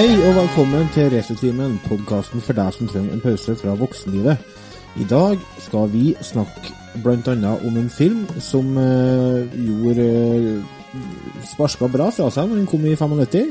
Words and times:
Hei 0.00 0.14
og 0.16 0.32
velkommen 0.32 0.86
til 0.94 1.10
Racertimen, 1.12 1.74
podkasten 1.84 2.40
for 2.40 2.56
deg 2.56 2.72
som 2.72 2.88
trenger 2.88 3.12
en 3.12 3.20
pause 3.20 3.52
fra 3.60 3.74
voksenlivet. 3.76 4.38
I 4.96 5.04
dag 5.10 5.42
skal 5.60 5.90
vi 5.92 6.14
snakke 6.24 6.70
bl.a. 7.04 7.50
om 7.68 7.76
en 7.76 7.90
film 7.92 8.22
som 8.40 8.78
eh, 8.80 9.58
gjorde 9.66 10.06
uh, 10.56 11.02
sparska 11.50 11.90
bra 11.92 12.06
fra 12.16 12.30
seg 12.32 12.48
når 12.48 12.62
den 12.62 12.70
kom 12.70 12.86
i 12.88 12.94
95. 12.96 13.50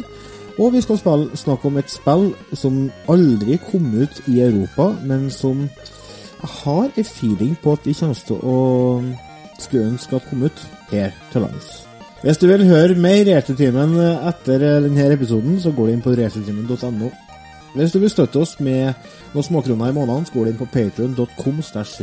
Og 0.57 0.73
vi 0.73 0.81
skal 0.81 0.97
spille, 0.97 1.37
snakke 1.37 1.69
om 1.69 1.77
et 1.77 1.93
spill 1.93 2.25
som 2.57 2.79
aldri 3.13 3.59
kom 3.67 3.85
ut 4.01 4.17
i 4.25 4.39
Europa, 4.47 4.87
men 5.05 5.29
som 5.29 5.67
har 6.63 6.89
en 6.89 7.11
feeling 7.11 7.53
på 7.61 7.77
at 7.77 7.85
vi 7.85 7.93
kommer 7.93 8.25
til 8.25 8.41
å 8.41 8.57
skulle 9.59 9.91
ønske 9.91 10.17
at 10.17 10.25
kom 10.33 10.49
ut 10.49 10.65
her 10.89 11.13
til 11.29 11.45
lands. 11.45 11.88
Hvis 12.19 12.37
du 12.37 12.49
vil 12.49 12.65
høre 12.67 12.97
mer 12.99 13.21
Retrotimen 13.29 13.93
etter 14.27 14.63
denne 14.83 15.05
episoden, 15.13 15.55
så 15.63 15.71
går 15.71 15.87
du 15.87 15.93
inn 15.93 16.01
på 16.03 16.15
retrotimen.no. 16.19 17.11
Hvis 17.77 17.93
du 17.93 17.99
vil 18.01 18.11
støtte 18.11 18.41
oss 18.41 18.57
med 18.59 18.91
noen 19.31 19.45
småkroner 19.45 19.93
i 19.93 19.95
måneden, 19.95 20.25
så 20.27 20.33
går 20.33 20.49
du 20.49 20.51
inn 20.51 20.59
på 20.59 20.67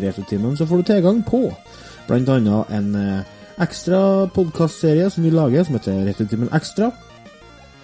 retrotimen, 0.00 0.56
så 0.56 0.64
får 0.64 0.80
du 0.80 0.88
tilgang 0.88 1.20
på 1.26 1.42
annet 2.38 2.72
en 2.78 2.88
eh, 2.96 3.34
ekstra 3.60 4.00
podkastserie 4.32 5.10
som 5.12 5.26
vi 5.26 5.34
lager, 5.34 5.66
som 5.66 5.76
heter 5.76 6.04
Retrotimen 6.06 6.52
Ekstra. 6.54 6.92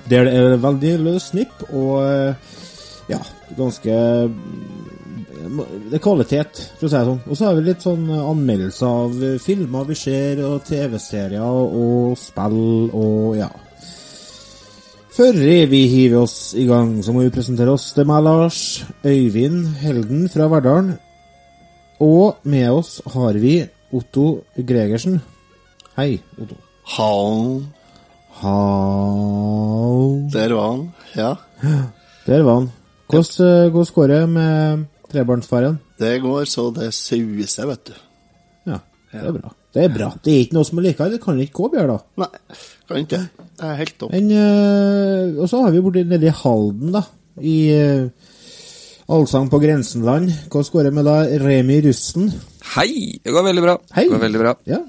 Der 0.09 0.25
det 0.25 0.33
er 0.33 0.57
veldig 0.63 0.93
løs 1.05 1.29
snipp 1.35 1.67
og 1.69 2.01
eh, 2.07 2.35
ja, 3.13 3.21
ganske 3.59 3.99
det 5.43 5.99
er 5.99 6.03
kvalitet, 6.03 6.61
for 6.79 6.87
å 6.87 6.91
si 6.91 6.97
det 6.97 7.09
sånn. 7.09 7.21
Og 7.27 7.39
så 7.39 7.49
har 7.49 7.59
vi 7.59 7.65
litt 7.67 7.85
sånn 7.85 8.07
anmeldelser 8.15 8.87
av 8.87 9.21
filmer 9.43 9.89
vi 9.89 9.99
ser, 9.99 10.43
og 10.47 10.65
TV-serier 10.69 11.43
og 11.43 12.17
spill 12.21 12.91
og 12.91 13.37
ja. 13.41 13.51
Før 15.13 15.37
vi 15.69 15.83
hiver 15.93 16.23
oss 16.23 16.55
i 16.57 16.65
gang, 16.65 16.95
så 17.05 17.13
må 17.13 17.27
vi 17.27 17.35
presentere 17.35 17.75
oss. 17.75 17.91
Det 17.93 18.07
er 18.07 18.09
meg, 18.09 18.23
Lars 18.25 18.61
Øyvind 19.05 19.75
Helden 19.83 20.25
fra 20.33 20.49
Verdalen. 20.49 20.95
Og 22.01 22.41
med 22.49 22.71
oss 22.73 22.97
har 23.13 23.37
vi 23.39 23.59
Otto 23.93 24.41
Gregersen. 24.57 25.21
Hei, 25.99 26.17
Otto. 26.41 26.57
Han 26.97 27.67
Hau. 28.43 30.29
Der 30.33 30.55
var 30.55 30.71
han, 30.71 30.93
ja. 31.15 31.35
Der 32.27 32.43
var 32.43 32.55
han. 32.55 32.71
Hvordan 33.07 33.67
eh, 33.87 33.93
går 33.95 34.07
det 34.07 34.29
med 34.29 34.85
trebarnsfaren? 35.13 35.79
Det 36.01 36.15
går 36.25 36.47
så 36.51 36.69
det 36.75 36.91
suser, 36.97 37.69
vet 37.71 37.91
du. 37.91 37.95
Ja, 38.73 38.79
det 39.13 39.23
er 39.23 39.37
bra. 39.37 39.53
Det 39.73 39.87
er 39.87 39.93
bra. 39.93 40.11
Det 40.21 40.33
er 40.35 40.43
ikke 40.45 40.57
noe 40.59 40.69
som 40.69 40.81
er 40.81 40.89
likere. 40.91 41.15
Det 41.15 41.23
kan 41.23 41.39
ikke 41.41 41.63
gå 41.63 41.71
bedre, 41.73 41.97
da. 41.97 42.25
Nei, 42.25 42.59
kan 42.89 43.01
ikke 43.05 43.21
det. 43.23 43.47
Det 43.61 43.69
er 43.71 43.79
helt 43.79 43.95
topp. 44.01 44.15
Eh, 44.19 45.41
og 45.41 45.49
så 45.49 45.63
har 45.65 45.73
vi 45.73 45.83
borti 45.85 46.03
nede 46.09 46.29
i 46.29 46.35
Halden, 46.43 46.93
da. 46.97 47.03
I 47.41 47.57
øh, 47.73 48.09
Allsang 49.13 49.49
på 49.53 49.61
Grensenland. 49.63 50.33
Hvordan 50.53 50.73
går 50.73 50.89
det 50.89 50.93
med 50.99 51.09
da 51.09 51.17
Remi 51.45 51.79
Russen? 51.87 52.29
Hei! 52.75 53.21
Det 53.25 53.33
går 53.33 53.47
veldig 53.49 53.65
bra. 53.65 53.79
Hei. 53.97 54.05
Det 54.09 54.13
går 54.17 54.25
veldig 54.27 54.43
bra. 54.45 54.55
Ja. 54.69 54.83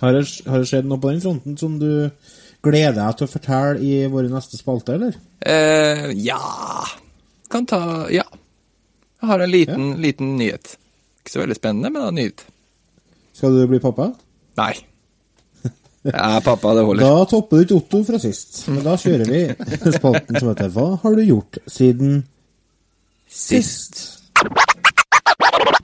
Har 0.00 0.14
det, 0.14 0.24
har 0.46 0.62
det 0.62 0.70
skjedd 0.70 0.86
noe 0.86 1.02
på 1.02 1.10
den 1.10 1.22
fronten 1.22 1.56
som 1.58 1.78
du 1.80 2.10
gleder 2.62 2.98
deg 2.98 3.16
til 3.18 3.26
å 3.26 3.32
fortelle 3.32 3.78
i 3.82 3.94
våre 4.10 4.30
neste 4.30 4.58
spalte, 4.58 4.98
eller? 4.98 5.14
Eh, 5.46 6.10
ja 6.18 6.38
Kan 7.50 7.66
ta 7.66 7.80
Ja. 8.10 8.26
Jeg 9.18 9.28
har 9.32 9.42
en 9.42 9.50
liten, 9.50 9.88
liten 10.02 10.36
nyhet. 10.38 10.76
Ikke 11.22 11.32
så 11.34 11.40
veldig 11.42 11.56
spennende, 11.58 11.90
men 11.90 12.04
en 12.06 12.14
nyhet. 12.20 12.44
Skal 13.34 13.54
du 13.54 13.64
bli 13.70 13.80
pappa? 13.82 14.12
Nei. 14.60 14.72
Jeg 16.08 16.14
er 16.14 16.44
pappa, 16.46 16.74
det 16.78 16.84
holder. 16.86 17.02
Da 17.04 17.24
topper 17.30 17.58
du 17.58 17.66
ikke 17.66 17.78
Otto 17.80 18.02
fra 18.06 18.20
sist. 18.22 18.60
Men 18.70 18.84
da 18.86 18.94
kjører 18.98 19.30
vi 19.30 19.42
spalten 19.98 20.38
som 20.38 20.52
heter 20.52 20.70
Hva 20.74 20.86
har 21.02 21.18
du 21.18 21.24
gjort 21.26 21.58
siden 21.70 22.20
sist? 23.28 23.98
sist? 23.98 24.77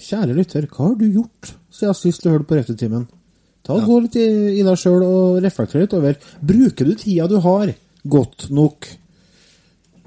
Kjære 0.00 0.36
lytter, 0.36 0.66
hva 0.70 0.88
har 0.88 0.94
du 0.98 1.06
gjort 1.10 1.54
siden 1.74 1.96
sist 1.96 2.24
du 2.24 2.30
hørte 2.32 2.48
på 2.48 2.56
Retrotimen? 2.58 3.04
Ta 3.66 3.76
og 3.76 3.84
Gå 3.88 3.98
litt 4.06 4.16
i, 4.16 4.28
i 4.60 4.64
deg 4.64 4.78
sjøl 4.80 5.04
og 5.04 5.40
reflekter 5.44 5.82
litt 5.82 5.96
over. 5.96 6.16
Bruker 6.40 6.88
du 6.88 6.94
tida 6.96 7.28
du 7.28 7.36
har, 7.44 7.74
godt 8.08 8.48
nok? 8.56 8.88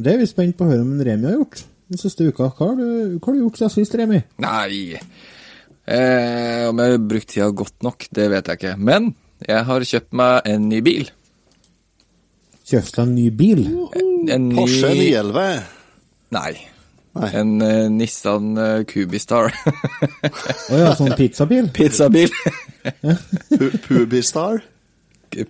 Det 0.02 0.16
er 0.16 0.24
vi 0.24 0.30
spent 0.30 0.58
på 0.58 0.66
å 0.66 0.72
høre 0.72 0.86
om 0.86 0.98
Remi 1.06 1.30
har 1.30 1.38
gjort 1.38 1.62
den 1.94 2.02
siste 2.02 2.26
uka. 2.26 2.50
Hva 2.50 2.72
har 2.72 2.80
du, 2.80 2.88
hva 3.20 3.28
har 3.28 3.38
du 3.38 3.44
gjort 3.44 3.62
siden 3.62 3.76
sist, 3.76 3.98
Remi? 4.00 4.24
Nei 4.42 4.98
eh, 4.98 6.64
Om 6.70 6.82
jeg 6.82 6.96
har 6.96 7.06
brukt 7.14 7.30
tida 7.30 7.52
godt 7.54 7.86
nok, 7.86 8.08
det 8.18 8.30
vet 8.34 8.50
jeg 8.50 8.62
ikke. 8.62 8.76
Men 8.82 9.14
jeg 9.46 9.70
har 9.70 9.88
kjøpt 9.94 10.18
meg 10.18 10.50
en 10.50 10.68
ny 10.72 10.82
bil. 10.86 11.10
Kjøpt 12.64 12.98
deg 12.98 13.06
en 13.06 13.16
ny 13.20 13.30
bil? 13.38 13.66
En 14.34 14.50
ny 14.50 14.58
Porsche 14.58 14.94
911. 14.98 15.66
Nei. 16.34 16.54
Nei. 17.14 17.30
En 17.38 17.50
uh, 17.62 17.90
Nissan 17.94 18.54
uh, 18.58 18.84
Cubistar. 18.90 19.54
Å 20.74 20.80
ja, 20.80 20.94
sånn 20.98 21.14
pizzabil? 21.18 21.68
Pizzabil. 21.74 22.34
Pubistar. 23.86 24.64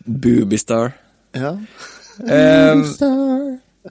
Boobistar. 0.04 0.92
Ja. 1.36 1.56
Um, 2.24 2.84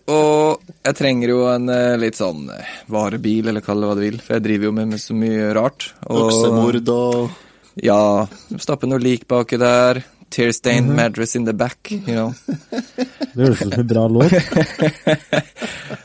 og 0.08 0.62
jeg 0.86 0.96
trenger 0.96 1.32
jo 1.34 1.40
en 1.50 1.68
eh, 1.68 1.98
litt 2.00 2.16
sånn 2.16 2.46
varebil, 2.92 3.50
eller 3.50 3.64
kall 3.64 3.82
det 3.82 3.88
hva 3.90 3.96
du 3.98 4.04
vil, 4.06 4.20
for 4.22 4.38
jeg 4.38 4.44
driver 4.46 4.68
jo 4.70 4.74
med, 4.78 4.92
med 4.94 5.02
så 5.02 5.16
mye 5.16 5.50
rart. 5.56 5.90
Og, 6.06 6.30
Øksemord 6.30 6.92
og 6.94 7.82
Ja, 7.82 8.24
stappe 8.60 8.88
noe 8.88 9.02
lik 9.02 9.26
baki 9.28 9.58
der. 9.60 10.00
Tear-stained 10.32 10.88
mattress 10.96 11.36
in 11.36 11.44
the 11.44 11.52
back, 11.52 11.90
you 11.92 12.14
know. 12.14 12.32
Det 13.32 13.46
høres 13.46 13.62
ut 13.62 13.72
som 13.72 13.80
en 13.80 13.86
bra 13.88 14.02
låt. 14.12 14.32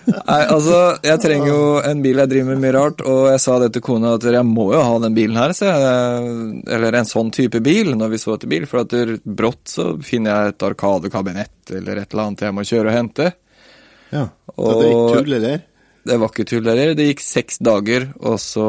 Nei, 0.07 0.39
altså, 0.47 0.77
jeg 1.03 1.19
trenger 1.23 1.49
jo 1.49 1.61
en 1.83 2.03
bil 2.03 2.21
jeg 2.21 2.31
driver 2.31 2.53
med 2.53 2.61
mye 2.63 2.73
rart, 2.75 3.03
og 3.03 3.25
jeg 3.33 3.41
sa 3.43 3.57
det 3.63 3.71
til 3.75 3.83
kona 3.83 4.13
at 4.15 4.27
jeg 4.31 4.47
må 4.47 4.69
jo 4.71 4.83
ha 4.83 4.93
den 5.03 5.15
bilen 5.17 5.39
her, 5.39 5.51
jeg, 5.51 6.37
eller 6.77 6.99
en 6.99 7.09
sånn 7.09 7.31
type 7.35 7.59
bil, 7.63 7.91
når 7.99 8.13
vi 8.13 8.21
så 8.23 8.37
etter 8.37 8.51
bil, 8.51 8.67
for 8.69 8.85
at 8.85 8.95
brått 9.23 9.73
så 9.73 9.89
finner 10.03 10.31
jeg 10.31 10.53
et 10.53 10.67
arkadekabinett 10.69 11.73
eller 11.75 11.99
et 11.99 12.13
eller 12.13 12.29
annet 12.29 12.45
jeg 12.47 12.55
må 12.55 12.67
kjøre 12.67 12.93
og 12.93 12.95
hente. 12.95 13.31
Ja. 14.13 14.27
og, 14.55 14.71
Det 14.79 14.87
gikk 14.93 15.17
tull, 15.17 15.35
eller? 15.41 15.65
det 16.07 16.19
var 16.21 16.31
ikke 16.31 16.47
tull 16.47 16.71
eller? 16.71 16.93
Det 16.95 17.09
gikk 17.09 17.23
seks 17.23 17.59
dager, 17.63 18.07
og 18.23 18.39
så 18.39 18.67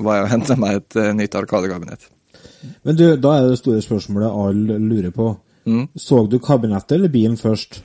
var 0.00 0.20
jeg 0.20 0.24
og 0.24 0.32
henta 0.32 0.56
meg 0.60 0.80
et 0.80 0.98
eh, 1.00 1.12
nytt 1.16 1.36
arkadekabinett. 1.36 2.08
Men 2.86 2.98
du, 2.98 3.04
da 3.16 3.36
er 3.38 3.50
det 3.50 3.60
store 3.60 3.82
spørsmålet 3.84 4.40
alle 4.44 4.78
lurer 4.82 5.14
på. 5.14 5.32
Så 5.96 6.24
du 6.26 6.38
kabinettet 6.42 6.96
eller 6.96 7.12
bilen 7.12 7.36
først? 7.38 7.80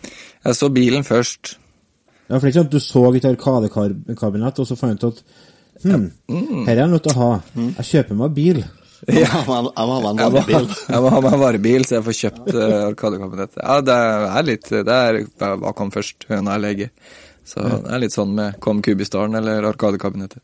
Jeg 0.45 0.57
så 0.57 0.69
bilen 0.73 1.05
først. 1.05 1.57
Ja, 2.25 2.39
for 2.39 2.47
det 2.47 2.47
er 2.47 2.53
ikke 2.53 2.61
sånn 2.61 2.69
at 2.69 2.73
du 2.73 2.81
så 2.81 3.03
et 3.13 3.27
arkadekabinett, 3.29 4.61
og 4.61 4.65
så 4.65 4.77
fant 4.79 5.01
du 5.01 5.11
ut 5.11 5.19
at 5.19 5.83
hm, 5.83 6.07
her 6.65 6.71
er 6.73 6.81
jeg 6.81 6.93
nødt 6.95 7.05
til 7.05 7.13
å 7.13 7.19
ha. 7.19 7.29
Jeg 7.59 7.87
kjøper 7.91 8.19
meg 8.23 8.35
bil. 8.37 8.65
Ja, 9.05 9.43
men 9.45 9.67
jeg 9.67 9.85
må 9.85 9.95
ha 9.99 9.99
meg 10.01 10.07
en 10.07 10.21
Jeg 10.23 10.31
må, 10.31 10.39
vanlig 10.39 10.45
bil. 10.47 10.69
jeg 10.95 11.01
må 11.03 11.09
ha 11.13 11.19
meg 11.21 11.33
en 11.35 11.41
varebil, 11.43 11.83
så 11.85 11.97
jeg 11.97 12.05
får 12.07 12.15
kjøpt 12.19 12.47
uh, 12.55 12.63
arkadekabinett. 12.87 13.57
Ja, 13.59 13.75
det 13.85 13.97
er 13.99 14.47
litt 14.47 14.69
Det 14.71 14.95
er 14.95 15.19
hva 15.61 15.73
kom 15.77 15.91
først, 15.93 16.25
høna 16.31 16.55
eller 16.55 16.73
egget. 16.73 17.11
Så 17.45 17.61
det 17.61 17.91
er 17.93 18.01
litt 18.01 18.15
sånn 18.15 18.31
med 18.33 18.57
Kom 18.63 18.79
Kubistaren 18.81 19.37
eller 19.37 19.67
Arkadekabinettet. 19.69 20.41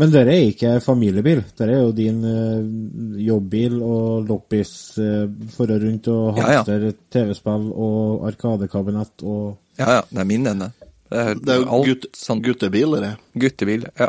Men 0.00 0.10
dere 0.12 0.32
er 0.34 0.46
ikke 0.50 0.70
familiebil. 0.82 1.42
Dere 1.58 1.74
er 1.76 1.82
jo 1.84 1.90
din 1.96 2.22
uh, 2.24 3.18
jobbbil 3.20 3.74
og 3.84 4.28
loppis 4.30 4.70
uh, 4.98 5.26
for 5.52 5.70
og 5.74 5.82
rundt 5.84 6.08
og 6.12 6.38
Ja, 6.40 6.62
ja. 6.62 6.92
TV-spill 7.12 7.66
og 7.72 8.24
arkadekabinett 8.30 9.24
og 9.28 9.58
Ja, 9.78 9.98
ja, 9.98 10.02
det 10.10 10.22
er 10.24 10.28
min 10.28 10.46
ende. 10.48 10.70
Det 11.12 11.18
er, 11.20 11.34
Det 11.36 11.52
er 11.54 11.60
jo 11.60 11.68
alt 11.76 11.90
gutt, 11.90 12.06
sånn 12.16 12.40
guttebil, 12.44 12.96
det. 13.04 13.12
guttebil. 13.36 13.84
Ja. 14.00 14.08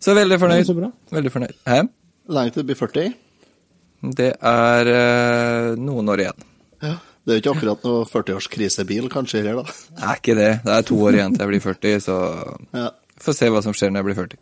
Så 0.00 0.14
veldig 0.14 0.38
fornøyd. 0.38 0.66
Så 0.68 0.76
bra. 0.78 0.92
Veldig 1.10 1.32
fornøyd. 1.34 1.56
Hæ? 1.66 1.80
Lenge 2.30 2.54
til 2.54 2.62
det 2.62 2.68
blir 2.70 2.78
40. 2.78 3.14
Det 4.16 4.30
er 4.38 4.90
uh, 4.94 5.74
noen 5.76 6.08
år 6.14 6.22
igjen. 6.24 6.46
Ja. 6.86 6.94
Det 7.26 7.34
er 7.34 7.36
jo 7.36 7.42
ikke 7.42 7.52
akkurat 7.58 7.82
noe 7.84 8.04
40-årskrisebil, 8.08 9.10
kanskje, 9.12 9.42
her, 9.44 9.58
da. 9.58 9.74
Det 9.98 10.06
er 10.08 10.20
ikke 10.22 10.36
det. 10.38 10.50
Det 10.64 10.72
er 10.78 10.86
to 10.88 10.96
år 11.04 11.18
igjen 11.18 11.34
til 11.34 11.42
jeg 11.44 11.50
blir 11.50 11.60
40, 11.66 11.98
så 12.06 12.14
Ja. 12.78 12.86
får 13.20 13.36
se 13.36 13.50
hva 13.52 13.60
som 13.66 13.74
skjer 13.76 13.90
når 13.92 14.00
jeg 14.00 14.06
blir 14.08 14.18
40. 14.22 14.38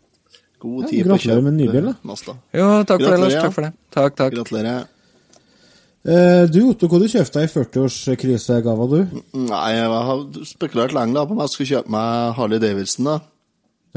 God 0.59 0.85
Ja, 0.85 0.89
tid 0.91 1.03
på 1.05 1.09
å 1.09 1.11
gratulerer 1.15 1.43
med 1.45 1.53
en 1.53 1.59
ny 1.59 1.67
bil, 1.71 1.89
da. 1.89 1.93
Mazda. 2.07 2.35
Jo, 2.55 2.69
takk 2.83 3.03
for 3.03 3.13
det, 3.15 3.19
Lars. 3.23 3.35
Takk 3.39 3.55
for 3.55 3.67
det. 3.67 3.73
Takk, 3.95 4.15
takk. 4.19 4.33
Gratulerer. 4.35 4.87
Eh, 6.09 6.43
du, 6.47 6.61
Otto, 6.69 6.87
hva 6.87 6.99
du 7.01 7.07
kjøpte 7.11 7.41
deg 7.41 7.49
i 7.49 7.51
40-årskrisegava, 7.53 8.87
du? 8.91 9.19
Nei, 9.49 9.65
jeg 9.75 9.89
har 9.91 10.23
spekulert 10.47 10.95
lenge 10.95 11.17
da 11.17 11.25
på 11.27 11.35
om 11.35 11.41
jeg 11.43 11.53
skulle 11.53 11.71
kjøpe 11.73 11.93
meg 11.95 12.37
Harley 12.37 12.63
Davidson, 12.63 13.09
da. 13.09 13.17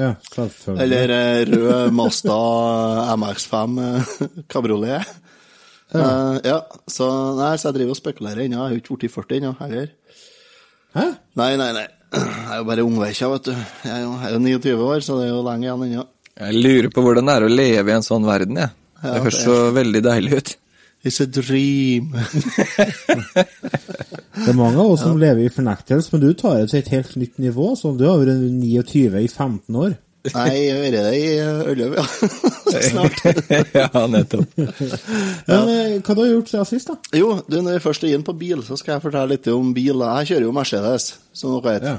Ja, 0.00 0.12
selvfølgelig. 0.32 0.82
Eller 0.86 1.14
eh, 1.14 1.42
rød 1.52 1.96
Mazda 1.98 2.38
MX5 3.14 3.82
eh, 3.86 4.14
kabriolet. 4.52 5.12
Ja. 5.92 6.06
ja, 6.40 6.58
så, 6.88 7.06
nei, 7.36 7.50
så 7.60 7.68
jeg 7.68 7.76
driver 7.76 7.92
og 7.92 7.98
spekulerer 7.98 8.46
ennå. 8.46 8.56
Jeg 8.56 8.62
har 8.62 8.78
ikke 8.80 8.96
blitt 8.96 9.12
40 9.12 9.38
ennå, 9.42 9.50
heller. 9.58 9.90
Hæ? 10.96 11.04
Nei, 11.36 11.50
nei, 11.60 11.68
nei. 11.76 11.84
Jeg 12.12 12.48
er 12.52 12.58
jo 12.60 12.64
bare 12.68 12.84
ungveikja, 12.84 13.28
vet 13.32 13.46
du. 13.50 13.52
Jeg 13.84 13.92
er 13.92 14.32
jo 14.34 14.40
29 14.40 14.72
år, 14.84 15.04
så 15.04 15.20
det 15.20 15.28
er 15.28 15.32
jo 15.34 15.44
lenge 15.46 15.68
igjen 15.68 15.84
ennå. 15.86 16.06
Jeg 16.40 16.54
lurer 16.64 16.88
på 16.94 17.02
hvordan 17.04 17.28
det 17.28 17.34
er 17.36 17.44
å 17.46 17.50
leve 17.52 17.92
i 17.92 17.96
en 17.96 18.06
sånn 18.06 18.24
verden, 18.26 18.56
jeg. 18.62 18.70
Ja, 19.02 19.12
det 19.14 19.22
høres 19.26 19.38
det- 19.38 19.44
så 19.44 19.56
veldig 19.76 20.02
deilig 20.06 20.32
ut. 20.38 20.56
It's 21.04 21.18
a 21.20 21.26
dream. 21.26 22.12
Det 24.32 24.48
er 24.48 24.56
mange 24.56 24.78
av 24.80 24.92
oss 24.94 25.02
som 25.04 25.18
lever 25.20 25.44
i 25.44 25.50
fornektelse, 25.52 26.12
men 26.14 26.22
du 26.22 26.30
tar 26.38 26.60
det 26.62 26.70
til 26.70 26.78
et 26.80 26.88
helt 26.94 27.16
nytt 27.20 27.36
nivå. 27.42 27.72
Så 27.78 27.90
du 27.98 28.04
har 28.08 28.18
vært 28.22 28.40
29 28.40 29.20
i 29.20 29.28
15 29.28 29.76
år. 29.76 29.96
Nei, 30.32 30.46
jeg 30.54 30.70
har 30.70 30.82
vært 30.84 30.94
det 30.94 31.14
i 31.18 31.22
Ørløv, 31.42 31.96
ja. 31.98 32.06
Snart. 32.86 33.18
ja, 33.80 34.04
nettopp. 34.06 34.54
Men 34.56 35.72
eh, 35.74 35.96
hva 35.98 36.14
du 36.14 36.20
har 36.22 36.30
gjort 36.30 36.52
siden 36.52 36.68
sist, 36.70 36.92
da? 36.92 36.96
Jo, 37.18 37.32
du, 37.50 37.58
når 37.58 37.76
vi 37.80 37.84
først 37.88 38.06
er 38.06 38.14
inne 38.14 38.26
på 38.28 38.36
bil, 38.38 38.62
så 38.64 38.78
skal 38.78 38.94
jeg 38.96 39.04
fortelle 39.08 39.34
litt 39.34 39.50
om 39.52 39.72
bil. 39.76 40.06
Jeg 40.06 40.30
kjører 40.30 40.46
jo 40.46 40.54
Mercedes, 40.56 41.08
som 41.36 41.56
dere 41.58 41.74
vet. 41.74 41.88
Ja. 41.90 41.96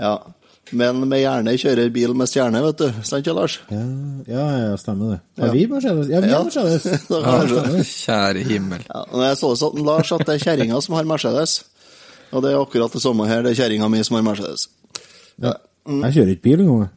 Ja. 0.00 0.14
Men 0.74 0.98
med 1.08 1.20
hjerne 1.22 1.52
kjører 1.62 1.90
bil 1.94 2.14
med 2.18 2.26
stjerne, 2.26 2.58
vet 2.64 2.80
du. 2.80 2.86
Sant 3.06 3.20
ikke, 3.22 3.34
Lars? 3.36 3.60
Ja, 3.70 3.82
ja, 4.26 4.46
ja 4.64 4.72
stemmer 4.80 5.12
det. 5.14 5.18
Har 5.38 5.46
Ja. 5.46 5.52
vi 5.52 5.66
Mercedes? 5.70 6.08
Ja, 6.10 6.20
vi 6.24 6.28
Ja. 6.32 6.38
har 6.40 6.44
Mercedes. 6.48 7.06
Da 7.06 7.20
Ja. 7.20 7.82
Kjære 7.86 8.42
himmel. 8.48 8.82
Ja, 8.88 9.04
og 9.12 9.22
jeg 9.22 9.36
så 9.38 9.50
det 9.52 9.60
sånn, 9.62 9.84
Lars, 9.86 10.10
at 10.12 10.24
det 10.26 10.34
er 10.34 10.42
kjerringa 10.44 10.80
som 10.82 10.94
har 10.98 11.04
Mercedes. 11.04 11.60
Og 12.32 12.42
det 12.42 12.50
er 12.52 12.58
akkurat 12.58 12.92
det 12.92 13.02
samme 13.02 13.28
her. 13.30 13.42
Det 13.46 13.52
er 13.54 13.60
kjerringa 13.62 13.88
mi 13.88 14.02
som 14.02 14.16
har 14.18 14.26
Mercedes. 14.26 14.66
Ja. 15.38 15.52
Jeg 15.86 16.14
kjører 16.16 16.32
ikke 16.34 16.42
bil 16.48 16.60
engang. 16.64 16.88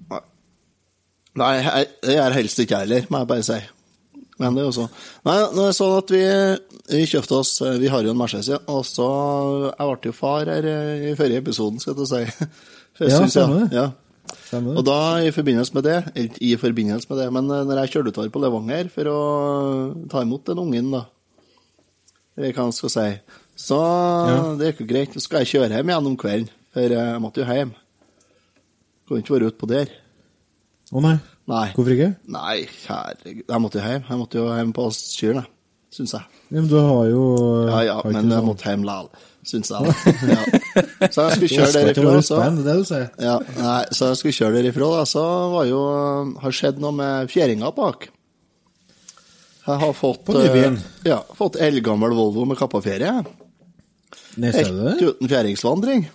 Nei, 1.40 1.52
jeg, 1.62 1.88
det 2.02 2.16
gjør 2.18 2.34
helst 2.40 2.60
ikke 2.64 2.74
jeg 2.80 2.88
heller, 2.88 3.06
må 3.14 3.20
jeg 3.22 3.28
bare 3.30 3.44
si. 3.46 3.60
Men 4.40 4.56
det 4.56 4.64
er 4.64 4.66
jo 4.70 4.72
så. 4.80 4.88
Nei, 5.28 5.36
nå 5.54 5.62
er 5.62 5.70
det 5.70 5.76
sånn 5.78 5.94
at 6.00 6.12
vi, 6.16 6.24
vi 6.96 7.06
kjøpte 7.12 7.38
oss 7.38 7.52
Vi 7.84 7.90
har 7.92 8.02
jo 8.08 8.14
en 8.16 8.18
Mercedes, 8.18 8.48
ja. 8.54 8.58
Og 8.72 8.86
så 8.88 9.06
Jeg 9.78 9.88
ble 9.92 10.10
jo 10.10 10.14
far 10.16 10.48
her 10.50 10.66
eh, 10.66 11.10
i 11.12 11.16
forrige 11.20 11.44
episoden, 11.44 11.78
skal 11.84 11.94
jeg 11.94 12.00
til 12.00 12.08
å 12.08 12.12
si. 12.16 12.50
Ja, 13.00 13.20
stemmer 13.32 13.64
det. 13.64 13.70
Ja. 13.78 13.88
Stemmer 14.50 14.78
Og 14.78 14.84
da, 14.86 14.98
i 15.26 15.32
forbindelse 15.34 15.74
med 15.74 15.84
det 15.88 15.98
Eller 16.14 16.28
ikke 16.30 16.42
i 16.46 16.56
forbindelse 16.60 17.08
med 17.10 17.18
det, 17.22 17.28
men 17.34 17.48
eh, 17.50 17.64
når 17.66 17.80
jeg 17.84 17.92
kjørte 17.96 18.12
utover 18.14 18.30
på 18.34 18.42
Levanger 18.44 18.90
for 18.94 19.10
å 19.10 19.20
ta 20.12 20.22
imot 20.26 20.44
den 20.52 20.60
ungen, 20.62 20.92
da 20.94 21.06
Eller 22.38 22.54
hva 22.54 22.68
man 22.68 22.76
skal 22.76 22.92
si 22.94 23.08
Så 23.60 23.80
det 24.60 24.70
gikk 24.74 24.84
jo 24.84 24.90
greit. 24.92 25.14
Så 25.16 25.24
skal 25.26 25.44
jeg 25.46 25.52
kjøre 25.56 25.72
hjem 25.80 25.90
igjen 25.94 26.10
om 26.12 26.18
kvelden, 26.20 26.52
for 26.76 26.86
eh, 26.86 27.10
jeg 27.14 27.24
måtte 27.24 27.42
jo 27.44 27.48
hjem. 27.50 27.74
Kunne 29.10 29.24
ikke 29.24 29.34
være 29.38 29.50
utpå 29.52 29.68
der. 29.68 29.90
Å 30.94 31.02
nei, 31.04 31.16
Nei. 31.50 31.66
hvorfor 31.76 31.94
ikke? 31.96 32.12
Nei, 32.34 32.56
herregud. 32.88 33.44
Jeg 33.50 33.62
måtte 33.62 33.78
jo 33.82 33.86
hjem. 33.90 34.06
Jeg 34.10 34.18
måtte 34.22 34.40
jo 34.40 34.46
hjem 34.54 34.72
på 34.78 34.86
Kyrne. 35.18 35.44
Syns 35.94 36.14
jeg. 36.14 36.24
Ja, 36.54 36.62
men 36.62 36.70
du 36.70 36.78
har 36.78 37.06
jo 37.10 37.24
Ja, 37.70 37.80
ja, 37.88 37.96
har 38.00 38.12
men 38.14 38.30
jeg 38.30 38.38
sånn- 38.40 38.48
måtte 38.48 38.70
hjem 38.70 38.84
likevel. 38.86 39.10
Syns 39.48 39.70
jeg. 39.72 39.80
da. 39.80 40.14
Ja. 40.28 41.08
Så 41.14 41.24
jeg 41.24 41.36
skulle 41.38 41.50
kjøre 41.54 41.84
derifra, 41.88 42.22
så 42.28 42.40
ja, 43.24 43.36
nei, 43.56 43.82
så 43.96 44.10
jeg 44.12 44.20
skulle 44.20 44.36
kjøre 44.36 44.58
derifra, 44.60 44.90
da, 44.98 45.06
så 45.08 45.24
var 45.54 45.68
jo 45.70 45.80
Har 46.44 46.56
skjedd 46.56 46.82
noe 46.84 46.92
med 46.98 47.32
fjæringa 47.32 47.72
bak. 47.78 48.10
Jeg 49.70 49.78
har 49.84 49.94
fått 49.96 50.30
eh, 50.34 50.78
Ja, 51.08 51.22
fått 51.38 51.60
eldgammel 51.62 52.16
Volvo 52.18 52.46
med 52.50 52.60
kappafjære. 52.60 53.14
Nei, 54.40 54.52
Helt 54.56 55.04
uten 55.04 55.30
fjæringsvandring. 55.32 56.08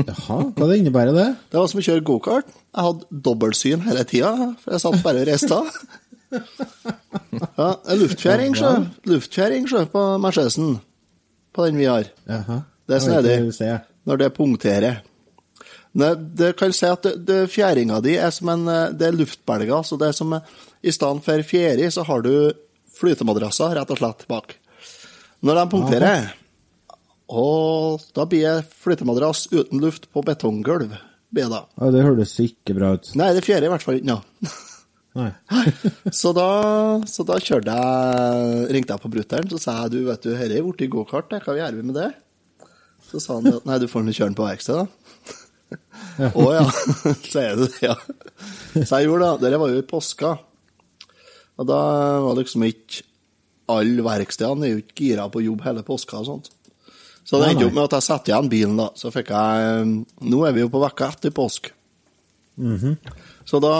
Jaha, 0.00 0.36
hva 0.56 0.66
det 0.68 0.78
innebærer 0.80 1.14
det? 1.16 1.28
Det 1.52 1.58
var 1.60 1.68
som 1.70 1.80
å 1.80 1.84
kjøre 1.84 2.04
gokart. 2.06 2.50
Jeg 2.70 2.86
hadde 2.86 3.20
dobbeltsyn 3.26 3.82
hele 3.86 4.04
tida, 4.08 4.34
for 4.60 4.74
jeg 4.76 4.82
satt 4.82 5.02
bare 5.04 5.22
og 5.22 5.28
reiste 5.30 5.56
av. 5.56 5.72
Ja, 7.56 7.70
luftfjæring, 8.02 8.54
sjø. 8.60 8.72
Luftfjæring, 9.10 9.66
sjø, 9.70 9.84
på 9.92 10.04
Mercedesen. 10.22 10.78
På 11.52 11.66
den 11.66 11.78
vi 11.80 11.88
har. 11.90 12.10
Aha. 12.30 12.62
Det 12.86 12.96
er 12.96 13.04
snedig. 13.04 13.78
Når 14.08 14.20
det 14.22 14.30
punkterer. 14.34 15.00
Nei, 15.98 16.10
det 16.38 16.52
kan 16.58 16.72
si 16.74 16.86
at 16.86 17.02
det, 17.02 17.16
det, 17.26 17.38
fjæringa 17.50 17.98
di 18.04 18.14
er 18.14 18.30
som 18.30 18.52
en 18.52 18.68
eh, 18.70 18.92
Det 18.94 19.08
er 19.08 19.16
luftbelger. 19.18 19.82
Så 19.86 19.98
det 19.98 20.10
er 20.10 20.16
som 20.16 20.36
eh, 20.36 20.52
I 20.86 20.94
stedet 20.94 21.24
for 21.26 21.46
fjæri, 21.46 21.88
så 21.90 22.04
har 22.06 22.22
du 22.22 22.32
flytemadrasser, 23.00 23.74
rett 23.78 23.90
og 23.90 23.98
slett, 23.98 24.26
bak. 24.30 24.54
Når 25.40 25.56
de 25.56 25.64
punkterer, 25.72 26.30
og 27.30 28.02
da 28.16 28.26
blir 28.28 28.44
det 28.44 28.80
flytemadrass 28.82 29.46
uten 29.52 29.80
luft 29.80 30.10
på 30.12 30.22
betonggulv. 30.26 30.92
Ja, 31.78 31.90
det 31.94 32.02
høres 32.02 32.34
ikke 32.42 32.74
bra 32.76 32.96
ut. 32.98 33.12
Nei, 33.18 33.30
det 33.36 33.44
fjerde 33.46 33.68
i 33.68 33.72
hvert 33.72 33.84
fall 33.86 34.00
ikke 34.00 34.10
nå. 34.10 34.18
Så 36.20 36.30
da, 36.36 36.48
så 37.10 37.24
da 37.26 37.40
kjørte 37.42 37.72
jeg 37.74 38.66
Ringte 38.76 38.94
jeg 38.94 39.02
på 39.02 39.10
brutter'n, 39.10 39.48
så 39.50 39.58
sa 39.58 39.74
jeg 39.82 39.96
du, 39.96 39.98
vet 40.06 40.22
du, 40.22 40.30
dette 40.30 40.58
er 40.60 40.66
blitt 40.66 40.92
gokart, 40.92 41.34
hva 41.34 41.56
gjør 41.58 41.78
vi 41.80 41.86
med 41.88 41.98
det? 41.98 42.10
Så 43.10 43.18
sa 43.22 43.40
han 43.40 43.50
at 43.50 43.66
nei, 43.66 43.80
du 43.82 43.88
får 43.90 44.04
nå 44.06 44.14
kjøre 44.14 44.30
den 44.30 44.38
på 44.38 44.46
verksted, 44.46 44.84
da. 44.84 44.86
Å 46.38 46.46
ja, 46.54 46.62
sier 47.32 47.58
du 47.58 47.64
det, 47.66 47.82
ja. 47.82 47.96
Så 48.76 49.00
jeg 49.00 49.08
gjorde 49.08 49.26
det. 49.26 49.44
Dette 49.46 49.60
var 49.62 49.72
jo 49.72 49.82
i 49.82 49.86
påska. 49.86 50.30
Og 51.60 51.68
da 51.68 51.80
var 52.24 52.38
liksom 52.38 52.64
ikke 52.66 53.06
alle 53.70 54.02
verkstedene 54.02 54.66
er 54.66 54.72
jo 54.74 54.80
ikke 54.82 55.04
gira 55.04 55.26
på 55.30 55.42
jobb 55.44 55.62
hele 55.66 55.84
påska 55.86 56.18
og 56.20 56.26
sånt. 56.26 56.48
Så 57.22 57.38
det 57.38 57.52
endte 57.52 57.68
opp 57.68 57.76
med 57.76 57.84
at 57.86 57.98
jeg 57.98 58.06
satte 58.08 58.32
igjen 58.32 58.50
bilen, 58.50 58.78
da. 58.80 58.88
Så 58.98 59.12
fikk 59.14 59.30
jeg 59.30 59.84
Nå 60.26 60.40
er 60.46 60.56
vi 60.56 60.64
jo 60.64 60.70
på 60.72 60.80
vekka 60.82 61.12
etter 61.14 61.34
påsk. 61.34 61.70
Så 63.50 63.58
da 63.58 63.74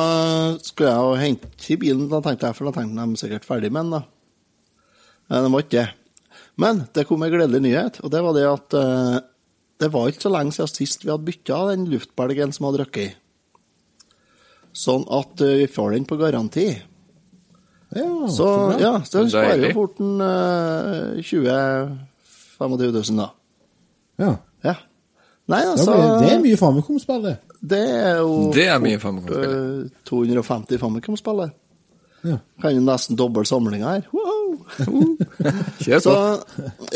skulle 0.65 0.91
jeg 0.91 0.99
jo 1.07 1.19
hente 1.21 1.71
i 1.71 1.79
bilen, 1.79 2.09
da 2.11 2.19
tenkte 2.25 2.49
jeg, 2.49 2.59
for 2.59 2.67
da 2.67 2.75
tenkte 2.75 2.97
jeg 2.97 3.07
de 3.07 3.15
er 3.15 3.21
sikkert 3.21 3.47
ferdig 3.47 3.71
med 3.71 3.87
den, 3.87 4.01
da. 4.01 4.81
Men 5.31 5.47
det 5.47 5.53
var 5.53 5.63
ikke 5.63 5.77
det. 5.77 5.89
Men 6.61 6.81
det 6.97 7.05
kom 7.07 7.23
en 7.23 7.31
gledelig 7.31 7.61
nyhet, 7.63 8.01
og 8.03 8.11
det 8.11 8.23
var 8.25 8.35
det 8.35 8.47
at 8.51 8.77
uh, 8.77 9.19
det 9.81 9.91
var 9.95 10.11
ikke 10.11 10.27
så 10.27 10.33
lenge 10.35 10.57
siden 10.57 10.73
sist 10.75 11.07
vi 11.07 11.12
hadde 11.12 11.29
bytta 11.29 11.61
den 11.71 11.87
luftbelgen 11.93 12.55
som 12.57 12.67
hadde 12.67 12.83
røkket 12.83 13.05
i. 13.05 14.09
Sånn 14.77 15.07
at 15.07 15.45
uh, 15.47 15.55
vi 15.62 15.69
får 15.71 15.95
den 15.95 16.09
på 16.09 16.19
garanti. 16.19 16.67
Ja, 17.95 18.09
Så 18.31 18.49
bra. 18.49 18.75
ja, 18.83 18.93
så 19.07 19.23
den 19.23 19.31
sparer 19.31 19.69
jo 19.69 19.71
fort 19.79 20.03
en 20.03 20.19
uh, 20.19 21.23
20 21.23 21.55
25 22.59 22.77
000, 22.91 23.23
da. 23.23 23.31
Ja. 24.21 24.35
Ja. 24.67 24.75
Nei, 25.50 25.62
altså, 25.62 25.95
det, 25.95 26.03
blir, 26.03 26.27
det 26.27 26.35
er 26.35 26.43
mye 26.43 26.59
Famicom-spill, 26.59 27.23
det. 27.25 27.39
Det 27.61 27.81
er 27.81 28.21
jo 28.23 28.50
Det 28.55 28.67
er 28.73 28.79
mye 28.81 28.97
eh, 28.97 29.90
250 30.09 30.81
Famicom-spill. 30.81 31.50
Ja. 32.21 32.37
Kan 32.61 32.76
jo 32.76 32.85
nesten 32.85 33.17
doble 33.17 33.47
samlinga 33.49 33.95
her. 33.95 34.09
Wow! 34.12 34.57
Kjør 35.85 36.02
Så, 36.05 36.14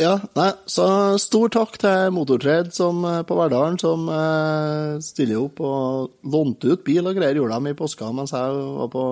ja, 0.00 0.14
nei, 0.36 0.50
så 0.68 0.86
stor 1.22 1.52
takk 1.52 1.78
til 1.80 2.12
Motortrade 2.16 2.72
som, 2.76 3.00
eh, 3.08 3.22
på 3.26 3.38
Verdalen 3.38 3.78
som 3.80 4.08
eh, 4.12 4.96
stiller 5.04 5.40
opp 5.44 5.62
og 5.64 6.28
lånte 6.28 6.74
ut 6.74 6.84
bil 6.86 7.04
og 7.08 7.16
greier. 7.16 7.40
Gjorde 7.40 7.60
dem 7.60 7.72
i 7.72 7.76
påska 7.78 8.10
mens 8.16 8.34
jeg 8.36 8.64
var 8.80 8.90
på 8.92 9.04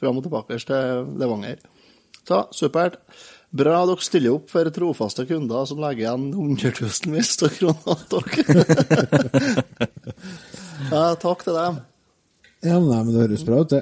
fram 0.00 0.18
og 0.18 0.26
tilbake 0.26 0.58
til 0.62 1.12
Levanger. 1.20 1.62
Så 2.26 2.44
supert. 2.54 2.98
Bra 3.50 3.80
dere 3.88 4.04
stiller 4.06 4.36
opp 4.36 4.50
for 4.52 4.68
trofaste 4.70 5.24
kunder 5.26 5.64
som 5.66 5.80
legger 5.82 6.04
igjen 6.04 6.28
hundretusenvis 6.36 7.32
av 7.42 7.54
kroner 7.56 8.04
til 8.12 8.20
dere. 8.30 9.64
ja, 10.94 11.04
takk 11.18 11.42
til 11.46 11.56
dem. 11.58 11.80
Ja, 12.62 12.76
nei, 12.78 13.00
men 13.02 13.10
det 13.14 13.24
høres 13.24 13.42
bra 13.48 13.62
ut, 13.64 13.72
det. 13.72 13.80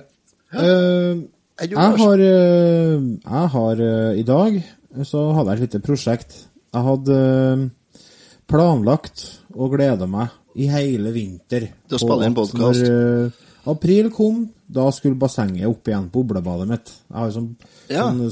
Eh, 0.54 1.20
Jeg 1.58 1.72
jeg 1.74 1.96
har, 2.00 2.20
uh, 2.22 3.08
jeg 3.18 3.48
har 3.54 3.80
uh, 3.82 4.12
I 4.16 4.22
dag 4.24 4.60
så 5.04 5.24
hadde 5.36 5.50
jeg 5.52 5.58
et 5.58 5.64
lite 5.66 5.80
prosjekt. 5.84 6.36
Jeg 6.72 6.84
hadde 6.86 7.16
eh, 7.18 8.00
planlagt 8.48 9.24
og 9.52 9.74
gleda 9.74 10.06
meg 10.08 10.32
i 10.58 10.66
hele 10.72 11.12
vinter 11.14 11.66
Til 11.88 11.96
å 11.96 12.00
spille 12.00 12.26
inn 12.28 12.36
podkast? 12.36 12.82
eh, 12.88 13.44
april 13.68 14.08
kom, 14.14 14.46
da 14.64 14.86
skulle 14.96 15.18
bassenget 15.20 15.68
opp 15.68 15.88
igjen, 15.88 16.08
på 16.12 16.22
boblebadet 16.24 16.66
mitt. 16.70 16.92
Jeg 17.10 17.16
har 17.18 17.28
jo 17.30 17.36
sånn, 17.36 17.50
Ja. 17.92 18.06
sånn 18.08 18.24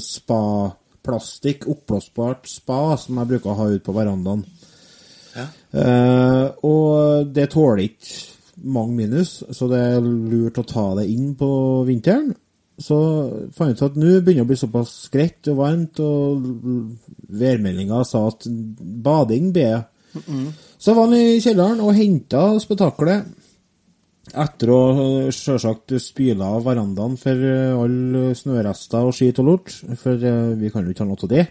spa-plastikk, 1.07 1.67
oppblåsbart 1.67 2.47
spa, 2.49 2.97
som 2.97 3.17
jeg 3.17 3.31
bruker 3.31 3.51
å 3.51 3.57
ha 3.57 3.69
ute 3.71 3.85
på 3.85 3.95
verandaen. 3.95 4.43
Ja. 5.37 5.45
Eh, 5.71 6.47
og 6.65 7.31
det 7.33 7.51
tåler 7.53 7.85
ikke 7.85 8.65
mange 8.67 8.95
minus, 8.97 9.43
så 9.51 9.67
det 9.69 9.79
er 9.79 10.01
lurt 10.01 10.57
å 10.57 10.65
ta 10.67 10.95
det 10.99 11.07
inn 11.09 11.35
på 11.37 11.49
vinteren. 11.87 12.33
Så 12.77 12.97
fant 13.55 13.71
jeg 13.71 13.77
ut 13.77 13.85
at 13.87 13.97
nå 13.97 14.19
begynner 14.21 14.43
det 14.43 14.45
å 14.45 14.49
bli 14.51 14.59
såpass 14.59 15.09
greit 15.13 15.47
og 15.49 15.57
varmt, 15.61 15.99
og 15.99 16.43
værmeldinga 17.29 18.03
sa 18.05 18.27
at 18.29 18.45
bading 18.47 19.51
ber 19.53 19.71
jeg. 19.71 19.83
Så 20.77 20.93
var 20.93 21.07
han 21.07 21.17
i 21.17 21.39
kjelleren 21.41 21.81
og 21.81 21.95
henta 21.97 22.43
spetakkelet. 22.61 23.25
Etter 24.35 24.71
å 24.73 24.81
sjølsagt 25.31 25.93
spyle 26.03 26.43
av 26.43 26.65
verandaen 26.65 27.15
for 27.19 27.45
alle 27.85 28.33
snørester 28.35 29.07
og 29.07 29.15
skit 29.15 29.39
og 29.39 29.47
lort, 29.47 29.71
for 30.01 30.19
eh, 30.19 30.57
vi 30.59 30.71
kan 30.73 30.83
jo 30.83 30.91
ikke 30.91 31.05
ha 31.05 31.09
noe 31.09 31.23
av 31.23 31.31
det. 31.31 31.45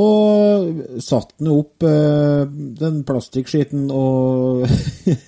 Og 0.00 1.00
satte 1.02 1.34
den 1.40 1.50
opp 1.50 1.82
eh, 1.82 2.44
den 2.78 3.00
plastikkskiten 3.06 3.88
og 3.90 4.62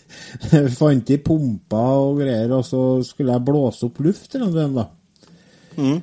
fant 0.79 1.11
i 1.11 1.19
pumper 1.19 2.05
og 2.07 2.21
greier, 2.23 2.53
og 2.55 2.63
så 2.67 2.83
skulle 3.07 3.35
jeg 3.35 3.47
blåse 3.49 3.89
opp 3.89 3.99
luft 4.07 4.39
eller 4.39 4.53
noe, 4.55 4.69
da. 4.77 4.87
Mm. 5.83 5.99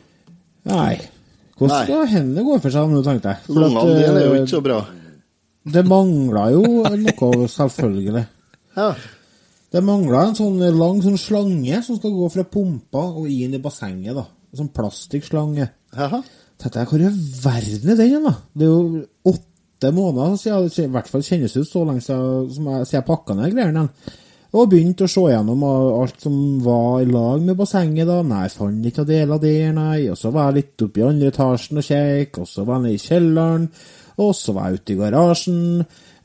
Nei. 0.69 0.93
Hvordan 1.59 1.85
skal 1.87 2.11
hendene 2.11 2.43
gå 2.47 2.57
for 2.59 2.73
seg 2.73 2.91
nå, 2.91 3.03
tenkte 3.03 3.33
jeg. 3.33 3.45
For 3.47 3.63
Lungene 3.63 3.95
dine 3.95 4.19
er 4.19 4.27
jo 4.27 4.33
eh, 4.33 4.41
ikke 4.43 4.53
så 4.53 4.61
bra. 4.63 4.81
det 5.75 5.85
mangla 5.87 6.45
jo 6.55 6.63
noe, 6.83 7.47
selvfølgelig. 7.55 8.25
Ja. 8.75 8.91
Det 9.69 9.81
mangla 9.85 10.23
en 10.27 10.37
sånn 10.37 10.57
lang 10.79 11.01
sånn 11.03 11.19
slange 11.21 11.81
som 11.85 11.99
skal 11.99 12.15
gå 12.15 12.29
fra 12.33 12.45
pumpa 12.49 13.03
og 13.21 13.27
inn 13.29 13.53
i 13.53 13.61
bassenget. 13.61 14.15
da. 14.17 14.25
En 14.49 14.63
sånn 14.63 14.71
plastikkslange. 14.73 15.69
Tenkte 16.59 16.81
jeg, 16.81 16.87
Hvor 16.89 16.99
i 16.99 17.11
verden 17.43 17.91
er 17.93 17.99
den 17.99 18.25
da? 18.25 18.33
Det 18.53 18.65
er 18.65 18.71
jo 18.71 19.03
åtte 19.29 19.91
måneder 19.93 20.39
siden, 20.41 20.89
i 20.89 20.93
hvert 20.95 21.07
fall 21.07 21.21
kjennes 21.23 21.53
det 21.53 21.61
ut 21.61 21.69
så 21.69 21.85
lenge 21.85 22.01
siden, 22.01 22.49
som 22.55 22.65
jeg, 22.65 22.87
siden 22.89 22.97
jeg 22.97 23.07
pakka 23.07 23.37
ned 23.37 23.53
greiene. 23.53 23.85
Og 24.49 24.65
begynte 24.71 25.05
å 25.05 25.11
se 25.13 25.21
gjennom 25.29 25.63
alt 25.63 26.23
som 26.25 26.33
var 26.65 27.03
i 27.03 27.05
lag 27.05 27.43
med 27.45 27.55
bassenget. 27.55 28.07
da. 28.09 28.23
Nei, 28.25 28.41
jeg 28.47 28.55
fant 28.57 28.85
ikke 28.89 29.05
deler 29.05 29.37
der, 29.37 29.71
nei. 29.77 30.09
Og 30.09 30.17
så 30.17 30.33
var 30.33 30.49
jeg 30.49 30.63
litt 30.63 30.85
oppe 30.87 30.99
i 30.99 31.05
andre 31.05 31.29
etasjen 31.29 31.77
og 31.77 31.85
kjekk, 31.85 32.41
og 32.41 32.49
så 32.49 32.65
var 32.65 32.79
jeg 32.79 32.87
nede 32.87 32.97
i 32.97 33.03
kjelleren, 33.05 33.69
og 34.19 34.35
så 34.37 34.55
var 34.55 34.69
jeg 34.69 34.79
ute 34.79 34.93
i 34.93 34.99
garasjen. 34.99 35.59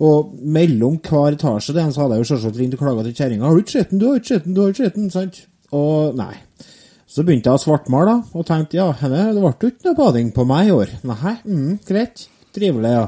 Og 0.04 0.34
mellom 0.42 0.98
hver 1.04 1.36
etasje 1.36 1.74
den, 1.76 1.92
så 1.94 2.04
hadde 2.04 2.18
jeg 2.18 2.24
jo 2.24 2.30
selvsagt 2.32 2.60
ringt 2.60 2.76
og 2.76 2.82
klaga 2.82 3.04
til 3.06 3.14
kjerringa. 3.14 3.46
'Har 3.46 3.54
du 3.54 3.62
ikke 3.62 3.76
sett 3.76 3.90
den? 3.90 4.00
Du 4.02 4.06
har 4.08 4.16
ikke 4.18 4.32
sett 4.34 4.44
den, 4.44 4.54
du 4.54 4.60
har 4.62 4.72
ikke 4.72 4.84
sett 4.84 4.96
den.' 4.98 5.10
Sant? 5.10 5.42
Og 5.72 6.16
nei. 6.18 6.34
Så 7.06 7.22
begynte 7.22 7.46
jeg 7.46 7.60
å 7.60 7.62
svartmale, 7.62 8.10
da, 8.10 8.16
og 8.34 8.46
tenkte 8.46 8.80
ja, 8.80 8.88
henne, 8.98 9.28
det 9.34 9.42
ble 9.42 9.52
jo 9.54 9.70
ikke 9.70 9.86
noe 9.86 9.98
bading 10.00 10.32
på 10.34 10.46
meg 10.50 10.66
i 10.66 10.74
år. 10.74 10.94
Nei, 11.06 11.34
mm, 11.46 11.76
greit. 11.86 12.26
Trivelig, 12.54 12.90
ja. 12.90 13.06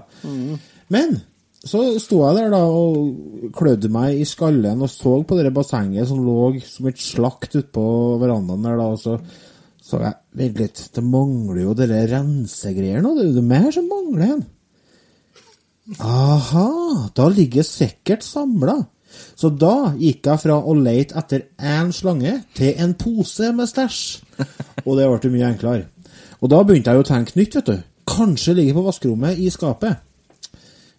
Men 0.95 1.19
så 1.67 1.81
sto 1.99 2.21
jeg 2.23 2.37
der 2.39 2.53
da 2.55 2.61
og 2.71 3.51
klødde 3.57 3.91
meg 3.91 4.21
i 4.21 4.27
skallen 4.29 4.85
og 4.85 4.91
så 4.91 5.17
på 5.27 5.39
det 5.39 5.51
bassenget 5.55 6.07
som 6.07 6.23
lå 6.23 6.53
som 6.63 6.87
et 6.87 7.03
slakt 7.03 7.59
utpå 7.59 7.87
verandaen 8.23 8.63
der, 8.63 8.79
da, 8.79 8.87
og 8.95 9.03
så 9.03 9.19
så 9.87 10.01
jeg 10.03 10.15
Vent 10.37 10.59
litt, 10.61 10.81
det 10.93 11.03
mangler 11.07 11.63
jo 11.63 11.75
dere 11.79 12.03
rensegreier 12.11 13.01
nå, 13.01 13.15
det 13.17 13.23
er 13.23 13.29
jo 13.31 13.37
det 13.39 13.45
mer 13.47 13.69
som 13.73 13.87
mangler 13.89 14.25
igjen. 14.27 14.43
Aha, 16.03 16.69
da 17.15 17.29
ligger 17.31 17.63
sikkert 17.63 18.25
samla. 18.27 18.81
Så 19.39 19.53
da 19.55 19.93
gikk 19.97 20.27
jeg 20.27 20.43
fra 20.43 20.57
å 20.59 20.75
leite 20.77 21.17
etter 21.17 21.47
én 21.63 21.93
slange 21.95 22.33
til 22.57 22.75
en 22.83 22.97
pose 22.99 23.53
med 23.55 23.71
stæsj. 23.71 24.01
Og 24.85 24.97
det 24.99 25.07
ble 25.07 25.31
mye 25.33 25.53
enklere. 25.53 25.87
Og 26.43 26.51
da 26.53 26.63
begynte 26.67 26.93
jeg 26.93 27.05
å 27.05 27.07
tenke 27.07 27.39
nytt, 27.39 27.55
vet 27.61 27.71
du. 27.71 27.77
Kanskje 28.07 28.57
ligger 28.59 28.79
på 28.79 28.87
vaskerommet 28.89 29.39
i 29.41 29.49
skapet. 29.51 30.03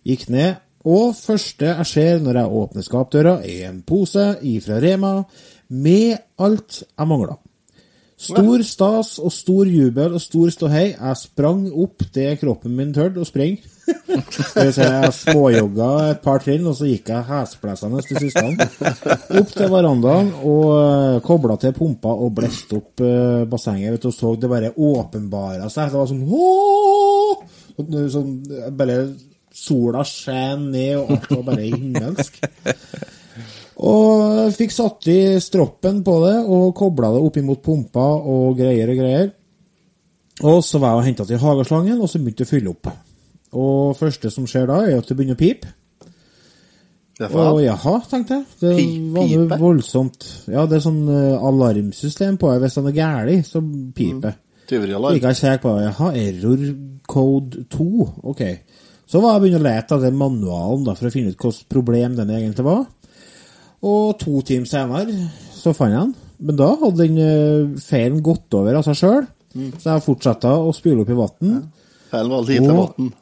Gikk 0.07 0.27
ned, 0.33 0.63
og 0.87 1.11
første 1.19 1.67
jeg 1.67 1.89
ser 1.89 2.23
når 2.23 2.39
jeg 2.41 2.61
åpner 2.61 2.85
skapdøra, 2.85 3.35
er 3.43 3.67
en 3.69 3.83
pose 3.83 4.25
ifra 4.47 4.79
Rema 4.83 5.17
med 5.67 6.15
alt 6.39 6.81
jeg 6.83 7.09
mangla. 7.09 7.35
Stor 8.17 8.63
stas 8.65 9.17
og 9.21 9.33
stor 9.35 9.69
jubel 9.69 10.15
og 10.17 10.23
stor 10.23 10.49
ståhei. 10.49 10.87
Jeg 10.95 11.19
sprang 11.19 11.67
opp 11.69 12.07
det 12.15 12.39
kroppen 12.41 12.73
min 12.73 12.95
tørde 12.95 13.21
å 13.21 13.27
sprenge. 13.27 13.61
Si, 13.87 14.81
jeg 14.81 15.11
småjogga 15.15 15.89
et 16.11 16.19
par 16.23 16.41
trinn, 16.43 16.65
og 16.67 16.75
så 16.77 16.89
gikk 16.89 17.11
jeg 17.13 17.27
hesblesende 17.29 18.01
til 18.05 18.19
siste. 18.25 18.43
Opp 19.39 19.53
til 19.53 19.71
verandaen 19.71 20.33
og 20.41 20.65
uh, 20.73 21.19
kobla 21.25 21.55
til 21.61 21.75
pumpa 21.77 22.11
og 22.11 22.33
blåste 22.37 22.79
opp 22.79 23.03
eh, 23.05 23.45
bassenget. 23.49 23.95
Vet 23.95 24.03
du, 24.03 24.09
og 24.11 24.17
så 24.17 24.33
det 24.35 24.51
bare 24.51 24.73
åpenbara 24.73 25.69
seg. 25.71 25.93
Det 25.93 26.01
var 26.01 26.11
sånn 26.11 26.25
Åh! 26.27 27.45
Sånn, 27.77 27.97
sånn 28.11 28.31
Bare 28.77 28.97
sola 29.57 30.03
skjen 30.05 30.67
ned, 30.73 30.99
og 30.99 31.15
alt 31.15 31.31
var 31.33 31.47
bare 31.47 31.69
himmelsk. 31.71 32.41
Og 33.87 34.53
fikk 34.57 34.73
satt 34.73 35.07
i 35.13 35.19
stroppen 35.41 36.03
på 36.05 36.19
det 36.25 36.37
og 36.43 36.71
kobla 36.77 37.11
det 37.13 37.25
opp 37.25 37.35
imot 37.37 37.61
pumpa 37.65 38.05
og 38.17 38.57
greier 38.57 38.89
og 38.93 39.01
greier. 39.01 39.27
Og 40.45 40.61
så 40.65 40.81
var 40.81 40.93
jeg 40.93 41.01
og 41.01 41.07
henta 41.07 41.25
til 41.25 41.41
hageslangen, 41.41 42.01
og 42.01 42.09
så 42.09 42.21
begynte 42.21 42.45
jeg 42.45 42.49
å 42.49 42.53
fylle 42.53 42.73
opp. 42.73 42.89
Og 43.55 43.95
første 43.97 44.31
som 44.33 44.47
skjer 44.49 44.67
da, 44.69 44.81
er 44.83 44.99
at 44.99 45.07
det 45.07 45.15
begynner 45.17 45.37
å 45.37 45.39
pipe. 45.39 45.71
Og 47.25 47.63
jaha, 47.63 47.95
tenkte 48.05 48.35
jeg. 48.35 48.45
Det 48.61 48.73
var 49.15 49.29
jo 49.31 49.45
voldsomt. 49.57 50.27
Ja, 50.51 50.67
det 50.69 50.77
er 50.77 50.83
sånn 50.85 51.07
uh, 51.09 51.47
alarmsystem 51.49 52.37
på 52.37 52.51
det. 52.51 52.59
Hvis 52.61 52.77
den 52.77 52.91
er 52.91 52.97
gæren, 52.99 53.47
så 53.47 53.61
piper. 53.97 54.35
Tyverialarm. 54.69 55.17
Gikk 55.17 55.25
jeg 55.31 55.39
kjekk 55.39 55.63
på. 55.63 55.73
Jaha, 55.81 56.11
error 56.19 56.67
code 57.09 57.63
2. 57.73 57.87
Ok. 58.33 58.43
Så 59.07 59.23
var 59.23 59.37
jeg 59.37 59.45
begynne 59.47 59.63
å 59.63 59.65
lete 59.65 59.97
etter 59.97 60.19
manualen 60.19 60.85
da, 60.85 60.93
for 60.99 61.09
å 61.09 61.13
finne 61.13 61.31
ut 61.31 61.39
hvilket 61.41 61.67
problem 61.71 62.17
den 62.19 62.33
egentlig 62.35 62.67
var. 62.67 62.85
Og 63.87 64.17
to 64.21 64.41
timer 64.45 64.69
senere 64.69 65.17
så 65.55 65.73
fant 65.77 65.93
jeg 65.95 66.01
den. 66.03 66.15
Men 66.37 66.59
da 66.59 66.71
hadde 66.83 67.07
den 67.07 67.17
uh, 67.17 67.77
feilen 67.81 68.21
gått 68.25 68.53
over 68.59 68.77
av 68.77 68.85
seg 68.85 68.99
sjøl. 68.99 69.23
Så 69.79 69.89
jeg 69.89 70.05
fortsatte 70.05 70.51
å 70.53 70.73
spyle 70.75 71.01
opp 71.01 71.09
i 71.09 71.17
vann. 71.17 71.63
Feilen 72.11 72.35
var 72.35 72.45
lite 72.45 72.61
i 72.61 72.75
vann. 72.77 73.15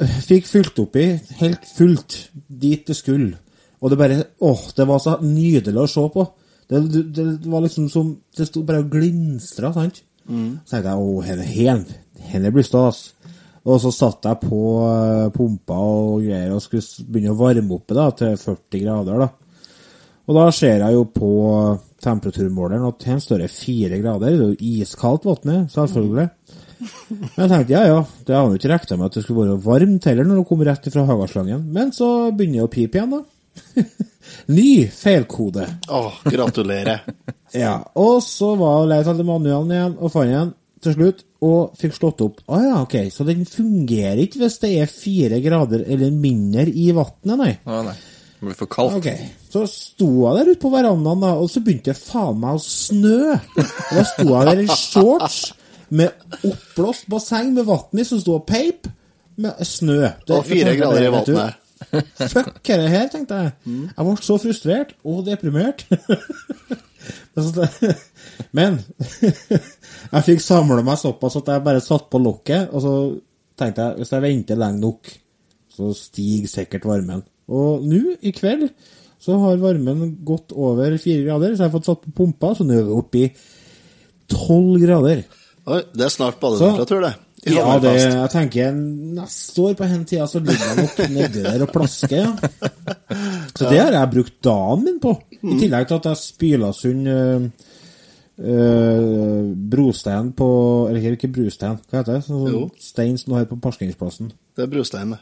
Fikk 0.00 0.48
fylt 0.50 0.78
oppi, 0.82 1.04
helt 1.38 1.66
fullt 1.76 2.16
dit 2.48 2.86
det 2.86 2.96
skulle. 2.98 3.36
Og 3.80 3.92
det 3.92 3.98
bare 4.00 4.24
Åh, 4.42 4.64
det 4.76 4.86
var 4.88 5.02
så 5.02 5.18
nydelig 5.22 5.84
å 5.84 5.90
se 5.90 6.06
på. 6.14 6.24
Det, 6.68 6.80
det, 6.90 7.04
det 7.14 7.50
var 7.52 7.60
liksom 7.60 7.90
som 7.92 8.14
Det 8.32 8.46
sto 8.48 8.62
bare 8.64 8.80
og 8.80 8.90
glinstra, 8.90 9.70
sant? 9.74 10.00
Så 10.64 10.74
tenkte 10.74 10.94
jeg 10.94 11.04
åh, 11.04 11.22
henne, 11.26 11.44
henne, 11.44 11.98
henne 12.32 12.52
blir 12.54 12.64
stas. 12.66 13.10
Og 13.64 13.80
så 13.80 13.92
satt 13.94 14.26
jeg 14.28 14.40
på 14.42 14.60
eh, 14.88 15.30
pumpa 15.32 15.76
og 15.78 16.24
greier 16.24 16.52
og 16.52 16.62
skulle 16.64 17.06
begynne 17.08 17.32
å 17.32 17.38
varme 17.38 17.76
opp 17.76 17.94
da, 17.96 18.10
til 18.16 18.36
40 18.40 18.82
grader. 18.82 19.24
da. 19.24 19.28
Og 20.24 20.36
da 20.38 20.44
ser 20.56 20.80
jeg 20.80 20.96
jo 20.96 21.04
på 21.12 21.30
temperaturmåleren 22.04 22.88
at 22.88 23.06
her 23.08 23.20
står 23.20 23.44
det 23.44 23.50
4 23.52 24.00
grader. 24.02 24.36
Det 24.36 24.48
er 24.48 24.52
jo 24.52 24.80
iskaldt 24.80 25.28
vann, 25.28 25.66
selvfølgelig. 25.72 26.28
Men 27.10 27.44
jeg 27.44 27.50
tenkte 27.52 27.74
ja, 27.74 27.82
ja, 27.88 28.00
det 28.26 28.36
hadde 28.36 28.56
jo 28.56 28.60
ikke 28.60 28.72
regna 28.72 28.98
med 28.98 29.06
at 29.06 29.16
det 29.18 29.24
skulle 29.24 29.46
være 29.46 29.62
varmt 29.64 30.08
heller 30.10 30.28
når 30.28 30.40
det 30.40 30.48
kom 30.48 30.64
rett 30.68 30.90
fra 30.94 31.06
hagaslangen. 31.08 31.62
Men 31.74 31.92
så 31.96 32.10
begynner 32.34 32.62
det 32.62 32.66
å 32.66 32.72
pipe 32.72 33.00
igjen, 33.00 33.14
da. 33.14 33.22
Ny 34.56 34.68
feilkode. 34.94 35.68
Åh, 35.88 36.20
gratulerer. 36.28 37.06
Ja, 37.54 37.76
og 37.94 38.16
så 38.26 38.48
var 38.58 38.80
jeg 38.80 38.88
leit 38.90 39.08
etter 39.12 39.26
manualen 39.28 39.68
igjen, 39.70 39.92
og 40.02 40.10
fant 40.10 40.26
den 40.26 40.48
til 40.82 40.96
slutt, 40.96 41.20
og 41.46 41.76
fikk 41.78 41.92
slått 41.94 42.24
opp. 42.24 42.40
Å 42.50 42.58
ja, 42.64 42.80
ok, 42.82 42.96
så 43.14 43.22
den 43.28 43.44
fungerer 43.46 44.24
ikke 44.24 44.40
hvis 44.40 44.56
det 44.64 44.72
er 44.80 44.90
fire 44.90 45.38
grader 45.44 45.84
eller 45.86 46.10
mindre 46.10 46.66
i 46.66 46.88
vannet, 46.96 47.36
nei. 47.38 47.52
Å 47.62 47.84
nei. 47.86 47.94
Det 48.40 48.48
blir 48.48 48.58
for 48.58 48.72
kaldt. 48.74 48.98
Ok, 48.98 49.36
så 49.54 49.62
sto 49.70 50.08
jeg 50.24 50.40
der 50.40 50.50
ute 50.50 50.62
på 50.64 50.72
verandaen, 50.74 51.22
da, 51.22 51.30
og 51.38 51.46
så 51.52 51.62
begynte 51.62 51.92
det 51.92 52.00
faen 52.00 52.42
meg 52.42 52.58
å 52.58 52.64
snø. 52.66 53.20
Og 53.54 53.94
da 54.00 54.04
sto 54.10 54.26
jeg 54.32 54.48
der 54.50 54.64
i 54.64 54.80
shorts 54.82 55.38
med 55.94 56.10
oppblåst 56.48 57.06
basseng 57.12 57.52
med 57.54 57.66
vann 57.68 58.00
i, 58.00 58.04
som 58.08 58.18
sto 58.22 58.34
og 58.40 58.46
peip 58.48 58.88
med 59.38 59.60
snø. 59.66 60.00
Det- 60.26 60.34
Og 60.38 60.44
fire 60.48 60.74
grader 60.78 61.06
i 61.06 61.12
vannet. 61.12 61.60
Fuck 62.30 62.62
dette 62.64 62.88
her, 62.88 63.08
tenkte 63.12 63.34
jeg. 63.42 63.52
Jeg 63.66 64.06
ble 64.06 64.14
så 64.24 64.36
frustrert 64.40 64.94
og 65.04 65.24
deprimert. 65.26 65.84
Men 68.56 68.78
jeg 70.14 70.24
fikk 70.28 70.40
samla 70.42 70.80
meg 70.86 70.98
såpass 71.00 71.36
at 71.40 71.50
jeg 71.52 71.64
bare 71.66 71.82
satt 71.84 72.06
på 72.12 72.20
lokket, 72.22 72.70
og 72.72 72.82
så 72.84 72.94
tenkte 73.60 73.88
jeg 73.88 74.00
hvis 74.00 74.12
jeg 74.14 74.24
venter 74.24 74.60
lenge 74.60 74.80
nok, 74.82 75.10
så 75.74 75.90
stiger 75.98 76.50
sikkert 76.50 76.86
varmen. 76.88 77.24
Og 77.50 77.84
nå, 77.84 78.14
i 78.24 78.32
kveld, 78.34 78.68
så 79.20 79.36
har 79.42 79.58
varmen 79.60 80.14
gått 80.26 80.54
over 80.56 80.96
fire 81.02 81.24
grader, 81.26 81.54
så 81.56 81.64
jeg 81.66 81.70
har 81.70 81.74
fått 81.76 81.90
satt 81.90 82.04
på 82.06 82.14
pumpa, 82.22 82.54
så 82.56 82.64
nå 82.66 82.78
er 82.78 82.86
vi 82.88 82.96
oppe 82.98 83.22
i 83.24 83.30
tolv 84.32 84.78
grader. 84.82 85.24
Oi, 85.64 85.80
det 85.96 86.04
er 86.04 86.12
snart 86.12 86.40
badetemperatur, 86.42 87.00
det. 87.06 87.14
I 87.44 87.54
Ja, 87.54 87.76
det, 87.80 87.92
jeg 88.00 88.30
tenker 88.32 88.72
neste 88.72 89.62
år 89.64 89.74
på 89.76 89.88
den 89.88 90.04
tida 90.08 90.26
så 90.28 90.40
ligger 90.40 90.64
jeg 90.64 90.76
nok 90.80 91.00
nedi 91.12 91.42
der 91.44 91.64
og 91.66 91.72
plasker, 91.72 92.16
ja. 92.16 92.32
Så 93.58 93.68
det 93.68 93.80
har 93.80 93.92
jeg 93.92 94.10
brukt 94.14 94.36
dagen 94.44 94.84
min 94.84 94.98
på. 95.00 95.12
I 95.36 95.58
tillegg 95.60 95.88
til 95.88 95.98
at 96.00 96.08
jeg 96.08 96.20
spyla 96.22 96.70
sund 96.72 97.08
øh, 97.08 97.44
øh, 98.38 99.52
brostein 99.70 100.32
på 100.32 100.48
Eller 100.88 101.12
ikke 101.14 101.28
brostein, 101.36 101.76
hva 101.90 102.00
heter 102.00 102.16
det? 102.16 102.24
Sånn, 102.26 102.42
sånn 102.48 102.72
stein 102.80 103.20
som 103.20 103.32
du 103.32 103.38
har 103.38 103.46
på 103.50 103.60
parkeringsplassen. 103.60 104.32
Det 104.56 104.64
er 104.64 104.72
brustein, 104.72 105.14
det. 105.14 105.20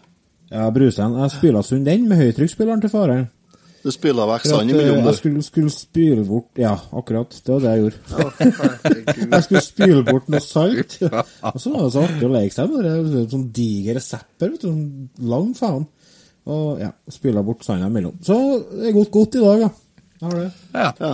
Ja, 0.52 0.70
brostein. 0.70 1.18
Jeg 1.22 1.36
spyla 1.36 1.62
sund 1.66 1.86
den 1.90 2.08
med 2.08 2.22
høytrykksspyleren 2.22 2.82
til 2.84 2.94
faren. 2.94 3.26
Du 3.82 3.90
spyla 3.90 4.26
vekk 4.30 4.44
sanden 4.46 4.76
imellom, 4.76 5.00
jeg 5.08 5.18
skulle, 5.18 5.42
skulle 5.42 5.72
spyle 5.74 6.22
bort 6.26 6.60
Ja, 6.60 6.76
akkurat. 6.94 7.34
Det 7.34 7.50
var 7.50 7.64
det 7.64 7.72
jeg 7.72 7.82
gjorde. 7.82 8.52
Jeg 9.32 9.42
skulle 9.48 9.62
spyle 9.66 10.04
bort 10.06 10.28
noe 10.30 10.42
salt. 10.44 10.98
Og 11.52 11.58
så 11.58 11.72
var 11.74 11.82
det 11.88 11.90
så 11.96 12.04
artig 12.06 12.28
å 12.28 12.32
leke 12.36 12.54
seg 12.54 12.70
med 12.70 12.86
det. 12.86 13.24
Sånn 13.34 13.48
diger 13.56 13.98
sepper, 14.04 14.52
vet 14.54 14.62
du. 14.62 14.68
Sånn 14.68 15.26
lang 15.34 15.50
faen. 15.58 15.88
Og 16.52 16.80
ja, 16.82 16.92
spyla 17.10 17.42
bort 17.46 17.66
sanda 17.66 17.90
imellom. 17.90 18.16
Så 18.22 18.38
det 18.70 18.88
er 18.92 18.96
gått 19.00 19.12
godt 19.14 19.38
i 19.38 19.44
dag, 19.44 19.66
ja. 19.66 19.74
Jeg 20.22 20.28
har 20.30 20.38
det. 20.38 20.48
Ja. 20.78 20.88
Ja. 21.02 21.12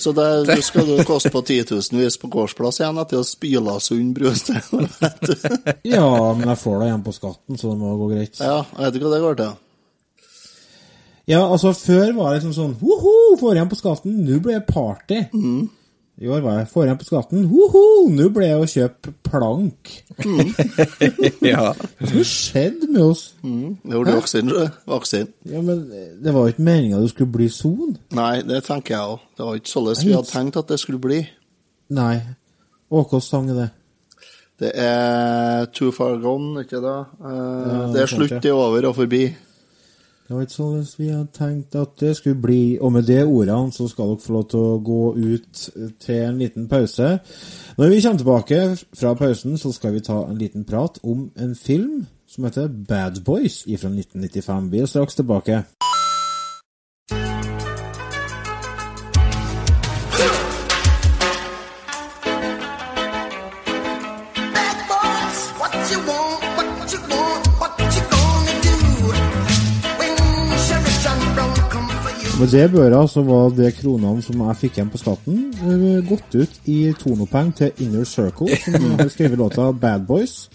Så 0.00 0.12
det, 0.16 0.26
du 0.48 0.62
skal 0.64 0.86
du 0.88 0.94
koste 1.04 1.28
på 1.28 1.42
titusenvis 1.44 2.16
på 2.22 2.30
gårdsplass 2.32 2.80
igjen 2.80 3.00
etter 3.02 3.20
å 3.20 3.24
spyle 3.28 3.74
Sund 3.84 4.14
brustein. 4.16 4.88
Ja, 5.84 6.06
men 6.32 6.48
jeg 6.48 6.60
får 6.62 6.78
det 6.80 6.86
igjen 6.88 7.04
på 7.04 7.12
skatten, 7.12 7.60
så 7.60 7.74
det 7.74 7.80
må 7.82 7.92
gå 8.00 8.08
greit. 8.14 8.40
ja, 8.40 8.62
jeg 8.78 8.86
vet 8.86 8.96
ikke 8.96 9.10
hva 9.10 9.12
det 9.18 9.26
går 9.26 9.36
til. 9.42 9.58
Ja, 11.30 11.44
altså, 11.46 11.70
før 11.78 12.08
var 12.16 12.32
det 12.32 12.40
liksom 12.40 12.54
sånn 12.56 12.72
Woho, 12.80 13.36
får 13.38 13.54
igjen 13.58 13.68
på 13.70 13.78
skatten, 13.78 14.16
nå 14.26 14.40
ble 14.42 14.56
det 14.58 14.64
party. 14.66 15.20
I 16.20 16.28
år 16.28 16.42
var 16.44 16.58
jeg 16.58 16.66
får 16.68 16.84
igjen 16.84 16.98
på 17.00 17.06
skatten, 17.06 17.44
woho, 17.48 17.82
nå 18.12 18.26
ble 18.34 18.48
det 18.50 18.56
å 18.60 18.66
kjøpe 18.68 19.12
plank. 19.24 19.92
Ja. 21.52 21.70
Hva 22.02 22.24
skjedde 22.26 22.90
med 22.90 23.00
oss? 23.06 23.22
Det 23.40 23.94
gjorde 23.94 24.16
vaksinen, 24.18 24.50
tror 24.52 24.60
jeg. 24.66 24.72
Vaksin. 24.90 25.30
Ja, 25.48 25.62
men 25.64 25.86
eh, 25.96 26.10
det 26.20 26.34
var 26.34 26.44
jo 26.44 26.52
ikke 26.52 26.66
meninga 26.66 27.00
du 27.00 27.08
skulle 27.08 27.32
bli 27.38 27.48
son. 27.52 27.94
Nei, 28.16 28.42
det 28.44 28.60
tenker 28.66 28.96
jeg 28.96 29.14
òg. 29.14 29.24
Det 29.38 29.46
var 29.46 29.60
ikke 29.62 29.72
sånn 29.72 29.88
vi 30.02 30.12
hadde 30.18 30.32
tenkt 30.34 30.58
at 30.60 30.68
det 30.74 30.80
skulle 30.82 31.00
bli. 31.02 31.20
Nei. 31.96 32.16
Og 32.90 33.04
hvilken 33.04 33.24
sang 33.24 33.48
er 33.54 33.60
det? 33.62 33.68
Det 34.60 34.70
er 34.76 35.70
Too 35.72 35.88
Far 35.96 36.18
Gone, 36.20 36.66
ikke 36.66 36.82
det? 36.84 36.98
Uh, 37.22 37.30
Ja, 37.32 37.78
det 37.94 38.02
er 38.02 38.10
slutt, 38.12 38.34
det 38.44 38.50
er 38.50 38.58
over 38.58 38.90
og 38.90 38.98
forbi. 38.98 39.22
Det 40.30 40.36
var 40.36 40.44
ikke 40.46 40.54
sånn 40.54 40.82
vi 40.94 41.08
hadde 41.10 41.32
tenkt 41.34 41.74
at 41.74 41.96
det 41.98 42.12
skulle 42.14 42.38
bli. 42.38 42.60
Og 42.78 42.92
med 42.94 43.08
de 43.08 43.16
ordene 43.24 43.74
så 43.74 43.88
skal 43.90 44.12
dere 44.12 44.22
få 44.22 44.36
lov 44.36 44.44
til 44.52 44.60
å 44.62 44.76
gå 44.86 44.98
ut 45.18 45.62
til 46.04 46.20
en 46.28 46.38
liten 46.38 46.68
pause. 46.70 47.08
Når 47.74 47.90
vi 47.90 47.98
kommer 48.04 48.22
tilbake 48.22 48.60
fra 48.94 49.16
pausen, 49.18 49.58
så 49.58 49.74
skal 49.74 49.98
vi 49.98 50.06
ta 50.06 50.20
en 50.28 50.38
liten 50.38 50.62
prat 50.70 51.02
om 51.02 51.32
en 51.34 51.58
film 51.58 52.04
som 52.30 52.46
heter 52.46 52.70
Bad 52.70 53.24
Boys 53.26 53.64
fra 53.66 53.90
1995. 53.90 54.70
Vi 54.70 54.84
er 54.84 54.94
straks 54.94 55.18
tilbake. 55.18 55.64
Med 72.40 72.48
det 72.48 72.70
børa 72.72 73.08
så 73.08 73.20
var 73.22 73.50
det 73.52 73.74
kronene 73.76 74.22
som 74.24 74.40
jeg 74.40 74.56
fikk 74.56 74.78
igjen 74.78 74.88
på 74.88 74.98
skatten, 75.02 75.40
eh, 75.60 75.98
gått 76.08 76.32
ut 76.40 76.54
i 76.72 76.78
tonopeng 76.96 77.50
til 77.52 77.82
Inner 77.84 78.06
Circle, 78.08 78.56
som 78.64 78.86
har 78.96 79.10
skrevet 79.12 79.36
låta 79.38 79.66
Bad 79.76 80.06
Boys. 80.08 80.48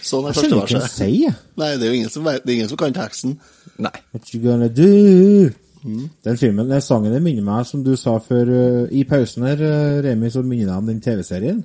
Sånn 0.00 0.24
er 0.24 0.32
Jeg 0.32 0.40
skjønner 0.40 0.64
ikke 0.64 0.64
hva 0.64 0.64
første 0.64 0.78
han 0.78 0.80
verset. 0.80 0.90
sier. 0.94 1.36
Nei, 1.60 1.70
det 1.76 1.84
er 1.84 1.92
jo 1.92 2.00
ingen 2.00 2.10
som, 2.16 2.24
det 2.24 2.48
er 2.48 2.56
ingen 2.56 2.72
som 2.72 2.80
kan 2.80 2.96
teksten. 2.96 3.38
Nei. 3.76 3.92
What 4.14 4.32
you 4.32 4.40
gonna 4.40 4.72
do? 4.72 5.52
Den 6.24 6.40
filmen, 6.40 6.68
den 6.72 6.80
sangen 6.80 7.12
den 7.12 7.22
minner 7.22 7.44
meg, 7.44 7.66
som 7.66 7.84
du 7.84 7.92
sa 7.96 8.16
før 8.24 8.48
uh, 8.48 8.88
i 8.88 9.04
pausen 9.04 9.44
her, 9.44 9.60
uh, 9.60 10.00
Remi, 10.04 10.32
så 10.32 10.40
minner 10.42 10.72
deg 10.72 10.76
om 10.80 10.86
den 10.94 11.04
TV-serien. 11.04 11.64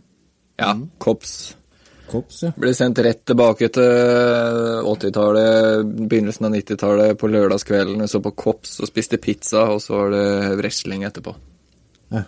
Ja, 0.60 0.76
Kops. 1.00 1.56
Cops, 2.12 2.44
ja. 2.44 2.52
Ble 2.60 2.74
sendt 2.78 3.00
rett 3.06 3.24
tilbake 3.26 3.70
til 3.74 3.84
80-tallet, 4.94 5.86
begynnelsen 6.10 6.48
av 6.50 6.54
90-tallet, 6.56 7.18
på 7.20 7.30
lørdagskvelden. 7.32 8.06
Så 8.10 8.22
på 8.24 8.32
Kops 8.38 8.78
og 8.84 8.90
spiste 8.90 9.18
pizza, 9.22 9.66
og 9.74 9.82
så 9.84 9.98
var 10.04 10.14
det 10.16 10.26
wrestling 10.62 11.06
etterpå. 11.08 11.36
ja. 12.14 12.24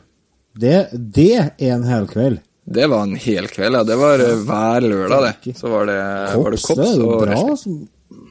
Det, 0.55 0.75
det 0.93 1.25
er 1.35 1.49
en 1.75 1.83
helkveld. 1.83 2.37
Det 2.65 2.85
var 2.89 3.03
en 3.03 3.17
hel 3.19 3.45
kveld, 3.51 3.75
ja. 3.75 3.81
Det 3.85 3.97
var 3.99 4.21
eh, 4.23 4.37
hver 4.47 4.85
lørdag, 4.87 5.25
det. 5.43 5.51
Så 5.59 5.67
var 5.69 5.85
det, 5.89 5.97
var 6.39 6.55
det 6.55 6.61
kops 6.63 6.79
det 6.79 7.03
og 7.03 7.11
bra. 7.19 7.25
wrestling. 7.27 7.57
som- 7.65 7.89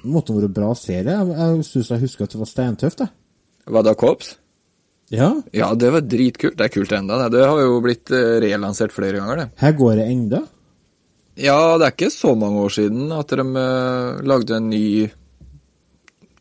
Måtte 0.09 0.33
være 0.37 0.49
bra 0.55 0.71
serie. 0.79 1.05
Jeg, 1.05 1.35
jeg 1.37 1.65
syns 1.69 1.91
jeg 1.93 2.01
husker 2.05 2.25
at 2.25 2.33
det 2.35 2.41
var 2.41 2.49
steintøft, 2.49 3.01
jeg. 3.05 3.13
Var 3.75 3.83
det 3.87 3.95
Kops? 4.01 4.33
Ja. 5.13 5.29
Ja, 5.57 5.69
det 5.77 5.91
var 5.93 6.01
dritkult. 6.09 6.57
Det 6.59 6.65
er 6.67 6.73
kult 6.73 6.93
enda, 6.97 7.19
det. 7.23 7.29
Det 7.37 7.45
har 7.49 7.61
jo 7.61 7.79
blitt 7.85 8.11
eh, 8.17 8.35
relansert 8.45 8.93
flere 8.97 9.21
ganger, 9.21 9.43
det. 9.43 9.47
Her 9.61 9.73
går 9.79 9.97
det 10.01 10.07
enda. 10.13 10.41
Ja, 11.35 11.79
det 11.79 11.87
er 11.87 11.91
ikke 11.97 12.11
så 12.15 12.35
mange 12.39 12.61
år 12.63 12.69
siden 12.77 13.13
at 13.15 13.29
de 13.31 13.43
eh, 13.43 14.21
lagde 14.27 14.57
en 14.57 14.71
ny 14.71 15.11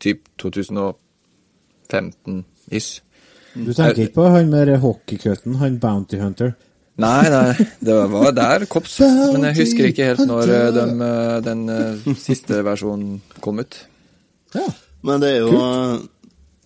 typ 0.02 0.20
2015-ish. 0.42 3.02
Du 3.54 3.72
tenker 3.72 4.02
ikke 4.04 4.14
på 4.20 4.24
han 4.34 4.50
med 4.50 4.78
hockeykøtten, 4.82 5.54
han 5.62 5.80
Bounty 5.82 6.16
Hunter? 6.18 6.50
Nei, 7.02 7.26
nei, 7.26 7.54
det 7.82 7.94
var 8.12 8.30
der 8.36 8.64
Kops, 8.70 9.00
men 9.02 9.42
jeg 9.48 9.56
husker 9.64 9.84
ikke 9.90 10.04
helt 10.12 10.26
når 10.30 10.44
eh, 10.54 10.68
de, 10.76 10.84
eh, 11.08 11.38
den 11.42 11.60
eh, 11.74 11.94
siste 12.22 12.54
versjonen 12.66 13.10
kom 13.42 13.58
ut. 13.64 13.74
Ja. 14.54 14.68
Men 15.04 15.20
det 15.22 15.30
er 15.34 15.40
jo 15.42 15.50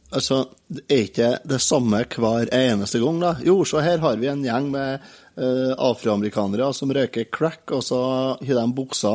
Altså, 0.09 0.47
det 0.73 0.87
er 0.89 1.03
ikke 1.05 1.27
det 1.45 1.59
samme 1.61 1.99
hver 2.09 2.49
eneste 2.57 2.97
gang, 3.03 3.19
da. 3.21 3.35
Jo, 3.45 3.59
så 3.69 3.83
her 3.85 3.99
har 4.01 4.17
vi 4.17 4.31
en 4.31 4.41
gjeng 4.45 4.71
med 4.73 4.95
eh, 4.95 5.01
afroamerikanere 5.79 6.69
som 6.75 6.91
røyker 6.95 7.29
crack, 7.31 7.71
og 7.73 7.83
så 7.87 7.99
har 8.43 8.55
de 8.59 8.67
buksa 8.77 9.13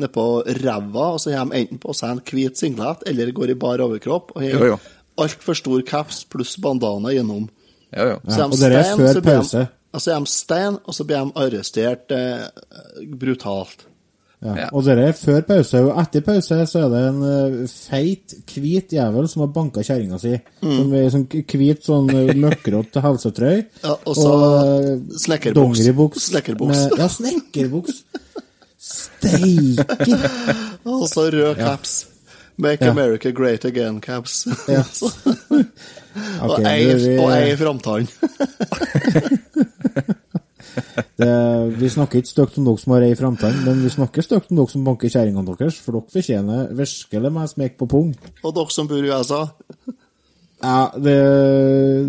nedpå 0.00 0.24
ræva, 0.62 1.06
og 1.14 1.20
så 1.20 1.34
har 1.36 1.44
de 1.50 1.60
enten 1.62 1.78
på 1.82 1.94
seg 1.96 2.10
en 2.16 2.22
hvit 2.24 2.56
singlet 2.60 3.02
eller 3.06 3.32
går 3.36 3.50
i 3.54 3.58
bar 3.58 3.82
overkropp 3.84 4.32
og 4.36 4.42
har 4.42 4.78
altfor 5.18 5.56
stor 5.58 5.82
caps 5.82 6.24
pluss 6.30 6.56
bandana 6.62 7.10
gjennom. 7.14 7.48
Jo, 7.96 8.04
jo. 8.12 8.16
Så 8.28 8.38
Ja, 8.38 8.46
de 8.46 8.52
og 8.52 8.58
dere 8.60 8.78
er 8.78 8.82
stein, 8.84 8.98
før 8.98 9.12
så 9.14 9.20
blir 9.20 9.32
de- 9.32 9.38
pause. 9.42 9.68
Og 9.94 10.00
så 10.04 10.10
er 10.14 10.18
de 10.20 10.26
stein, 10.26 10.74
og 10.84 10.94
så 10.94 11.04
blir 11.08 11.24
de 11.24 11.32
arrestert 11.42 12.10
eh, 12.12 12.48
brutalt. 13.18 13.86
Ja. 14.38 14.52
Ja. 14.54 14.66
Og 14.70 14.84
det 14.86 14.94
er 15.02 15.16
før 15.18 15.40
pause, 15.48 15.80
og 15.82 15.96
etter 15.98 16.22
pause 16.22 16.58
så 16.70 16.82
er 16.84 16.92
det 16.92 17.00
en 17.08 17.22
eh, 17.26 17.56
feit, 17.72 18.34
hvit 18.52 18.92
jævel 18.94 19.26
som 19.30 19.42
har 19.42 19.50
banka 19.56 19.82
kjerringa 19.82 20.20
si. 20.22 20.36
Som 20.62 20.92
er 20.94 21.08
sånn 21.10 21.24
hvit, 21.26 21.80
sånn 21.86 22.12
møkkrått 22.38 23.00
helsetrøy. 23.02 23.64
Ja, 23.88 23.96
og 23.98 24.14
så 24.14 24.34
eh, 24.60 24.92
snekkerbuks. 25.24 25.58
Dongeribuks. 25.58 26.28
Snekkerbuks. 26.30 26.84
Ja, 27.00 27.08
snekkerbuks. 27.10 28.04
Steike! 28.78 30.14
Og 30.88 31.08
så 31.10 31.26
rød 31.34 31.58
caps. 31.58 31.96
Make 32.58 32.84
Ja. 32.86 32.90
America 32.90 33.30
great 33.34 33.64
again-caps. 33.64 34.46
Ja. 34.70 34.82
og 36.46 36.62
ei 36.66 37.18
og 37.18 37.28
ei 37.34 37.56
framtann. 37.58 38.08
Det, 41.18 41.30
vi 41.80 41.88
snakker 41.90 42.20
ikke 42.20 42.30
stygt 42.30 42.58
om 42.60 42.66
dere 42.68 42.80
som 42.82 42.92
har 42.94 43.06
ei 43.06 43.14
framtann, 43.18 43.56
men 43.66 43.80
vi 43.82 43.90
snakker 43.90 44.24
stygt 44.24 44.52
om 44.52 44.60
dere 44.60 44.72
som 44.72 44.84
banker 44.86 45.10
kjerringene 45.12 45.56
deres, 45.58 45.78
for 45.82 45.98
dere 45.98 46.14
fortjener 46.14 46.68
virkelig 46.78 47.32
meg 47.34 47.50
smekk 47.50 47.78
på 47.80 47.88
pung. 47.90 48.12
Og 48.42 48.54
dere 48.54 48.74
som 48.74 48.90
bor 48.90 49.02
i 49.02 49.10
USA. 49.10 49.42
Ja, 50.58 50.90
det, 50.94 51.14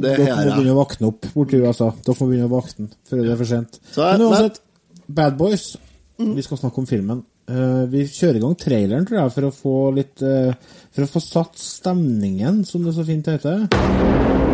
Det 0.01 0.15
Dere 0.17 0.38
må 0.38 0.55
begynne 0.55 0.73
å 0.73 0.79
våkne 0.79 1.10
opp 1.12 1.27
borti 1.36 1.60
USA. 1.62 1.91
Dere 2.05 2.17
må 2.17 2.29
begynne 2.32 2.49
å 2.49 2.53
våkne 2.55 2.89
før 3.10 3.21
det 3.21 3.34
er 3.34 3.41
for 3.41 3.49
sent. 3.49 3.77
Så 3.93 4.05
Men 4.05 4.25
uansett, 4.25 4.62
Bad 5.05 5.38
Boys. 5.38 5.71
Vi 6.19 6.43
skal 6.43 6.60
snakke 6.60 6.82
om 6.82 6.89
filmen. 6.89 7.21
Uh, 7.49 7.86
vi 7.89 8.03
kjører 8.05 8.38
i 8.38 8.43
gang 8.43 8.58
traileren, 8.60 9.08
tror 9.10 9.21
jeg, 9.23 9.34
for 9.38 9.47
å 9.47 9.55
få 9.55 9.77
litt 9.95 10.21
uh, 10.21 10.51
For 10.93 11.05
å 11.05 11.10
få 11.10 11.23
satt 11.23 11.58
stemningen, 11.62 12.62
som 12.67 12.86
det 12.86 12.93
så 12.97 13.08
fint 13.08 13.32
heter. 13.32 14.48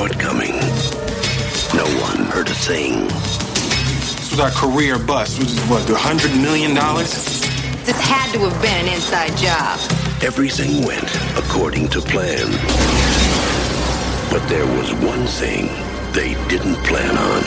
One 0.00 0.08
saw 0.08 0.16
it 0.16 0.20
coming. 0.20 0.52
No 1.74 1.84
one 2.00 2.24
heard 2.30 2.48
a 2.48 2.54
thing. 2.54 3.04
This 3.04 4.30
was 4.30 4.40
our 4.40 4.50
career 4.50 4.98
bust, 4.98 5.38
which 5.38 5.48
is 5.48 5.60
what, 5.68 5.88
a 5.90 5.96
hundred 5.96 6.32
million 6.40 6.74
dollars? 6.74 7.12
This 7.84 8.00
had 8.00 8.32
to 8.32 8.38
have 8.48 8.62
been 8.62 8.86
an 8.86 8.94
inside 8.94 9.36
job. 9.36 9.78
Everything 10.22 10.84
went 10.86 11.04
according 11.36 11.88
to 11.88 12.00
plan. 12.00 12.48
But 14.30 14.46
there 14.48 14.66
was 14.78 14.92
one 15.04 15.26
thing 15.26 15.68
they 16.12 16.34
didn't 16.48 16.76
plan 16.86 17.16
on. 17.18 17.42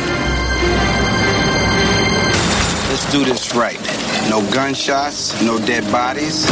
Let's 2.90 3.12
do 3.12 3.26
this 3.26 3.56
right. 3.56 3.82
No 4.30 4.42
gunshots, 4.52 5.42
no 5.42 5.58
dead 5.58 5.84
bodies. 5.92 6.46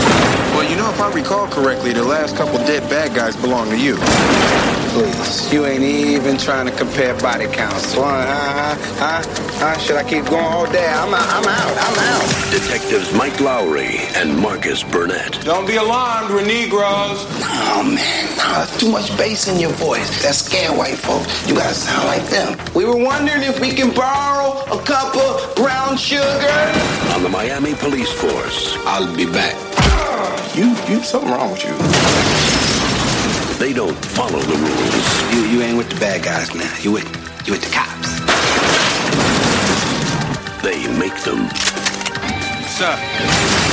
Well, 0.54 0.68
you 0.68 0.76
know, 0.76 0.90
if 0.90 1.00
I 1.00 1.12
recall 1.14 1.48
correctly, 1.48 1.94
the 1.94 2.04
last 2.04 2.36
couple 2.36 2.58
dead 2.66 2.90
bad 2.90 3.16
guys 3.16 3.36
belong 3.36 3.70
to 3.70 3.78
you. 3.78 3.98
Please, 4.92 5.54
you 5.54 5.66
ain't 5.66 5.84
even 5.84 6.38
trying 6.38 6.66
to 6.66 6.72
compare 6.74 7.18
body 7.20 7.48
counts. 7.48 7.94
Huh? 7.94 8.02
Huh? 8.02 8.76
Huh? 9.00 9.24
huh? 9.56 9.78
Should 9.78 9.96
I 9.96 10.04
keep 10.04 10.26
going 10.26 10.44
all 10.44 10.70
day? 10.70 10.86
I'm 10.86 11.14
out. 11.14 11.30
I'm 11.32 11.48
out. 11.48 11.78
I'm 11.80 11.98
out. 11.98 12.52
Detectives 12.52 13.14
Mike 13.14 13.40
Lowry 13.40 14.00
and 14.16 14.38
Marcus 14.38 14.84
Burnett. 14.84 15.40
Don't 15.46 15.66
be 15.66 15.78
alarmed, 15.78 16.32
we're 16.32 16.46
Negroes. 16.46 17.24
Oh 17.40 17.84
man, 17.88 18.36
nah, 18.36 18.66
too 18.80 18.92
much 18.92 19.16
bass 19.18 19.48
in 19.48 19.62
your 19.62 19.72
voice. 19.72 20.22
That 20.24 20.36
scare 20.36 20.74
white 20.74 20.98
folks. 20.98 21.48
You 21.48 21.56
gotta 21.56 21.74
sound 21.74 22.08
like 22.08 22.28
them. 22.28 22.60
We 22.76 22.84
were 22.84 22.98
wondering 22.98 23.44
if 23.44 23.62
we 23.62 23.72
can 23.72 23.96
borrow 23.96 24.60
a 24.78 24.84
cup 24.84 25.16
of 25.16 25.56
brown 25.56 25.96
sugar. 25.96 26.28
On 27.16 27.24
the 27.24 27.30
Miami 27.30 27.76
Police 27.76 28.12
Force. 28.12 28.76
I'll 28.86 29.08
be 29.16 29.26
back. 29.26 29.56
You, 30.54 30.76
you, 30.90 31.02
something 31.02 31.32
wrong 31.32 31.52
with 31.52 31.64
you. 31.64 32.41
They 33.62 33.74
don't 33.74 33.94
follow 33.94 34.40
the 34.40 34.56
rules. 34.56 35.36
You, 35.36 35.46
you 35.46 35.62
ain't 35.62 35.78
with 35.78 35.88
the 35.88 36.00
bad 36.00 36.24
guys 36.24 36.56
now. 36.56 36.76
You 36.80 36.94
with, 36.94 37.06
you 37.46 37.54
with 37.54 37.62
the 37.62 37.70
cops. 37.70 38.10
They 40.64 40.88
make 40.98 41.14
them. 41.22 41.48
Sir. 42.66 43.71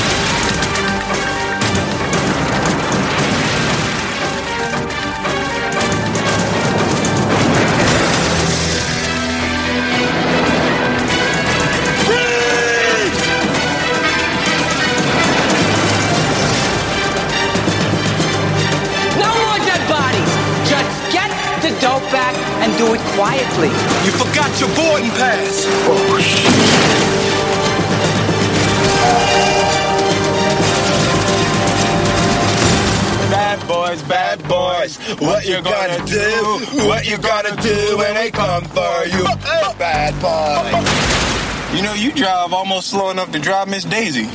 And 22.68 22.78
do 22.78 22.94
it 22.94 23.00
quietly. 23.16 23.68
You 24.04 24.12
forgot 24.12 24.50
your 24.60 24.68
boarding 24.76 25.10
pass. 25.16 25.64
Bad 33.30 33.58
boys, 33.68 34.02
bad 34.02 34.38
boys. 34.48 34.98
What 35.20 35.46
you 35.46 35.62
gonna 35.62 36.04
do? 36.06 36.28
What 36.88 37.06
you 37.08 37.16
gonna 37.18 37.56
do 37.62 37.96
when 37.96 38.14
they 38.14 38.30
come 38.30 38.64
for 38.64 39.06
you? 39.06 39.24
Bad 39.78 40.14
boy. 40.20 41.76
You 41.76 41.82
know, 41.82 41.94
you 41.94 42.12
drive 42.12 42.52
almost 42.52 42.88
slow 42.88 43.10
enough 43.10 43.30
to 43.32 43.38
drive 43.38 43.68
Miss 43.68 43.84
Daisy. 43.84 44.26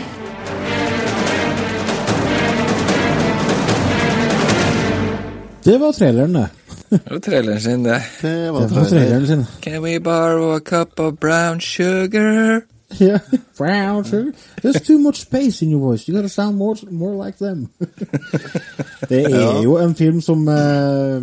Det 5.64 5.78
var 5.78 5.92
traileren, 5.92 6.34
det. 6.34 6.63
Det 6.94 7.12
var 7.12 7.20
traileren 7.20 7.62
sin, 7.62 7.86
det. 7.86 8.02
Det 8.22 8.54
var 8.54 8.68
Det 8.68 8.76
var 8.76 8.86
traileren 8.86 9.28
sin. 9.28 9.46
Can 9.62 9.82
we 9.84 10.00
borrow 10.00 10.56
a 10.56 10.60
cup 10.60 11.00
of 11.00 11.20
brown 11.20 11.60
sugar? 11.60 12.62
Yeah. 13.02 13.20
Brown 13.58 14.04
sugar. 14.06 14.34
There's 14.62 14.82
too 14.82 15.00
much 15.00 15.22
space 15.22 15.66
in 15.66 15.72
your 15.72 15.82
voice. 15.82 16.08
You 16.08 16.16
gotta 16.16 16.30
sound 16.30 16.58
more, 16.58 16.76
more 16.92 17.26
like 17.26 17.38
them. 17.38 17.70
det 19.10 19.26
er 19.26 19.62
jo 19.64 19.78
en 19.78 19.96
film 19.96 20.22
som 20.22 20.48
eh, 20.48 21.22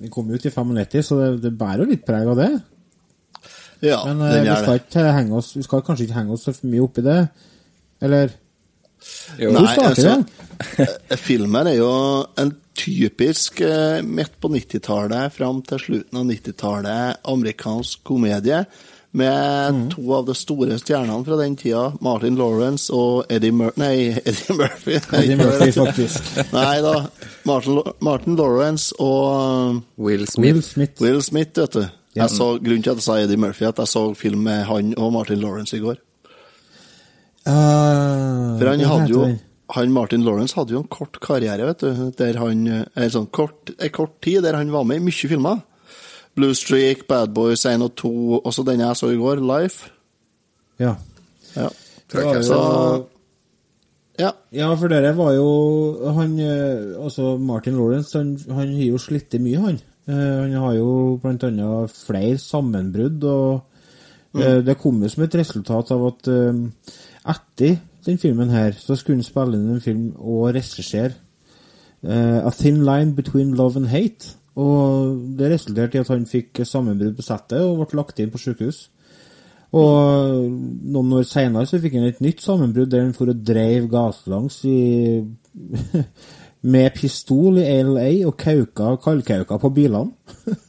Den 0.00 0.10
kom 0.10 0.30
ut 0.30 0.44
i 0.44 0.50
95, 0.50 1.02
så 1.02 1.20
det, 1.20 1.42
det 1.42 1.58
bærer 1.58 1.84
jo 1.84 1.90
litt 1.90 2.04
preg 2.06 2.28
av 2.28 2.36
det. 2.36 2.50
Ja, 3.82 4.04
Men 4.06 4.20
uh, 4.20 4.42
vi, 4.42 4.54
skal 4.62 4.80
ikke 4.80 5.12
henge 5.12 5.38
oss, 5.38 5.56
vi 5.56 5.62
skal 5.62 5.82
kanskje 5.86 6.08
ikke 6.08 6.18
henge 6.18 6.34
oss 6.34 6.46
så 6.48 6.54
mye 6.62 6.82
opp 6.82 6.98
i 6.98 7.06
det. 7.06 7.18
Eller 8.02 8.36
Jo. 9.38 9.52
Nei, 9.54 9.66
starter 9.72 10.08
altså, 10.10 10.24
eh, 10.82 11.18
filmen 11.18 11.68
er 11.70 11.76
jo 11.78 11.90
en 12.38 12.50
typisk 12.78 13.60
eh, 13.66 13.98
midt 14.06 14.36
på 14.40 14.50
90-tallet 14.54 15.34
fram 15.34 15.58
til 15.66 15.80
slutten 15.82 16.20
av 16.20 16.28
90-tallet 16.30 17.24
amerikansk 17.34 18.04
komedie 18.06 18.62
med 19.18 19.74
Mm. 19.74 19.86
to 19.90 20.02
av 20.14 20.26
de 20.28 20.34
store 20.36 20.76
stjernene 20.78 21.24
fra 21.24 21.36
den 21.40 21.54
tida, 21.56 21.86
Martin 22.04 22.36
Lawrence 22.36 22.92
og 22.94 23.24
Eddie, 23.32 23.50
Mur 23.56 23.72
nei, 23.80 24.12
Eddie 24.28 24.54
Murphy. 24.56 24.98
Eddie 25.16 25.36
Murphy, 25.40 25.72
faktisk. 25.72 26.28
Nei 26.52 26.76
da, 26.84 26.92
Martin, 27.48 27.80
Martin 28.04 28.36
Lawrence 28.38 28.92
og 29.00 29.80
Will 29.98 30.26
Smith. 30.28 30.44
Will 30.54 30.62
Smith. 30.62 31.02
Will 31.02 31.22
Smith, 31.24 31.56
vet 31.58 31.72
du. 31.74 31.80
Ja. 32.14 32.26
Jeg 32.26 32.36
så, 32.36 32.50
grunnen 32.60 32.84
til 32.84 32.92
at 32.94 33.00
jeg 33.00 33.06
sa 33.08 33.16
Eddie 33.24 33.40
Murphy, 33.40 33.64
at 33.68 33.80
jeg 33.82 33.88
så 33.96 34.04
film 34.14 34.44
med 34.46 34.64
han 34.68 34.92
og 35.00 35.12
Martin 35.16 35.40
Lawrence 35.42 35.76
i 35.76 35.80
går. 35.82 35.98
Uh, 37.48 38.58
For 38.60 38.68
han 38.68 38.80
hadde 38.84 39.08
jo 39.12 39.24
den? 39.24 39.38
Han 39.74 39.92
Martin 39.92 40.24
Lawrence 40.24 40.56
hadde 40.56 40.72
jo 40.72 40.82
en 40.82 40.88
kort 40.88 41.18
karriere, 41.20 41.66
vet 41.68 41.82
du. 41.84 42.10
Der 42.16 42.38
han, 42.40 42.62
en 42.68 43.10
sånn 43.12 43.28
kort, 43.30 43.74
en 43.76 43.92
kort 43.92 44.16
tid 44.24 44.42
der 44.46 44.56
han 44.56 44.72
var 44.72 44.86
med 44.88 45.02
i 45.02 45.04
mye 45.08 45.28
filmer. 45.30 45.60
Blue 46.38 46.54
Streak, 46.54 47.06
Bad 47.10 47.34
Boys 47.34 47.66
1 47.66 47.82
og 47.82 47.94
2, 47.98 48.10
også 48.46 48.64
den 48.64 48.80
jeg 48.84 48.96
så 48.96 49.10
i 49.12 49.18
går, 49.20 49.42
Life. 49.44 49.90
Ja. 50.78 50.94
Ja. 51.56 51.68
Det 52.08 52.24
var 52.24 52.34
jo- 52.34 52.42
Så 52.42 53.06
Ja. 54.18 54.32
Ja, 54.50 54.74
for 54.74 54.88
dere 54.88 55.12
var 55.14 55.32
jo 55.32 56.12
han, 56.12 56.38
eh, 56.40 56.96
Altså, 57.04 57.36
Martin 57.38 57.76
Lawrence, 57.76 58.18
han, 58.18 58.36
han 58.48 58.74
har 58.74 58.84
jo 58.84 58.98
slitt 58.98 59.30
mye, 59.40 59.58
han. 59.58 59.80
Eh, 60.08 60.40
Han 60.42 60.52
har 60.52 60.74
jo 60.74 61.18
blant 61.22 61.44
annet 61.44 61.90
flere 61.90 62.38
sammenbrudd, 62.38 63.22
og 63.24 63.62
mm. 64.34 64.64
det 64.64 64.78
kom 64.78 65.02
jo 65.02 65.08
som 65.08 65.24
et 65.24 65.34
resultat 65.34 65.90
av 65.92 66.06
at 66.06 66.28
eh, 66.28 66.52
etter 67.26 67.78
den 68.06 68.18
filmen 68.18 68.50
her, 68.50 68.72
så 68.78 68.96
skulle 68.96 69.18
han 69.18 69.26
spille 69.26 69.58
inn 69.58 69.72
en 69.74 69.84
film 69.84 70.04
og 70.18 70.52
regissere 70.54 71.14
uh, 72.04 72.46
A 72.46 72.50
Thin 72.54 72.84
Line 72.86 73.14
Between 73.16 73.54
Love 73.54 73.80
and 73.80 73.90
Hate. 73.92 74.36
Og 74.58 75.18
det 75.38 75.52
resulterte 75.52 75.98
i 75.98 76.02
at 76.02 76.10
han 76.10 76.26
fikk 76.26 76.64
sammenbrudd 76.66 77.14
på 77.18 77.26
settet 77.26 77.62
og 77.62 77.84
ble 77.84 78.00
lagt 78.00 78.18
inn 78.18 78.32
på 78.32 78.40
sykehus. 78.42 78.88
Og 79.76 80.48
noen 80.48 81.12
år 81.18 81.26
senere 81.28 81.68
så 81.68 81.78
fikk 81.80 81.98
han 81.98 82.08
et 82.08 82.22
nytt 82.24 82.42
sammenbrudd 82.42 82.90
der 82.90 83.04
han 83.04 83.14
for 83.16 83.30
og 83.30 83.42
dreiv 83.46 83.86
gatelangs 83.92 84.62
i 84.66 84.78
med 86.72 86.94
pistol 86.96 87.60
i 87.60 87.66
LA 87.84 88.08
og 88.26 88.34
kauka, 88.40 88.96
kaldkauka 89.04 89.60
på 89.62 89.72
bilene. 89.76 90.10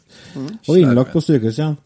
og 0.69 0.75
innlagt 0.75 1.15
på 1.15 1.23
sykehus 1.23 1.57
igjen. 1.57 1.79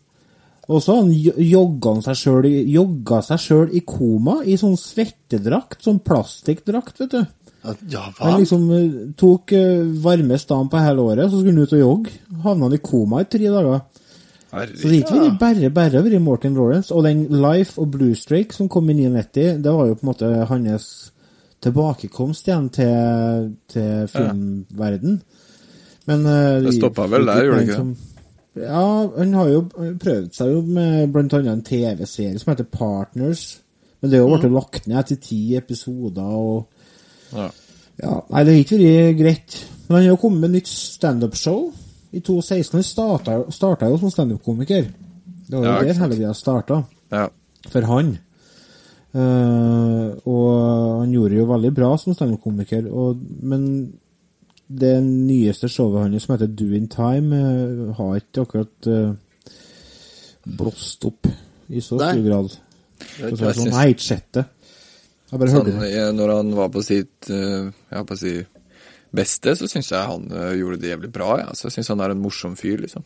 Og 0.71 0.79
så 0.81 0.95
han 1.01 1.09
jo- 1.11 1.33
jogga 1.43 1.97
seg 2.05 2.15
sjøl 2.15 2.45
i, 2.47 2.53
jogga 2.71 3.21
seg 3.21 3.39
selv 3.43 3.73
i 3.75 3.81
koma 3.83 4.37
i 4.47 4.55
sånn 4.55 4.77
svettedrakt, 4.79 5.81
sånn 5.83 5.99
plastikkdrakt, 5.99 6.99
vet 7.03 7.11
du. 7.17 7.25
Ja 7.91 8.05
hva? 8.11 8.29
Han 8.29 8.39
liksom 8.41 8.63
eh, 8.75 8.95
tok 9.19 9.51
eh, 9.55 9.83
varme 10.03 10.37
stand 10.39 10.69
på 10.71 10.79
hele 10.83 10.99
året, 11.03 11.29
så 11.31 11.39
skulle 11.41 11.53
han 11.55 11.63
ut 11.67 11.73
og 11.75 11.79
jogge. 11.83 12.15
Havna 12.43 12.69
han 12.69 12.73
i 12.77 12.81
koma 12.83 13.21
i 13.21 13.27
tre 13.31 13.47
dager. 13.51 13.81
Så 14.77 14.87
det 14.87 14.99
gikk 15.01 15.09
vært 15.11 15.39
bare 15.41 15.69
bare 15.73 15.99
over 15.99 16.13
i 16.13 16.19
Morten 16.21 16.53
Lawrence. 16.55 16.91
Og 16.93 17.03
den 17.07 17.23
Life 17.41 17.79
og 17.81 17.89
Blue 17.95 18.13
Streak 18.15 18.53
som 18.53 18.67
kom 18.69 18.89
i 18.91 18.93
99, 18.93 19.57
det 19.63 19.71
var 19.73 19.87
jo 19.89 19.95
på 19.95 20.03
en 20.05 20.11
måte 20.11 20.31
hans 20.47 20.89
tilbakekomst 21.63 22.47
igjen 22.47 22.67
til, 22.75 23.53
til 23.71 24.07
filmverden. 24.11 25.21
Men 26.05 26.25
uh, 26.27 26.59
Det 26.63 26.75
stoppa 26.77 27.07
vel 27.09 27.25
der, 27.25 27.45
gjorde 27.47 27.59
det 27.63 27.67
ikke 27.69 27.79
som- 27.79 27.95
Ja, 28.55 29.09
han 29.17 29.33
har 29.33 29.47
jo 29.49 29.61
prøvd 29.99 30.33
seg 30.37 30.51
jo 30.51 30.61
med 30.61 31.15
annet 31.15 31.47
en 31.49 31.63
TV-serie 31.65 32.39
som 32.39 32.51
heter 32.53 32.67
Partners. 32.69 33.59
Men 34.01 34.11
det 34.11 34.17
er 34.19 34.23
jo 34.23 34.35
blitt 34.35 34.51
lagt 34.53 34.87
ned 34.87 34.99
etter 34.99 35.15
ti 35.23 35.55
episoder, 35.57 36.21
og 36.21 36.67
Ja. 37.33 37.49
ja, 38.03 38.19
Nei, 38.29 38.43
det 38.43 38.53
har 38.53 38.63
ikke 38.63 38.77
vært 38.83 39.17
greit. 39.17 39.55
Men 39.87 39.95
han 39.95 40.03
har 40.03 40.09
jo 40.11 40.21
kommet 40.21 40.41
med 40.41 40.51
nytt 40.51 40.67
standup-show 40.67 41.71
i 42.13 42.19
2016. 42.19 42.73
Han 42.77 42.83
starta, 42.83 43.39
starta 43.51 43.89
jo 43.89 43.97
som 43.97 44.11
standup-komiker. 44.11 44.91
Det 45.49 45.57
var 45.57 45.65
jo 45.65 45.71
Ja, 45.71 45.79
der 45.83 45.93
hele 46.03 46.15
greia 46.19 46.33
starta, 46.33 46.83
Ja. 47.11 47.27
for 47.69 47.81
han. 47.81 48.17
Uh, 49.15 50.17
og 50.25 50.99
han 51.03 51.11
gjorde 51.13 51.37
jo 51.37 51.45
veldig 51.45 51.73
bra 51.75 51.97
som 51.97 52.13
standup-komiker, 52.13 52.87
men 53.41 53.93
det 54.69 54.93
nyeste 55.03 55.67
showet 55.69 56.01
hans 56.07 56.23
som 56.25 56.33
heter 56.37 56.47
Do 56.55 56.69
in 56.75 56.87
Time, 56.87 57.35
eh, 57.35 57.93
har 57.97 58.15
ikke 58.21 58.45
akkurat 58.45 58.87
uh, 58.87 59.13
blåst 60.45 61.05
opp 61.07 61.27
i 61.69 61.81
så 61.83 61.97
Nei. 61.99 62.11
stor 62.13 62.23
grad. 62.27 62.49
Så 62.53 63.27
Jeg 63.29 63.37
sånn, 63.37 63.53
synes- 63.53 63.65
jeg 63.65 63.73
har 63.73 63.87
ikke 63.93 64.07
sett 64.07 64.31
det. 64.33 64.45
Jeg 65.31 65.39
bare 65.39 65.49
hørte 65.49 65.71
Sånn, 65.71 65.79
det. 65.81 65.93
eh, 65.97 66.11
når 66.13 66.35
han 66.35 66.51
var 66.55 66.69
på 66.69 66.83
sitt 66.83 67.27
jeg 67.27 67.73
på 68.05 68.13
å 68.13 68.17
si, 68.17 68.45
beste, 69.13 69.55
så 69.55 69.67
syns 69.67 69.89
jeg 69.91 70.05
han 70.05 70.27
gjorde 70.29 70.79
det 70.79 70.89
jævlig 70.91 71.11
bra. 71.11 71.37
Ja. 71.39 71.49
Så 71.53 71.65
jeg 71.69 71.71
syns 71.77 71.87
han 71.89 72.01
er 72.01 72.11
en 72.11 72.21
morsom 72.21 72.55
fyr, 72.55 72.77
liksom. 72.81 73.03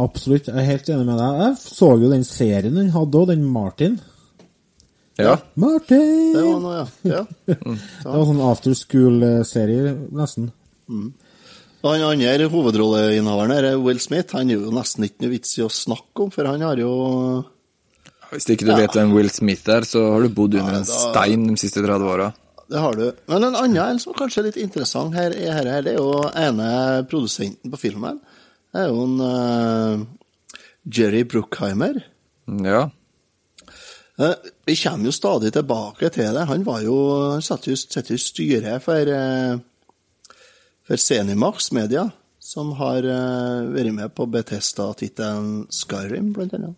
Absolutt, 0.00 0.46
jeg 0.46 0.56
er 0.56 0.64
helt 0.64 0.88
enig 0.88 1.06
med 1.06 1.18
deg. 1.18 1.40
Jeg 1.40 1.56
så 1.60 2.00
jo 2.00 2.10
den 2.10 2.24
serien 2.24 2.76
han 2.76 2.90
hadde 2.90 3.14
òg, 3.18 3.26
den 3.28 3.44
Martin. 3.44 4.00
Ja. 5.18 5.36
Martin! 5.54 6.32
Det 6.34 6.42
var 6.44 6.60
noe, 6.60 6.74
ja. 7.04 7.16
ja. 7.16 7.24
Det 7.46 8.04
var 8.04 8.24
sånn 8.28 8.40
after 8.50 8.74
school-serie, 8.74 9.94
nesten. 10.12 10.50
Og 10.90 11.92
han 11.92 12.02
andre 12.06 12.48
hovedrolleinnehaveren 12.50 13.54
her, 13.54 13.68
er 13.72 13.82
Will 13.82 14.00
Smith, 14.02 14.34
han 14.34 14.50
er 14.50 14.58
jo 14.58 14.72
nesten 14.74 15.06
ikke 15.06 15.24
noe 15.24 15.34
vits 15.36 15.58
i 15.58 15.64
å 15.66 15.70
snakke 15.72 16.24
om, 16.24 16.32
for 16.34 16.48
han 16.48 16.64
har 16.66 16.80
jo 16.80 16.90
Hvis 18.32 18.48
ikke 18.54 18.66
du 18.66 18.74
vet 18.74 18.96
hvem 18.96 19.14
Will 19.14 19.30
Smith 19.30 19.70
er, 19.70 19.86
så 19.86 20.02
har 20.14 20.24
du 20.24 20.32
bodd 20.34 20.56
under 20.58 20.80
Ja, 20.80 20.82
en 20.82 20.88
stein 20.90 21.46
de 21.52 21.58
siste 21.60 21.84
30 21.84 22.10
åra. 22.10 22.32
Det 22.66 22.82
har 22.82 22.98
du. 22.98 23.04
Men 23.30 23.46
en 23.46 23.58
annen 23.60 24.00
som 24.02 24.16
kanskje 24.16 24.42
er 24.42 24.48
litt 24.48 24.58
interessant 24.58 25.14
her, 25.14 25.30
er 25.30 25.54
her, 25.54 25.68
her, 25.70 25.84
det 25.86 25.94
er 25.94 26.00
jo 26.00 26.26
ene 26.34 26.70
produsenten 27.10 27.70
på 27.70 27.78
filmen. 27.78 28.18
Det 28.74 28.82
er 28.82 28.90
jo 28.90 29.04
en 29.06 29.20
uh, 29.22 30.02
Jerry 30.90 31.22
Bruckheimer. 31.30 32.00
Ja. 32.66 32.88
Uh, 34.18 34.34
vi 34.66 34.74
kommer 34.80 35.06
jo 35.06 35.14
stadig 35.14 35.52
tilbake 35.54 36.10
til 36.10 36.34
det. 36.34 36.48
Han 36.50 36.66
var 36.66 36.82
jo 36.82 36.98
Han 37.36 37.44
satt 37.44 37.68
jo, 37.70 37.76
satt 37.78 38.10
jo 38.10 38.18
styret 38.18 38.82
for, 38.82 39.14
uh, 39.14 39.62
for 40.86 40.96
Zenimax 41.00 41.72
Media, 41.74 42.08
som 42.42 42.72
har 42.78 43.06
uh, 43.06 43.66
vært 43.74 43.94
med 43.94 44.12
på 44.14 44.26
Betesta-tittelen 44.30 45.66
Skyrim, 45.74 46.32
blant 46.36 46.54
annet. 46.54 46.76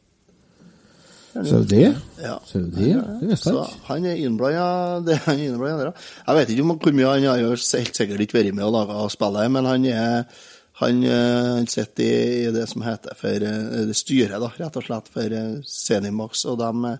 Så 1.44 1.60
det? 1.68 1.94
Ja. 2.22 2.40
Så 2.46 2.58
det, 2.58 2.94
det 3.20 3.28
visste 3.28 3.52
Så 3.52 3.54
jeg 3.54 3.68
ikke. 3.68 3.86
han 3.86 4.06
er 4.08 4.22
innblanda 4.26 5.18
er 5.28 5.58
der. 5.60 5.90
Jeg 6.26 6.38
vet 6.38 6.52
ikke 6.52 6.64
om 6.64 6.72
hvor 6.74 6.96
mye 6.96 7.10
han 7.12 7.26
har 7.28 7.42
helt 7.44 7.98
sikkert 8.00 8.24
ikke 8.24 8.38
vært 8.40 8.56
med 8.56 8.64
og 8.66 8.74
laga 8.74 9.04
spillet, 9.12 9.52
men 9.54 9.68
han 9.68 9.84
er 9.92 10.38
han, 10.78 11.02
eh, 11.02 11.54
han 11.58 11.66
sitter 11.66 12.04
i, 12.04 12.50
det 12.54 12.68
som 12.70 12.84
heter 12.86 13.16
for 13.18 13.34
eh, 13.34 13.86
det 13.88 13.96
styret, 13.98 14.38
da, 14.38 14.50
rett 14.60 14.76
og 14.78 14.84
slett, 14.86 15.10
for 15.10 15.38
Zenimax, 15.66 16.44
og 16.46 16.60
de, 16.62 16.92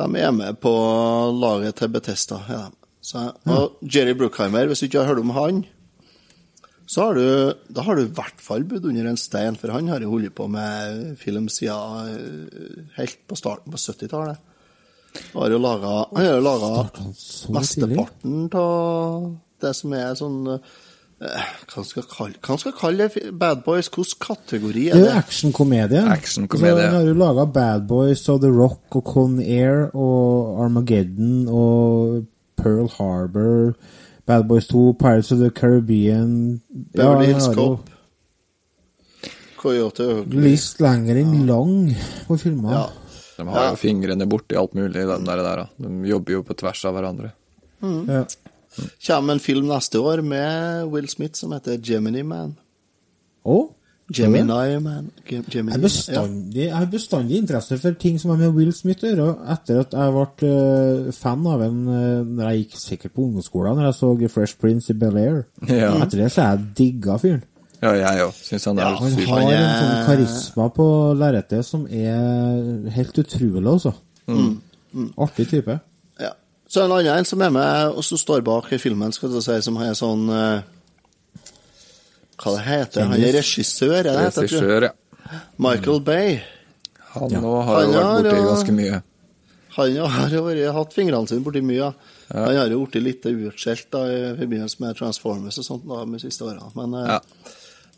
de 0.00 0.08
er 0.18 0.32
med 0.34 0.58
på 0.62 0.72
laget 1.40 1.78
til 1.78 1.92
Betesta. 1.94 2.40
Ja. 2.50 2.64
Så, 3.06 3.28
og 3.46 3.78
Jerry 3.86 4.16
Bruckheimer, 4.18 4.66
hvis 4.66 4.82
du 4.82 4.88
ikke 4.88 5.04
har 5.04 5.12
hørt 5.12 5.22
om 5.22 5.30
han, 5.36 5.62
så 6.86 7.02
har 7.08 7.14
du, 7.18 7.54
da 7.74 7.82
har 7.82 7.98
du 7.98 8.04
i 8.04 8.12
hvert 8.14 8.40
fall 8.42 8.62
bodd 8.70 8.84
under 8.86 9.08
en 9.10 9.18
stein, 9.18 9.56
for 9.58 9.72
han 9.74 9.88
har 9.90 10.04
jo 10.04 10.12
holdt 10.12 10.34
på 10.38 10.46
med 10.50 11.16
film 11.18 11.48
siden 11.50 12.12
eh, 12.12 12.84
helt 13.00 13.18
på 13.26 13.38
starten 13.38 13.74
på 13.74 13.80
70-tallet. 13.82 14.38
Han 15.32 15.42
har 15.42 15.54
jo 15.56 15.58
laga, 16.44 16.72
mesteparten 17.54 18.48
av 18.52 19.30
det 19.64 19.72
som 19.78 19.94
er 19.96 20.12
sånn 20.18 20.38
eh, 20.52 21.46
Hva 21.72 21.84
skal 21.86 22.02
jeg 22.02 22.10
kalle, 22.12 22.40
hva 22.44 22.56
skal 22.60 22.72
jeg 22.72 22.78
kalle 22.82 23.06
det? 23.08 23.22
Bad 23.40 23.62
Boys? 23.64 23.88
Hvilken 23.88 24.20
kategori 24.26 24.82
Det 24.90 24.92
er 24.92 24.98
er 24.98 25.00
jo 25.00 25.06
det? 25.08 25.16
actionkomedie. 25.22 26.02
Actionkomedie. 26.12 26.76
Så 26.76 26.86
Han 26.90 26.96
har 26.98 27.08
jo 27.08 27.14
laga 27.22 27.46
Bad 27.56 27.86
Boys 27.88 28.26
og 28.32 28.42
The 28.44 28.52
Rock 28.52 28.98
og 29.00 29.06
Con 29.14 29.38
Air 29.40 29.86
og 29.96 30.60
Armageddon 30.66 31.46
og 31.48 32.26
Pearl 32.60 32.88
Harbor, 32.98 33.72
Bad 34.26 34.48
Boys 34.48 34.66
2, 34.66 34.94
Pirates 34.98 35.30
of 35.30 35.38
the 35.38 35.50
Caribbean 35.50 36.60
Beverly 36.68 37.26
Hills 37.26 37.48
Cop. 37.54 37.90
Coyote 39.56 40.02
Ugly. 40.02 40.40
List 40.50 40.80
lenger 40.82 41.20
enn 41.20 41.46
lang 41.46 41.94
på 42.26 42.38
filmene. 42.40 42.74
Ja. 42.74 42.88
De 43.36 43.46
har 43.52 43.70
jo 43.70 43.78
fingrene 43.78 44.26
borti 44.26 44.56
alt 44.58 44.74
mulig, 44.74 45.04
de 45.06 45.18
der, 45.28 45.42
der. 45.44 45.64
De 45.78 45.92
jobber 46.10 46.38
jo 46.38 46.42
på 46.46 46.56
tvers 46.58 46.82
av 46.88 46.96
hverandre. 46.96 47.30
Ja. 47.82 48.24
Kommer 49.06 49.36
en 49.36 49.40
film 49.40 49.68
neste 49.70 50.00
år 50.02 50.24
med 50.26 50.90
Will 50.92 51.08
Smith 51.08 51.38
som 51.38 51.54
heter 51.54 51.78
Gemini 51.78 52.24
Man. 52.26 52.56
Og 53.46 53.75
Gemini 54.14 54.78
Man. 54.78 55.10
Gemini, 55.26 55.50
jeg 55.50 55.72
har 55.72 55.82
bestandig, 55.82 56.60
jeg 56.60 56.76
har 56.76 56.86
bestandig 56.86 57.38
interesse 57.40 57.78
for 57.82 57.96
ting 57.98 58.20
som 58.20 58.30
har 58.30 58.38
med 58.38 58.54
Will 58.54 58.70
Smith 58.74 59.02
å 59.02 59.10
gjøre. 59.10 59.32
Etter 59.56 59.80
at 59.82 59.96
jeg 59.98 60.14
ble 60.14 60.50
eh, 60.52 61.08
fan 61.16 61.42
av 61.50 61.64
en 61.66 61.80
uh, 61.90 62.22
når 62.22 62.52
jeg 62.52 62.60
gikk 62.60 62.76
sikkert 62.78 63.16
på 63.16 63.24
ungdomsskolen, 63.26 63.80
når 63.80 63.88
jeg 63.88 63.98
så 63.98 64.12
Fresh 64.36 64.60
Prince 64.62 64.94
i 64.94 64.98
Bel-Air. 65.00 65.42
Ja. 65.66 65.90
Etter 66.04 66.22
det 66.22 66.30
så 66.34 66.44
har 66.44 66.54
jeg 66.54 66.70
digga 66.78 67.18
fyren. 67.22 67.42
Ja, 67.82 67.92
jeg 67.98 68.22
òg. 68.28 68.38
Syns 68.46 68.68
han 68.70 68.78
er 68.78 68.94
Han 68.94 69.10
super. 69.10 69.26
har 69.32 69.42
Han 69.42 69.56
en 69.56 69.74
sånn 69.80 70.06
karisma 70.06 70.68
på 70.78 70.86
lerretet 71.18 71.66
som 71.66 71.84
er 71.90 72.88
helt 72.94 73.18
utrolig, 73.20 73.66
altså. 73.66 73.92
Mm. 74.30 75.10
Artig 75.26 75.48
type. 75.50 75.76
Ja. 76.22 76.32
Så 76.70 76.86
en 76.86 76.94
annen 76.94 77.18
en 77.18 77.28
som 77.28 77.42
er 77.42 77.52
med, 77.54 77.90
og 77.90 78.06
som 78.06 78.18
står 78.18 78.46
bak 78.46 78.70
i 78.72 78.78
filmen, 78.80 79.12
skal 79.12 79.34
du 79.34 79.42
si, 79.42 79.58
som 79.62 79.76
er 79.82 79.92
sånn 79.98 80.30
eh, 80.30 80.64
Hva 82.36 82.52
det 82.56 82.64
heter 82.66 83.06
Han 83.06 83.22
er 83.22 83.32
regissør, 83.38 83.94
er 83.98 84.02
det 84.10 84.16
heter? 84.26 84.46
Regissør, 84.46 84.86
ja. 84.90 85.40
Michael 85.58 86.00
Bay. 86.06 86.38
Han 87.16 87.30
ja. 87.32 87.40
har 87.40 87.82
jo 87.86 87.92
vært 87.94 88.26
borti 88.26 88.42
ganske 88.50 88.74
mye. 88.76 89.02
Han 89.76 89.96
har 90.16 90.32
jo 90.36 90.72
hatt 90.72 90.94
fingrene 90.96 91.28
sine 91.28 91.44
borti 91.44 91.62
mye. 91.64 91.78
Ja. 92.30 92.42
Han 92.46 92.56
har 92.60 92.72
jo 92.72 92.82
blitt 92.86 93.02
litt 93.04 93.26
utskjelt 93.30 93.88
da, 93.92 94.02
i 94.08 94.20
forbindelse 94.38 94.80
med 94.84 94.96
Transformers 94.98 95.58
og 95.62 95.66
sånt 95.68 95.86
da, 95.88 96.02
de 96.04 96.20
siste 96.22 96.44
årene. 96.48 96.70
Men 96.76 96.94
eh, 97.00 97.14
Ja. 97.14 97.20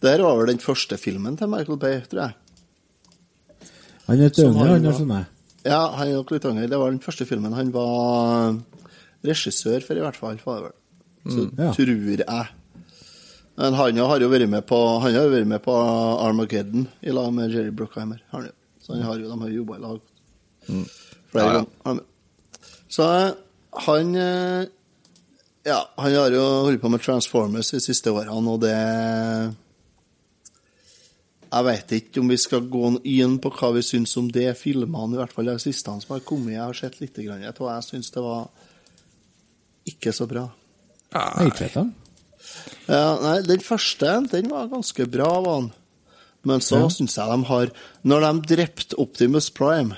det 0.02 0.10
her 0.14 0.22
var 0.26 0.36
vel 0.38 0.52
den 0.52 0.62
første 0.62 0.98
filmen 1.00 1.36
til 1.38 1.50
Michael 1.50 1.78
Bay, 1.78 2.00
tror 2.10 2.26
jeg. 2.28 2.34
Han 4.08 4.20
er 4.24 4.30
Som 4.32 4.56
han 4.56 4.70
er 4.72 4.78
der, 4.78 4.92
skjønner 4.96 5.18
jeg. 5.22 5.26
Ja, 5.68 5.80
han 5.98 6.08
er 6.08 6.14
nok 6.16 6.30
litt 6.32 6.44
yngre. 6.48 6.68
Det 6.70 6.78
var 6.80 6.90
den 6.94 7.00
første 7.04 7.26
filmen 7.28 7.52
han 7.52 7.72
var 7.74 8.54
regissør 9.26 9.82
for, 9.84 9.98
i 9.98 10.04
hvert 10.04 10.16
fall. 10.16 10.38
Var 10.44 10.62
det 10.62 10.68
vel. 10.68 10.76
Så 11.34 11.50
Ja. 11.58 11.72
tror 11.74 11.92
jeg. 11.92 12.48
Men 13.58 13.74
han 13.74 13.98
har 13.98 14.22
jo 14.22 14.28
vært 14.30 14.46
med 14.48 14.62
på 14.68 14.76
Han 15.02 15.16
har 15.16 15.24
jo 15.26 15.32
vært 15.34 15.48
med 15.50 15.62
på 15.64 15.74
Armageddon 15.74 16.84
i 17.02 17.10
lag 17.14 17.32
med 17.34 17.50
Jerry 17.50 17.72
Bruckheimer. 17.74 18.20
Han. 18.30 18.48
Så 18.80 18.94
han 18.94 19.02
har 19.02 19.18
jo, 19.18 19.28
de 19.32 19.40
har 19.42 19.50
jobba 19.56 19.76
i 19.78 19.82
lag 19.82 20.00
flere 21.32 21.44
Ja, 21.44 21.54
ja. 21.58 21.64
ganger. 21.84 22.04
Så 22.88 23.06
han 23.88 24.14
eh, 24.16 24.66
Ja, 25.68 25.80
han 25.98 26.14
har 26.14 26.30
jo 26.32 26.44
holdt 26.68 26.80
på 26.80 26.88
med 26.92 27.02
Transformers 27.04 27.72
de 27.74 27.80
siste 27.84 28.12
årene, 28.14 28.52
og 28.54 28.60
det 28.62 28.74
Jeg 31.48 31.64
veit 31.64 31.92
ikke 31.96 32.20
om 32.22 32.28
vi 32.30 32.36
skal 32.40 32.66
gå 32.68 32.94
inn 33.08 33.38
på 33.40 33.50
hva 33.58 33.72
vi 33.74 33.82
syns 33.84 34.14
om 34.20 34.28
det 34.32 34.50
filmene, 34.60 35.16
i 35.16 35.20
hvert 35.20 35.32
fall 35.32 35.48
de 35.48 35.58
siste 35.62 35.94
som 36.04 36.14
har 36.14 36.20
kommet. 36.28 36.54
Jeg 36.54 36.62
har 36.62 36.76
sett 36.76 37.00
litt, 37.00 37.16
grann, 37.24 37.42
jeg 37.42 37.56
tror 37.56 37.72
jeg 37.74 37.86
syns 37.88 38.10
det 38.12 38.22
var 38.24 38.48
ikke 39.88 40.12
så 40.12 40.26
bra. 40.28 40.46
Jeg 41.12 41.54
Ja, 42.88 43.18
nei, 43.20 43.36
den 43.44 43.60
første, 43.64 44.14
den 44.32 44.48
var 44.52 44.68
ganske 44.72 45.06
bra, 45.10 45.28
var 45.44 45.60
den. 45.62 45.70
Men 46.48 46.60
så 46.64 46.78
Ja. 46.84 46.88
syns 46.88 47.16
jeg 47.18 47.26
de 47.28 47.44
har 47.48 47.70
Når 48.04 48.20
de 48.24 48.54
drepte 48.56 48.94
Optimus 48.98 49.50
Prime, 49.50 49.96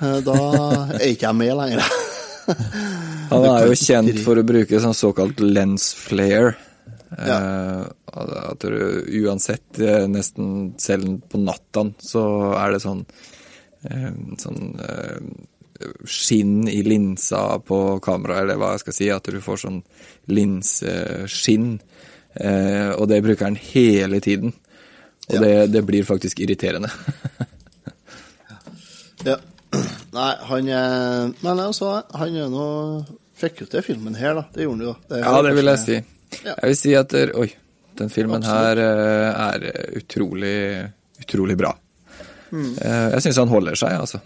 eh, 0.00 0.20
da 0.24 0.34
er 0.96 1.04
ikke 1.12 1.28
jeg 1.28 1.36
med 1.36 1.54
lenger. 1.56 1.84
Han 3.30 3.44
er 3.46 3.66
jo 3.68 3.76
kjent 3.78 4.18
for 4.24 4.40
å 4.40 4.46
bruke 4.46 4.80
sånn 4.82 4.96
såkalt 4.96 5.38
lens 5.44 5.92
flare. 5.94 6.56
Ja. 7.14 7.36
Eh, 7.36 7.86
at 8.50 8.58
du 8.64 9.04
uansett, 9.22 9.78
eh, 9.78 10.06
nesten 10.10 10.72
selv 10.82 11.20
på 11.30 11.38
natta, 11.38 11.84
så 12.02 12.24
er 12.58 12.72
det 12.74 12.82
sånn 12.82 13.04
eh, 13.86 14.10
sånn 14.40 14.74
eh, 14.82 15.20
skinn 16.08 16.68
i 16.68 16.82
linsa 16.86 17.58
på 17.64 17.98
kamera, 18.04 18.40
eller 18.42 18.56
hva 18.60 18.72
jeg 18.74 18.80
skal 18.84 18.96
si, 18.96 19.08
at 19.10 19.24
du 19.30 19.40
får 19.44 19.62
sånn 19.64 19.78
linseskinn. 20.30 21.78
Eh, 22.34 22.90
og 22.94 23.08
det 23.10 23.22
bruker 23.24 23.48
han 23.48 23.56
hele 23.58 24.20
tiden. 24.20 24.52
Og 25.30 25.34
Ja. 25.36 25.40
det, 25.40 25.54
det 25.72 25.82
blir 25.86 26.04
faktisk 26.04 26.40
irriterende. 26.40 26.90
Ja. 29.24 29.34
Nei, 30.16 30.30
han 30.48 30.68
er 30.72 31.32
Men 31.44 31.58
altså, 31.60 31.90
han 32.16 32.36
er 32.40 32.48
nå 32.50 32.64
Fikk 33.40 33.60
jo 33.62 33.66
til 33.70 33.82
filmen 33.84 34.16
her, 34.16 34.34
da. 34.38 34.44
Det 34.54 34.64
gjorde 34.64 34.78
han 34.78 34.86
jo. 34.86 34.94
Det 35.10 35.18
Ja, 35.20 35.34
det 35.44 35.52
vil 35.56 35.68
jeg 35.70 35.78
si. 35.82 35.98
Ja. 36.44 36.54
Jeg 36.54 36.70
vil 36.70 36.76
si 36.80 36.94
at 36.96 37.14
Oi, 37.36 37.46
den 38.00 38.10
filmen 38.12 38.42
her 38.48 38.80
eh, 38.80 39.44
er 39.44 39.66
utrolig, 40.00 40.54
utrolig 41.20 41.56
bra. 41.60 41.74
Mm. 42.50 42.74
Eh, 42.80 43.06
Jeg 43.14 43.22
syns 43.26 43.40
han 43.44 43.48
holder 43.52 43.76
seg, 43.80 43.96
altså. 44.00 44.20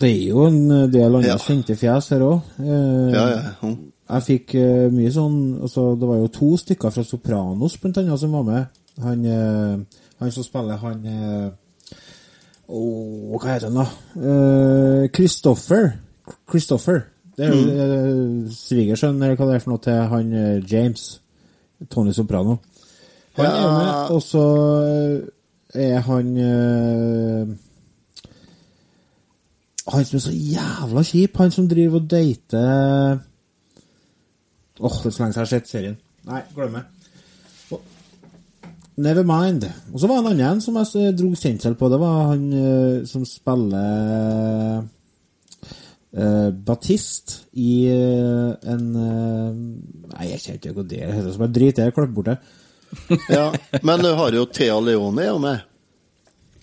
Det 0.00 0.08
er 0.10 0.28
jo 0.30 0.46
en 0.48 0.60
eh, 0.70 0.88
del 0.92 1.14
andre 1.18 1.34
Ja. 1.34 1.38
kjente 1.38 1.76
fjes 1.76 2.08
her 2.14 2.24
òg. 2.24 2.52
Ja, 2.58 3.24
ja. 3.28 3.40
Mm. 3.62 3.78
Jeg 4.10 4.26
fikk 4.26 4.54
eh, 4.58 4.88
mye 4.90 5.10
sånn 5.14 5.38
altså, 5.62 5.94
Det 5.94 6.08
var 6.08 6.16
jo 6.18 6.30
to 6.34 6.48
stykker 6.58 6.90
fra 6.90 7.04
Sopranos 7.06 7.76
blant 7.78 8.00
annet 8.00 8.18
som 8.18 8.32
var 8.34 8.46
med. 8.48 8.80
Han, 9.04 9.24
eh, 9.24 10.02
han 10.20 10.32
som 10.34 10.46
spiller 10.46 10.80
han 10.82 11.06
eh, 11.06 11.50
Åh, 12.70 13.38
hva 13.38 13.48
heter 13.50 13.68
han, 13.70 13.80
da? 13.80 13.86
Eh, 14.30 15.08
Christopher. 15.14 15.92
Christopher. 16.50 17.02
Det 17.36 17.46
er 17.46 17.54
jo 17.54 17.62
mm. 17.64 18.50
svigersønn, 18.54 19.18
eller 19.22 19.34
hva 19.38 19.48
det 19.48 19.56
er 19.56 19.64
for 19.64 19.72
noe, 19.72 19.82
til 19.82 20.04
han 20.12 20.32
eh, 20.36 20.60
James. 20.70 21.20
Tony 21.90 22.12
Soprano. 22.12 22.58
Han 23.38 23.46
er 23.46 23.72
med, 23.72 24.14
og 24.14 24.22
så 24.22 24.44
eh, 24.84 25.90
er 25.90 26.00
han 26.04 26.30
eh, 26.36 27.56
Han 29.90 30.06
som 30.06 30.16
er 30.16 30.22
så 30.24 30.32
jævla 30.34 31.02
kjip, 31.06 31.36
han 31.36 31.50
som 31.54 31.68
driver 31.68 31.98
og 31.98 32.08
dater 32.10 33.18
Åh, 34.80 34.96
det 35.02 35.10
er 35.10 35.12
så 35.12 35.22
lenge 35.22 35.34
siden 35.34 35.34
jeg 35.34 35.42
har 35.42 35.50
sett 35.50 35.68
serien. 35.68 35.96
Nei, 36.24 36.40
glem 36.56 36.78
det. 36.78 36.86
Never 39.00 39.24
mind. 39.24 39.64
Og 39.92 40.00
så 40.00 40.08
var 40.08 40.20
det 40.20 40.32
en 40.34 40.40
annen 40.40 40.62
som 40.64 40.76
jeg 40.76 41.14
dro 41.16 41.30
kjensel 41.36 41.76
på. 41.78 41.88
Det 41.92 42.00
var 42.00 42.32
han 42.32 42.46
uh, 42.52 43.06
som 43.08 43.24
spiller 43.28 44.82
uh, 46.16 46.50
Batist 46.66 47.36
i 47.54 47.74
uh, 47.92 48.50
en 48.72 48.86
eh, 48.98 49.60
Nei, 50.10 50.26
jeg 50.32 50.42
kjenner 50.42 50.58
ikke 50.58 50.74
hva 50.76 50.86
det 50.90 51.00
heter. 51.06 51.30
Så 51.30 51.42
bare 51.44 51.54
drit 51.54 51.78
i 51.78 51.84
det. 51.84 51.94
Klipp 51.96 52.14
bort 52.16 52.32
det. 52.32 52.38
ja. 53.36 53.46
Men 53.86 54.04
du 54.04 54.10
har 54.18 54.36
jo 54.36 54.44
Thea 54.50 54.80
Leone 54.82 55.24
er 55.24 55.30
jo 55.30 55.40
med. 55.44 55.66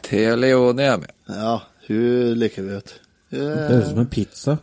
Thea 0.06 0.36
Leone 0.38 0.90
er 0.90 0.98
med. 1.06 1.14
Ja, 1.32 1.58
hun 1.88 2.38
liker 2.42 2.66
vi, 2.66 2.76
vet. 2.76 2.98
Det 3.32 3.40
høres 3.44 3.86
ut 3.86 3.90
som 3.92 4.00
en 4.06 4.10
pizza. 4.12 4.58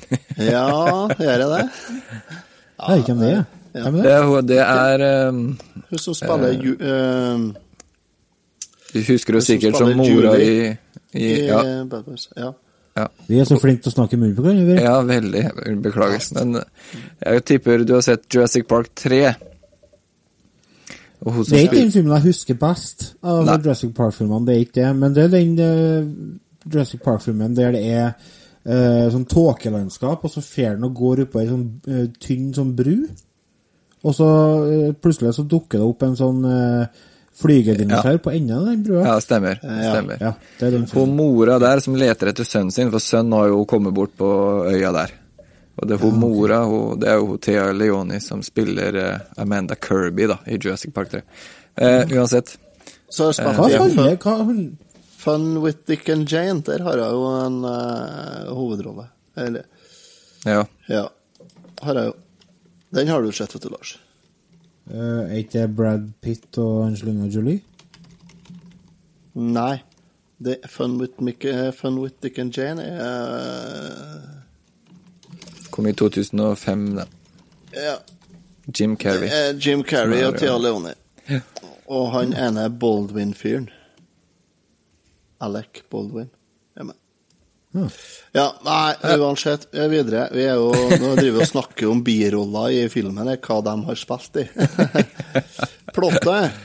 Ja, 0.40 1.08
gjør 1.18 1.42
jeg 1.42 1.48
det? 1.50 1.64
Jeg 2.80 2.96
vet 2.96 3.02
ikke 3.04 3.16
det 3.20 3.30
Ja. 3.30 3.42
Er 3.74 3.90
Det 3.92 4.02
det? 4.02 4.48
det 4.48 4.58
er 4.64 5.28
um, 5.28 5.42
Hun 5.90 5.98
som 6.00 6.14
spiller 6.16 6.54
ju, 6.64 6.72
uh, 6.80 7.52
Du 8.94 8.98
husker 9.04 9.34
henne 9.36 9.42
som 9.44 9.46
sikkert 9.50 9.76
som 9.76 9.90
spiller 9.90 10.00
mora 10.00 10.32
i, 10.40 10.72
i 11.12 11.26
i 11.26 11.46
ja, 11.46 11.60
eh, 11.60 11.84
Bad 11.90 12.04
Boys. 12.08 12.28
Ja. 12.36 12.48
ja, 12.96 13.06
Vi 13.28 13.38
er 13.38 13.44
så 13.44 13.58
flinke 13.60 13.82
til 13.84 13.90
å 13.92 13.94
snakke 13.98 14.16
i 14.16 14.20
munnen 14.22 14.34
på 14.38 14.42
hverandre. 14.46 14.80
ja, 14.82 14.96
veldig. 15.06 15.44
Beklager. 15.84 16.26
Men 16.40 16.62
jeg 17.26 17.44
tipper 17.44 17.84
du 17.84 17.94
har 17.98 18.02
sett 18.06 18.26
Jurassic 18.34 18.66
Park 18.70 18.90
3. 18.98 19.20
Og 21.20 21.32
hun 21.34 21.44
som 21.44 21.52
Det 21.52 21.60
er 21.60 21.66
ikke 21.68 21.82
den 21.82 21.92
filmen 21.92 22.14
jeg 22.16 22.26
husker 22.30 22.54
best 22.62 23.10
av 23.22 23.44
Nei. 23.44 23.58
Jurassic 23.60 23.92
Park-filmene. 23.94 24.46
Det 24.46 24.54
er 24.56 24.60
ikke 24.64 24.78
det, 24.80 24.90
men 24.96 25.14
det 25.18 25.24
er 25.26 25.34
den 25.34 25.58
eh, 25.58 26.06
Jurassic 26.70 27.02
Park-filmen 27.04 27.56
der 27.56 27.74
det 27.76 27.82
er 27.90 28.06
eh, 28.64 29.06
sånn 29.12 29.26
tåkelandskap, 29.30 30.24
og 30.24 30.32
så 30.32 30.42
fer 30.44 30.76
den 30.76 30.88
og 30.88 30.96
går 30.98 31.24
oppå 31.26 31.42
ei 31.42 31.50
sånn 31.50 31.66
eh, 31.88 32.08
tynn 32.22 32.50
sånn 32.56 32.74
bru. 32.78 32.96
Og 34.00 34.16
så 34.16 34.28
eh, 34.64 34.90
plutselig 34.96 35.36
så 35.36 35.46
dukker 35.48 35.80
det 35.80 35.86
opp 35.86 36.04
en 36.06 36.16
sånn 36.16 36.44
uh, 36.46 37.06
flygedinosaur 37.40 38.20
på 38.24 38.32
enden 38.32 38.56
av 38.56 38.68
den 38.70 38.84
brua. 38.84 39.02
Ja, 39.04 39.16
stemmer. 39.20 39.60
stemmer. 39.60 40.20
Ja, 40.20 40.32
det 40.58 40.68
er 40.68 40.76
den 40.78 40.86
Hun 40.92 41.16
mora 41.16 41.58
der 41.60 41.82
som 41.84 41.96
leter 42.00 42.32
etter 42.32 42.48
sønnen 42.48 42.72
sin, 42.74 42.92
for 42.92 43.02
sønnen 43.04 43.36
har 43.36 43.50
jo 43.52 43.64
kommet 43.68 43.96
bort 43.96 44.16
på 44.16 44.30
øya 44.72 44.92
der. 44.96 45.16
Og 45.80 45.88
det 45.88 45.96
er 45.96 46.02
hun 46.02 46.18
mora, 46.20 46.64
hun, 46.68 47.00
det 47.00 47.08
er 47.08 47.20
jo 47.20 47.38
Thea 47.40 47.70
Leoni 47.72 48.20
som 48.20 48.42
spiller 48.44 48.96
eh, 49.00 49.20
Amanda 49.40 49.76
Kirby 49.80 50.26
da, 50.28 50.36
i 50.46 50.58
Jurassic 50.58 50.92
Park 50.94 51.14
3. 51.14 51.22
Eh, 51.80 52.12
uansett. 52.16 52.56
Så 53.10 53.30
Hva 53.32 53.68
spilte 53.70 54.10
jeg 54.10 54.20
fun, 55.20 55.60
with 55.62 55.84
Dick 55.86 56.08
and 56.08 56.26
Jane. 56.30 56.62
Der 56.66 56.82
har 56.86 56.96
jeg 56.98 57.12
jo 57.12 57.24
en 57.46 57.58
uh, 57.64 58.50
hovedrolle. 58.56 59.08
Eller, 59.36 59.62
Ja. 60.46 60.62
ja. 60.88 61.06
Har 61.82 61.94
jeg 62.00 62.06
jo. 62.10 62.14
Den 62.96 63.08
har 63.08 63.22
du 63.22 63.30
sett, 63.32 63.52
vet 63.54 63.62
du, 63.62 63.68
Lars. 63.74 63.98
eh, 64.90 64.96
Er 65.30 65.36
ikke 65.42 65.58
det 65.60 65.76
Brad 65.76 66.08
Pitt 66.24 66.58
og 66.58 66.86
Angelina 66.86 67.28
Jolie? 67.30 67.60
Nei. 69.34 69.82
Det 70.42 70.56
er 70.64 70.68
Fun 70.72 70.96
with, 71.00 71.20
Mick, 71.22 71.44
eh, 71.44 71.70
Fun 71.76 71.98
with 72.00 72.14
Dick 72.22 72.38
and 72.38 72.56
Jane 72.56 72.80
er 72.82 73.00
uh... 73.04 74.20
Kom 75.70 75.86
i 75.86 75.92
2005, 75.92 76.86
da. 76.96 77.04
Ja. 77.76 77.96
Jim 78.78 78.96
Carrey. 78.96 79.28
Jim 79.60 79.82
Carrey 79.84 80.24
og 80.26 80.38
Tia 80.40 80.56
Leone. 80.58 80.94
ja. 81.28 81.40
Og 81.90 82.08
han 82.14 82.32
ene 82.32 82.68
Baldwin-fyren. 82.70 83.68
Alec 85.40 85.82
Baldwin. 85.92 86.28
Er 86.76 86.86
med. 86.90 86.96
Ja. 87.74 87.86
Ja, 88.34 88.44
nei, 88.66 89.16
uansett. 89.22 89.68
Vi 89.70 89.78
er 89.84 89.90
videre. 89.92 90.24
Vi 90.34 90.42
er 90.42 90.56
jo, 90.58 90.70
nå 90.74 91.12
driver 91.18 91.36
vi 91.38 91.44
og 91.44 91.50
snakker 91.52 91.90
om 91.92 92.00
biroller 92.06 92.72
i 92.74 92.80
filmen, 92.90 93.30
hva 93.30 93.60
de 93.66 93.74
har 93.86 93.98
spilt 94.00 94.40
i. 94.42 94.46
Plottet 95.96 96.56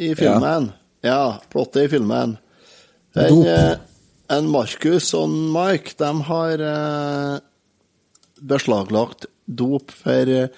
i 0.00 0.14
filmen. 0.18 0.70
Ja, 1.04 1.36
plottet 1.52 1.84
i 1.86 1.90
filmen. 1.92 2.36
En, 3.14 3.28
Dop. 3.30 3.46
eh, 3.46 3.74
en 4.34 4.48
Markus 4.50 5.10
og 5.14 5.28
en 5.28 5.36
Mike, 5.54 5.94
de 6.00 6.10
har 6.30 6.64
eh, 6.66 7.34
beslaglagt 8.40 9.28
dop 9.46 9.92
for 9.94 10.30
eh, 10.32 10.48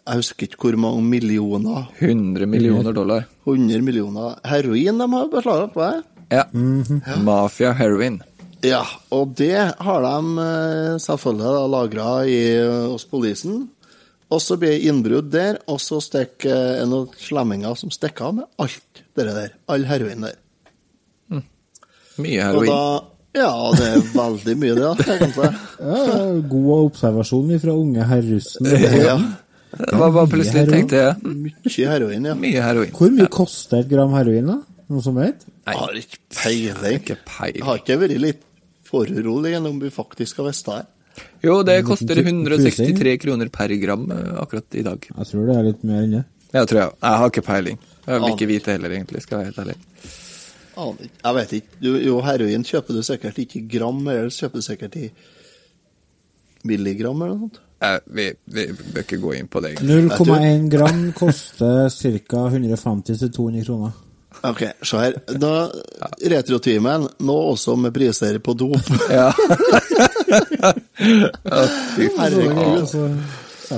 Jeg 0.00 0.16
husker 0.22 0.46
ikke 0.48 0.62
hvor 0.70 0.78
mange 0.80 1.02
millioner. 1.06 1.90
100 1.98 2.46
millioner 2.50 2.94
dollar. 2.96 3.26
100 3.44 3.82
millioner. 3.84 4.38
Heroin 4.48 5.02
de 5.02 5.10
har 5.12 5.28
beslaglagt, 5.34 5.76
hva? 5.76 5.90
Ja. 6.30 6.44
Mafia 7.24 7.72
heroin. 7.76 8.20
Ja, 8.62 8.82
og 9.14 9.34
det 9.38 9.54
har 9.80 10.04
de 10.04 10.42
eh, 10.44 10.96
selvfølgelig 11.00 11.68
lagra 11.72 12.08
hos 12.90 13.06
politiet. 13.08 13.68
Og 14.30 14.38
så 14.38 14.54
blir 14.60 14.76
det 14.76 14.86
innbrudd 14.86 15.30
der, 15.32 15.56
og 15.66 15.80
så 15.82 15.98
stikker 16.04 16.52
det 16.54 16.82
en 16.84 16.92
av 17.00 17.16
slemminger 17.18 17.74
som 17.78 17.90
stikker 17.90 18.28
av 18.28 18.36
med 18.38 18.46
alt 18.62 19.00
det 19.18 19.26
der. 19.26 19.56
All 19.66 19.88
heroin 19.88 20.28
der. 20.28 20.36
Mye 22.20 22.36
Og 22.52 22.66
heroin. 22.66 22.70
da 22.70 23.40
Ja, 23.40 23.50
det 23.78 23.86
er 23.86 24.00
veldig 24.10 24.54
mye, 24.58 24.74
det, 24.74 24.82
da, 24.82 25.04
egentlig. 25.14 25.50
Ja, 25.78 26.14
god 26.50 26.70
observasjon 26.90 27.52
fra 27.62 27.74
unge 27.78 28.06
herr 28.10 28.24
russen. 28.26 28.66
Ja. 28.70 29.14
Det 29.70 29.98
var 30.00 30.10
bare 30.16 30.30
plutselig 30.32 30.64
tenkte 30.66 30.98
jeg. 30.98 31.34
Mye 31.66 31.90
heroin, 31.92 32.26
ja. 32.26 32.34
Mye 32.34 32.64
heroin. 32.64 32.90
Hvor 32.96 33.12
mye 33.14 33.28
koster 33.30 33.84
et 33.84 33.90
gram 33.92 34.16
heroin, 34.18 34.50
da? 34.50 34.56
Noen 34.90 35.04
som 35.04 35.18
vet? 35.18 35.44
Jeg 35.68 35.78
har 35.78 35.98
ikke 36.00 36.18
peiling. 36.34 36.96
Ikke 36.98 37.18
peiling. 37.28 37.66
Har 37.66 37.78
ikke 37.78 37.98
vært 38.00 38.16
litt 38.18 38.40
foruroligende 38.90 39.70
om 39.70 39.78
vi 39.78 39.90
faktisk 39.94 40.40
har 40.42 40.48
visst 40.50 40.66
det 40.66 40.80
her? 40.80 40.88
Jo, 41.44 41.60
det 41.66 41.76
koster 41.86 42.18
163 42.22 43.16
kroner 43.22 43.50
per 43.52 43.74
gram 43.82 44.06
eh, 44.14 44.32
akkurat 44.42 44.78
i 44.78 44.82
dag. 44.86 45.06
Jeg 45.10 45.30
tror 45.30 45.46
det 45.46 45.56
er 45.58 45.68
litt 45.68 45.86
mer 45.86 46.02
enn 46.06 46.16
det. 46.18 46.24
Ja, 46.50 46.64
tror 46.64 46.80
jeg. 46.80 46.92
Jeg 46.98 47.22
har 47.22 47.32
ikke 47.32 47.46
peiling. 47.46 47.78
Jeg 48.06 48.22
vil 48.24 48.34
ikke 48.34 48.50
vite 48.50 48.74
heller, 48.74 48.96
egentlig, 48.96 49.22
skal 49.22 49.38
jeg 49.38 49.40
være 49.40 49.50
helt 49.52 49.62
ærlig. 49.62 49.78
Aner 50.80 51.06
ikke. 51.06 51.18
Jeg 51.22 51.36
vet 51.38 51.56
ikke. 51.60 51.80
Jo, 52.08 52.18
heroin 52.26 52.66
kjøper 52.66 52.96
du 52.96 53.02
sikkert 53.06 53.40
ikke 53.44 53.60
i 53.60 53.66
gram, 53.76 54.00
eller 54.08 54.30
kjøper 54.34 54.62
du 54.62 54.66
sikkert 54.66 54.98
i 54.98 55.08
milligram 56.70 57.22
eller 57.22 57.36
noe 57.36 57.46
sånt. 57.46 57.60
Eh, 57.80 57.96
vi, 58.12 58.26
vi 58.52 58.66
bør 58.74 59.04
ikke 59.06 59.20
gå 59.22 59.34
inn 59.38 59.48
på 59.48 59.62
det. 59.64 59.76
0,1 59.80 60.66
gram 60.72 61.04
koster 61.16 61.86
ca. 61.88 62.46
150-200 62.50 63.64
kroner. 63.68 63.94
Ok, 64.46 64.60
se 64.86 64.96
her. 64.96 65.16
Da, 65.36 65.68
Retrotimen, 66.32 67.08
nå 67.20 67.34
også 67.52 67.74
med 67.76 67.92
priser 67.92 68.38
på 68.40 68.54
dop. 68.56 68.90
Ja. 69.10 69.30
Herregud. 71.00 72.80
Altså, 72.80 73.08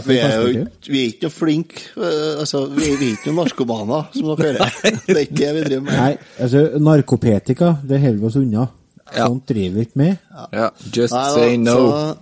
Vi 0.06 0.16
er 0.18 0.34
jo 0.36 0.66
vi 0.88 1.00
er 1.02 1.08
ikke 1.10 1.26
noe 1.26 1.30
flinke. 1.34 1.80
eh, 1.96 2.38
Altså, 2.40 2.62
vi, 2.72 2.86
er 2.92 3.02
ikke 3.12 3.26
noen 3.32 3.42
narkomaner, 3.44 4.06
som 4.14 4.30
dere 4.38 4.52
hører. 4.58 5.00
Det 5.06 5.16
er 5.16 5.24
ikke 5.26 5.36
det 5.40 5.50
vi 5.56 5.64
driver 5.66 5.84
med. 5.88 5.96
Nei, 5.98 6.12
altså, 6.40 6.62
narkopetika, 6.80 7.72
det 7.88 8.00
holder 8.00 8.20
vi 8.22 8.26
oss 8.30 8.36
unna. 8.40 8.66
Ja. 9.12 9.26
Sånt 9.26 9.48
driver 9.50 9.74
vi 9.76 9.80
ikke 9.88 10.00
med. 10.00 10.14
Ja, 10.56 10.68
just 10.96 11.12
Nei, 11.12 11.24
da, 11.26 11.34
say 11.34 11.56
no. 11.60 11.76
så- 11.76 12.16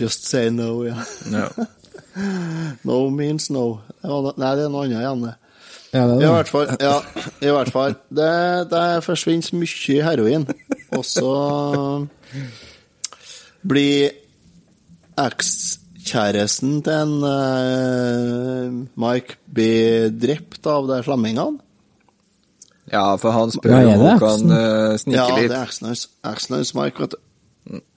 just 0.00 0.26
say 0.26 0.48
no, 0.50 0.70
ja. 0.88 0.96
No. 1.30 1.44
No 2.84 2.96
means 3.14 3.50
no. 3.54 3.66
No- 4.02 4.32
Nei, 4.36 4.54
det 4.56 4.64
er 4.64 4.72
noe 4.72 4.84
annet 4.88 4.98
igjen, 5.04 5.22
det. 5.28 5.34
Ja, 5.92 6.04
det 6.06 6.20
I 6.20 6.22
er 6.22 6.26
det. 6.26 6.30
hvert 6.36 6.48
fall. 6.52 6.68
Ja, 6.80 6.96
i 7.42 7.50
hvert 7.50 7.70
fall. 7.74 7.94
Det, 8.14 8.30
det 8.70 8.82
forsvinner 9.04 9.42
så 9.42 9.56
mye 9.58 10.02
heroin, 10.06 10.44
og 10.94 11.04
så 11.04 11.32
blir 13.66 14.12
ekskjæresten 15.20 16.76
til 16.86 16.94
en 16.94 17.16
uh, 17.26 18.76
Mike 19.02 19.36
blir 19.52 20.12
drept 20.22 20.66
av 20.70 20.86
de 20.88 21.00
flammingene. 21.04 21.58
ja, 22.92 23.04
for 23.20 23.30
han 23.34 23.50
spør 23.54 23.70
Ja, 23.74 23.80
er 23.82 23.98
om 23.98 24.06
han 24.06 24.18
kan 24.22 24.54
eh, 24.56 24.94
snike 24.98 25.18
Ja, 25.18 25.26
det 25.36 25.42
litt. 25.44 25.52
er 25.54 25.62
eksen 25.66 25.86
hans. 25.90 26.06
Eksen 26.26 26.56
hans, 26.56 26.72
Mike, 26.74 26.98
vet 27.04 27.12
du. 27.14 27.18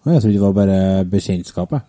Jeg 0.06 0.22
trodde 0.22 0.34
det 0.34 0.42
var 0.44 0.52
bare 0.58 1.06
bekjentskapet. 1.10 1.82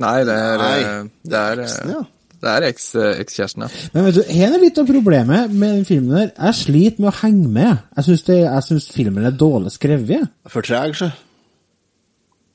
Nei, 0.00 0.18
det 0.24 0.34
er, 0.34 0.58
Nei, 0.60 0.80
eh, 0.80 1.08
det 1.30 1.38
er, 1.38 1.60
eh, 1.60 1.64
eksen, 1.68 1.90
ja. 1.94 2.02
Det 2.40 2.48
er 2.50 2.64
eks, 2.70 2.84
eh, 2.96 3.18
ekskjæresten, 3.20 3.62
ja. 3.66 3.68
Men 3.94 4.06
vet 4.06 4.14
du, 4.16 4.22
her 4.32 4.54
er 4.56 4.62
litt 4.62 4.78
av 4.80 4.86
problemet 4.88 5.50
med 5.52 5.74
den 5.76 5.84
filmen 5.88 6.14
der. 6.16 6.30
Jeg 6.36 6.54
sliter 6.60 7.02
med 7.04 7.10
å 7.12 7.18
henge 7.20 7.48
med. 7.52 7.82
Jeg 7.98 8.06
syns, 8.06 8.22
det, 8.30 8.38
jeg 8.46 8.66
syns 8.68 8.86
filmen 8.94 9.26
er 9.28 9.36
dårlig 9.36 9.72
skrevet. 9.74 10.30
For 10.48 10.64
treg, 10.64 10.94
så. 10.96 11.10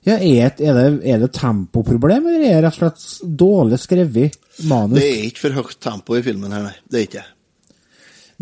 Ja, 0.05 0.15
er, 0.21 0.49
det- 0.57 0.67
er 0.69 0.73
det, 0.77 0.87
er 1.09 1.19
det 1.23 1.31
tempoproblem, 1.33 2.27
eller 2.29 2.43
er 2.45 2.61
det 2.61 2.63
rett 2.67 2.81
og 2.81 2.97
slett 2.97 3.37
dårlig 3.41 3.79
skrevet 3.81 4.35
manus? 4.69 4.99
Det 4.99 5.05
er 5.11 5.23
ikke 5.29 5.39
for 5.47 5.55
høyt 5.61 5.79
tempo 5.81 6.15
i 6.17 6.21
filmen 6.25 6.51
her, 6.53 6.61
nei. 6.67 6.75
Det 6.89 6.99
er 6.99 7.07
ikke 7.07 7.21
det. 7.23 7.31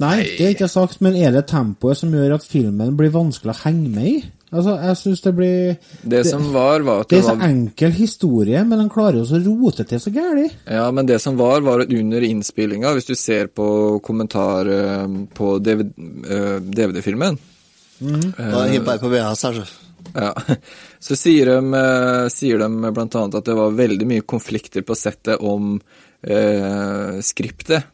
Nei, 0.04 0.16
det 0.24 0.42
er 0.48 0.54
ikke 0.56 0.68
sagt, 0.74 1.02
men 1.06 1.16
er 1.16 1.32
det 1.36 1.46
tempoet 1.52 2.00
som 2.00 2.12
gjør 2.12 2.34
at 2.40 2.48
filmen 2.50 2.96
blir 2.98 3.12
vanskelig 3.14 3.54
å 3.54 3.62
henge 3.68 3.92
med 3.94 4.08
i? 4.10 4.24
Altså, 4.54 4.76
jeg 4.86 4.98
syns 5.00 5.22
det 5.26 5.32
blir 5.34 5.78
Det 6.14 6.20
som 6.28 6.44
var, 6.54 6.84
var 6.86 7.02
at 7.02 7.10
Det 7.10 7.18
det 7.18 7.22
er 7.24 7.26
så 7.26 7.34
var 7.36 7.48
enkel 7.48 7.96
historie, 7.98 8.64
men 8.70 8.84
han 8.84 8.92
klarer 8.94 9.18
jo 9.18 9.26
så 9.26 9.40
å 9.40 9.46
rote 9.48 9.86
til 9.90 10.02
så 10.02 10.14
gæli. 10.14 10.46
Ja, 10.70 10.86
men 10.94 11.10
det 11.10 11.18
som 11.24 11.40
var, 11.40 11.64
var 11.66 11.82
at 11.82 11.94
under 11.94 12.22
innspillinga, 12.28 12.92
hvis 12.94 13.10
du 13.10 13.16
ser 13.18 13.50
på 13.50 13.66
kommentar 14.06 14.70
eh, 14.70 15.16
på 15.34 15.56
DVD, 15.64 15.90
eh, 16.30 16.60
DVD-filmen 16.62 17.40
Da 18.04 18.66
er 18.66 18.76
jeg 18.76 18.86
på 18.86 19.10
VHS 19.10 19.44
her, 19.48 19.60
så. 19.64 19.66
ja, 20.14 20.32
så 21.08 21.18
sier 21.18 21.50
de, 21.54 21.58
eh, 21.82 22.30
sier 22.34 22.62
de 22.62 22.94
blant 22.94 23.18
annet 23.20 23.40
at 23.40 23.50
det 23.50 23.58
var 23.58 23.78
veldig 23.78 24.10
mye 24.10 24.28
konflikter 24.28 24.86
på 24.86 24.98
settet 24.98 25.42
om 25.42 25.80
eh, 26.22 27.20
skriptet. 27.26 27.90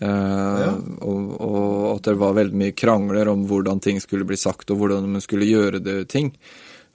Eh, 0.00 0.74
og, 1.04 1.32
og 1.40 1.88
at 1.96 2.06
det 2.08 2.14
var 2.20 2.36
veldig 2.38 2.58
mye 2.62 2.76
krangler 2.76 3.28
om 3.32 3.42
hvordan 3.48 3.82
ting 3.84 4.00
skulle 4.00 4.24
bli 4.28 4.38
sagt, 4.40 4.70
og 4.72 4.80
hvordan 4.80 5.10
man 5.16 5.24
skulle 5.24 5.48
gjøre 5.48 5.82
det 5.84 5.98
ting. 6.12 6.32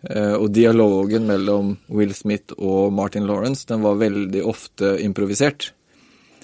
Eh, 0.08 0.34
og 0.38 0.50
dialogen 0.54 1.28
mellom 1.30 1.76
Will 1.94 2.14
Smith 2.18 2.58
og 2.58 2.94
Martin 2.94 3.28
Lawrence, 3.30 3.66
den 3.70 3.86
var 3.86 4.00
veldig 4.02 4.44
ofte 4.46 4.96
improvisert. 5.06 5.72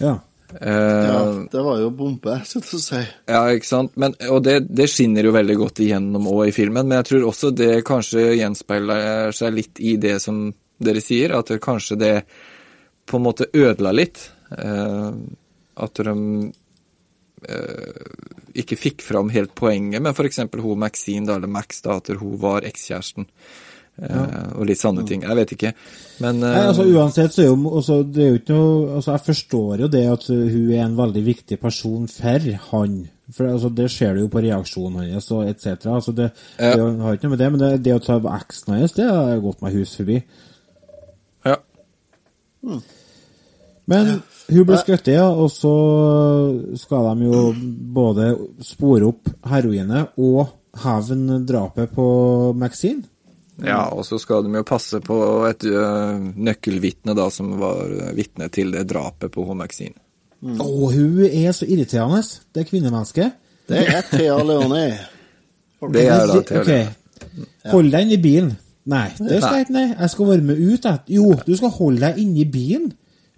Ja. 0.02 0.20
Eh, 0.60 0.70
Ja, 1.10 1.22
det 1.52 1.62
var 1.66 1.80
jo 1.82 1.90
bombe, 1.98 2.40
skal 2.46 2.62
jeg 2.62 2.82
si. 2.86 3.04
ja, 3.30 3.44
ikke 3.54 3.70
sant. 3.70 3.96
Men, 3.98 4.14
og 4.30 4.44
det, 4.46 4.60
det 4.70 4.90
skinner 4.92 5.26
jo 5.26 5.34
veldig 5.34 5.58
godt 5.58 5.82
igjennom 5.86 6.28
òg 6.30 6.48
i 6.52 6.56
filmen, 6.56 6.86
men 6.88 7.00
jeg 7.02 7.10
tror 7.12 7.30
også 7.32 7.54
det 7.58 7.72
kanskje 7.88 8.34
gjenspeiler 8.38 9.34
seg 9.34 9.58
litt 9.58 9.82
i 9.82 9.96
det 10.02 10.20
som 10.22 10.46
dere 10.84 11.02
sier, 11.02 11.34
at 11.38 11.50
det, 11.50 11.62
kanskje 11.64 11.98
det 11.98 12.16
på 13.10 13.18
en 13.18 13.26
måte 13.26 13.50
ødela 13.54 13.94
litt. 13.96 14.28
Eh, 14.54 15.10
at 15.82 16.02
de 16.06 16.16
eh, 17.50 18.08
ikke 18.64 18.78
fikk 18.80 19.04
fram 19.06 19.32
helt 19.34 19.54
poenget 19.58 20.04
med 20.04 20.14
f.eks. 20.14 20.44
hun 20.54 20.82
Maxine, 20.82 21.28
da, 21.28 21.38
eller 21.38 21.52
Max, 21.52 21.82
da, 21.86 21.98
at 22.02 22.14
hun 22.20 22.36
var 22.42 22.68
ekskjæresten. 22.68 23.30
Eh, 23.94 24.46
og 24.58 24.66
litt 24.66 24.82
sånne 24.82 25.04
ting. 25.06 25.22
Jeg 25.22 25.38
vet 25.38 25.52
ikke. 25.54 25.72
Men 26.24 26.40
eh, 26.42 26.56
Nei, 26.56 26.62
altså 26.72 26.86
Uansett 26.90 27.36
så 27.36 27.44
er 27.44 27.52
jo 27.52 27.58
altså, 27.70 28.00
det 28.02 28.24
er 28.24 28.32
jo 28.32 28.40
ikke 28.40 28.56
noe 28.56 28.96
altså, 28.98 29.12
Jeg 29.14 29.26
forstår 29.28 29.84
jo 29.84 29.90
det 29.94 30.02
at 30.10 30.26
hun 30.32 30.72
er 30.74 30.82
en 30.88 30.96
veldig 30.98 31.24
viktig 31.28 31.60
person 31.62 32.08
for 32.10 32.48
han. 32.72 32.96
For 33.34 33.52
altså, 33.52 33.70
Det 33.70 33.92
ser 33.94 34.18
du 34.18 34.24
jo 34.24 34.32
på 34.34 34.42
reaksjonen 34.46 35.14
hans 35.14 35.30
og 35.36 35.46
etc. 35.46 35.86
Altså, 35.94 36.16
det, 36.18 36.32
det 36.58 36.74
er 36.74 36.98
har 37.06 37.20
ikke 37.20 37.30
noe 37.30 37.36
med 37.36 37.44
det, 37.46 37.52
men 37.54 37.64
det, 37.64 37.72
det 37.86 37.96
å 38.00 38.02
ta 38.02 38.18
eksen 38.34 38.76
hans, 38.80 38.98
det 38.98 39.08
har 39.10 39.46
gått 39.46 39.62
meg 39.62 39.78
hus 39.78 39.94
forbi. 40.00 40.20
Ja. 41.46 41.60
Men 43.92 44.22
hun 44.48 44.68
ble 44.68 44.78
skutt 44.80 45.10
ja, 45.12 45.26
og 45.28 45.50
så 45.52 45.74
skal 46.80 47.10
de 47.18 47.28
jo 47.28 47.42
både 47.96 48.30
spore 48.64 49.10
opp 49.10 49.32
heroinet 49.52 50.16
og 50.22 50.54
hevne 50.84 51.42
drapet 51.48 51.92
på 51.94 52.06
Maxine. 52.58 53.04
Ja, 53.64 53.84
og 53.94 54.02
så 54.08 54.18
skal 54.18 54.48
de 54.48 54.56
jo 54.56 54.64
passe 54.66 54.98
på 55.04 55.18
et 55.46 55.66
nøkkelvitne 55.68 57.14
da, 57.18 57.28
som 57.30 57.52
var 57.60 57.92
vitne 58.18 58.50
til 58.54 58.74
det 58.74 58.88
drapet 58.90 59.34
på 59.36 59.46
Maxine. 59.54 59.94
Maxine. 59.94 60.00
Å, 60.44 60.90
hun 60.92 61.22
er 61.30 61.54
så 61.56 61.68
irriterende, 61.70 62.24
det 62.56 62.66
kvinnemennesket. 62.68 63.38
Det 63.70 63.86
er 63.88 64.02
Thea 64.10 64.40
Leoni. 64.44 64.90
Det 65.94 66.04
er 66.04 66.28
da 66.28 66.42
Thea 66.44 66.64
Ok. 66.64 66.68
Leone. 66.68 67.46
Hold 67.72 67.94
deg 67.94 68.08
inni 68.08 68.18
bilen. 68.20 68.50
Nei, 68.92 69.06
det 69.16 69.38
skal 69.40 69.62
jeg 69.62 69.68
ikke. 69.70 69.76
Nei. 69.78 69.86
Jeg 69.94 70.12
skal 70.12 70.28
være 70.28 70.44
med 70.44 70.60
ut. 70.60 70.86
Jeg. 70.90 71.00
Jo, 71.16 71.30
du 71.48 71.54
skal 71.56 71.72
holde 71.78 72.04
deg 72.04 72.20
inni 72.20 72.44
bilen. 72.52 72.90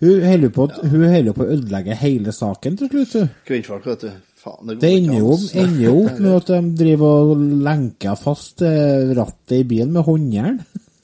Hun 0.04 0.24
holder 0.28 0.52
på, 0.52 1.44
å 1.46 1.52
ødelegge 1.56 1.96
hele 2.02 2.34
saken 2.36 2.80
til 2.80 2.92
slutt. 2.92 3.14
hun. 3.16 3.30
Kvinnfolk, 3.48 3.86
vet 3.94 4.08
du. 4.08 4.16
Faen, 4.46 4.68
det 4.68 4.80
Det 4.82 4.92
ender 5.00 5.18
jo, 5.18 6.02
opp 6.06 6.20
med 6.20 6.34
at 6.36 6.50
de 6.52 6.62
driver 6.84 7.32
og 7.32 7.46
lenker 7.66 8.18
fast 8.20 8.62
eh, 8.66 9.14
rattet 9.16 9.62
i 9.62 9.68
bilen 9.68 9.94
med 9.96 10.06
håndjern. 10.06 10.60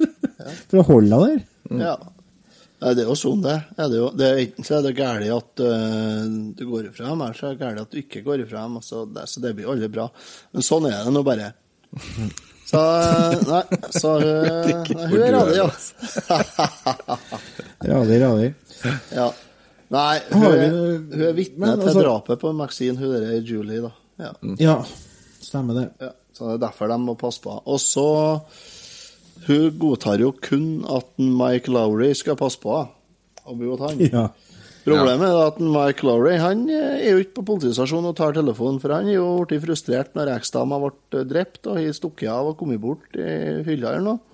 For 0.70 0.82
å 0.82 0.88
holde 0.92 1.22
henne 1.22 1.38
der. 1.38 1.86
Ja. 1.88 1.96
Nei, 2.82 2.96
det 2.98 3.04
er 3.04 3.10
jo 3.12 3.16
sånn 3.18 3.44
det 3.46 3.54
er. 3.54 3.66
Det 3.78 3.98
jo, 4.00 4.08
det 4.18 4.28
er 4.28 4.40
enten 4.42 4.66
så 4.66 4.80
er 4.80 4.86
det 4.88 4.96
galt 4.98 5.34
at 5.36 5.62
uh, 5.62 6.24
du 6.58 6.64
går 6.66 6.88
ifra 6.90 7.12
dem, 7.12 7.20
eller 7.22 7.38
så 7.38 7.52
er 7.52 7.54
det 7.54 7.62
galt 7.62 7.84
at 7.84 7.92
du 7.94 8.00
ikke 8.02 8.24
går 8.26 8.42
ifra 8.42 8.64
dem. 8.66 8.80
Altså, 8.82 9.04
det, 9.06 9.26
så 9.30 9.44
det 9.44 9.52
blir 9.58 9.70
aldri 9.70 9.90
bra. 9.94 10.08
Men 10.52 10.66
sånn 10.66 10.88
er 10.90 11.04
det 11.06 11.14
nå 11.14 11.22
bare. 11.26 11.52
Så 12.72 12.80
øh, 12.80 13.42
Nei, 13.50 13.64
så 14.00 14.12
hvor 14.16 15.10
hun 15.12 15.24
er 15.26 15.34
radig, 15.36 15.58
ja. 15.58 15.66
Radig, 17.84 18.20
radig. 18.22 18.46
Ja. 19.20 19.30
Nei, 19.92 20.20
hun 20.32 20.46
er, 20.48 20.70
hun 21.12 21.24
er 21.28 21.34
vitne 21.36 21.74
til 21.76 21.90
altså- 21.90 22.04
drapet 22.06 22.40
på 22.40 22.54
Maxine, 22.56 22.98
hun 22.98 23.12
der 23.12 23.42
Julie, 23.44 23.82
da. 23.84 23.92
Ja. 24.22 24.32
Ja, 24.62 24.76
stemmer 25.42 25.76
det. 25.82 25.88
Ja, 26.00 26.12
så 26.38 26.48
det 26.52 26.54
er 26.60 26.64
derfor 26.68 26.92
de 26.92 26.98
må 27.02 27.18
passe 27.20 27.42
på. 27.44 27.58
Og 27.66 27.80
så 27.82 28.08
Hun 29.48 29.72
godtar 29.82 30.22
jo 30.22 30.32
kun 30.38 30.86
at 30.86 31.08
Mike 31.18 31.72
Lowry 31.74 32.12
skal 32.14 32.36
passe 32.38 32.60
på 32.62 32.76
henne. 32.76 32.92
Og 33.50 33.58
bo 33.58 33.72
hos 33.74 33.82
han. 33.90 34.02
Ja. 34.06 34.28
Problemet 34.86 35.30
er 35.30 35.40
at 35.48 35.58
Mike 35.62 36.06
Lowry 36.06 36.36
han 36.42 36.64
er 36.70 37.04
jo 37.12 37.22
ikke 37.22 37.40
på 37.40 37.46
politistasjonen 37.52 38.10
og 38.12 38.16
tar 38.18 38.34
telefonen, 38.34 38.80
for 38.82 38.94
han 38.94 39.10
er 39.10 39.20
jo 39.20 39.28
blitt 39.50 39.62
frustrert 39.66 40.16
når 40.18 40.32
eksdama 40.38 40.80
ble 40.82 41.24
drept 41.30 41.70
og 41.70 41.78
har 41.78 41.94
stukket 41.98 42.30
av 42.30 42.52
og 42.52 42.58
kommet 42.58 42.82
bort 42.82 43.18
i 43.18 43.62
hylla 43.68 43.96
eller 43.96 44.08
noe. 44.08 44.31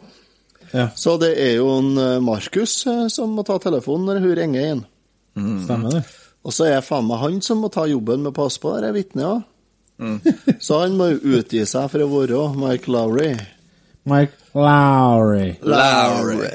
Ja. 0.74 0.89
Så 0.95 1.15
det 1.22 1.34
er 1.39 1.57
jo 1.59 1.70
en 1.78 1.97
eh, 2.01 2.20
Markus 2.24 2.80
eh, 2.89 3.05
som 3.13 3.36
må 3.36 3.45
ta 3.47 3.59
telefonen 3.63 4.09
når 4.11 4.24
hun 4.24 4.38
ringer 4.41 4.72
inn. 4.74 4.86
Stemmer 5.63 5.99
det. 5.99 6.05
Og 6.47 6.55
så 6.55 6.70
er 6.70 6.86
faen 6.86 7.07
meg 7.07 7.22
han 7.22 7.38
som 7.43 7.59
må 7.61 7.70
ta 7.74 7.86
jobben 7.89 8.24
med 8.24 8.32
å 8.32 8.38
passe 8.38 8.61
på 8.63 8.72
det 8.82 8.93
vitnet 8.95 9.28
òg. 9.28 9.45
Så 10.61 10.78
han 10.84 10.93
må 10.97 11.07
jo 11.09 11.38
utgi 11.39 11.63
seg 11.65 11.88
for 11.89 12.03
å 12.05 12.09
være 12.11 12.41
Mike 12.53 12.91
Lowry. 12.93 13.32
Mike 14.07 14.38
Lowry. 14.53 15.55
Lowry. 15.61 16.51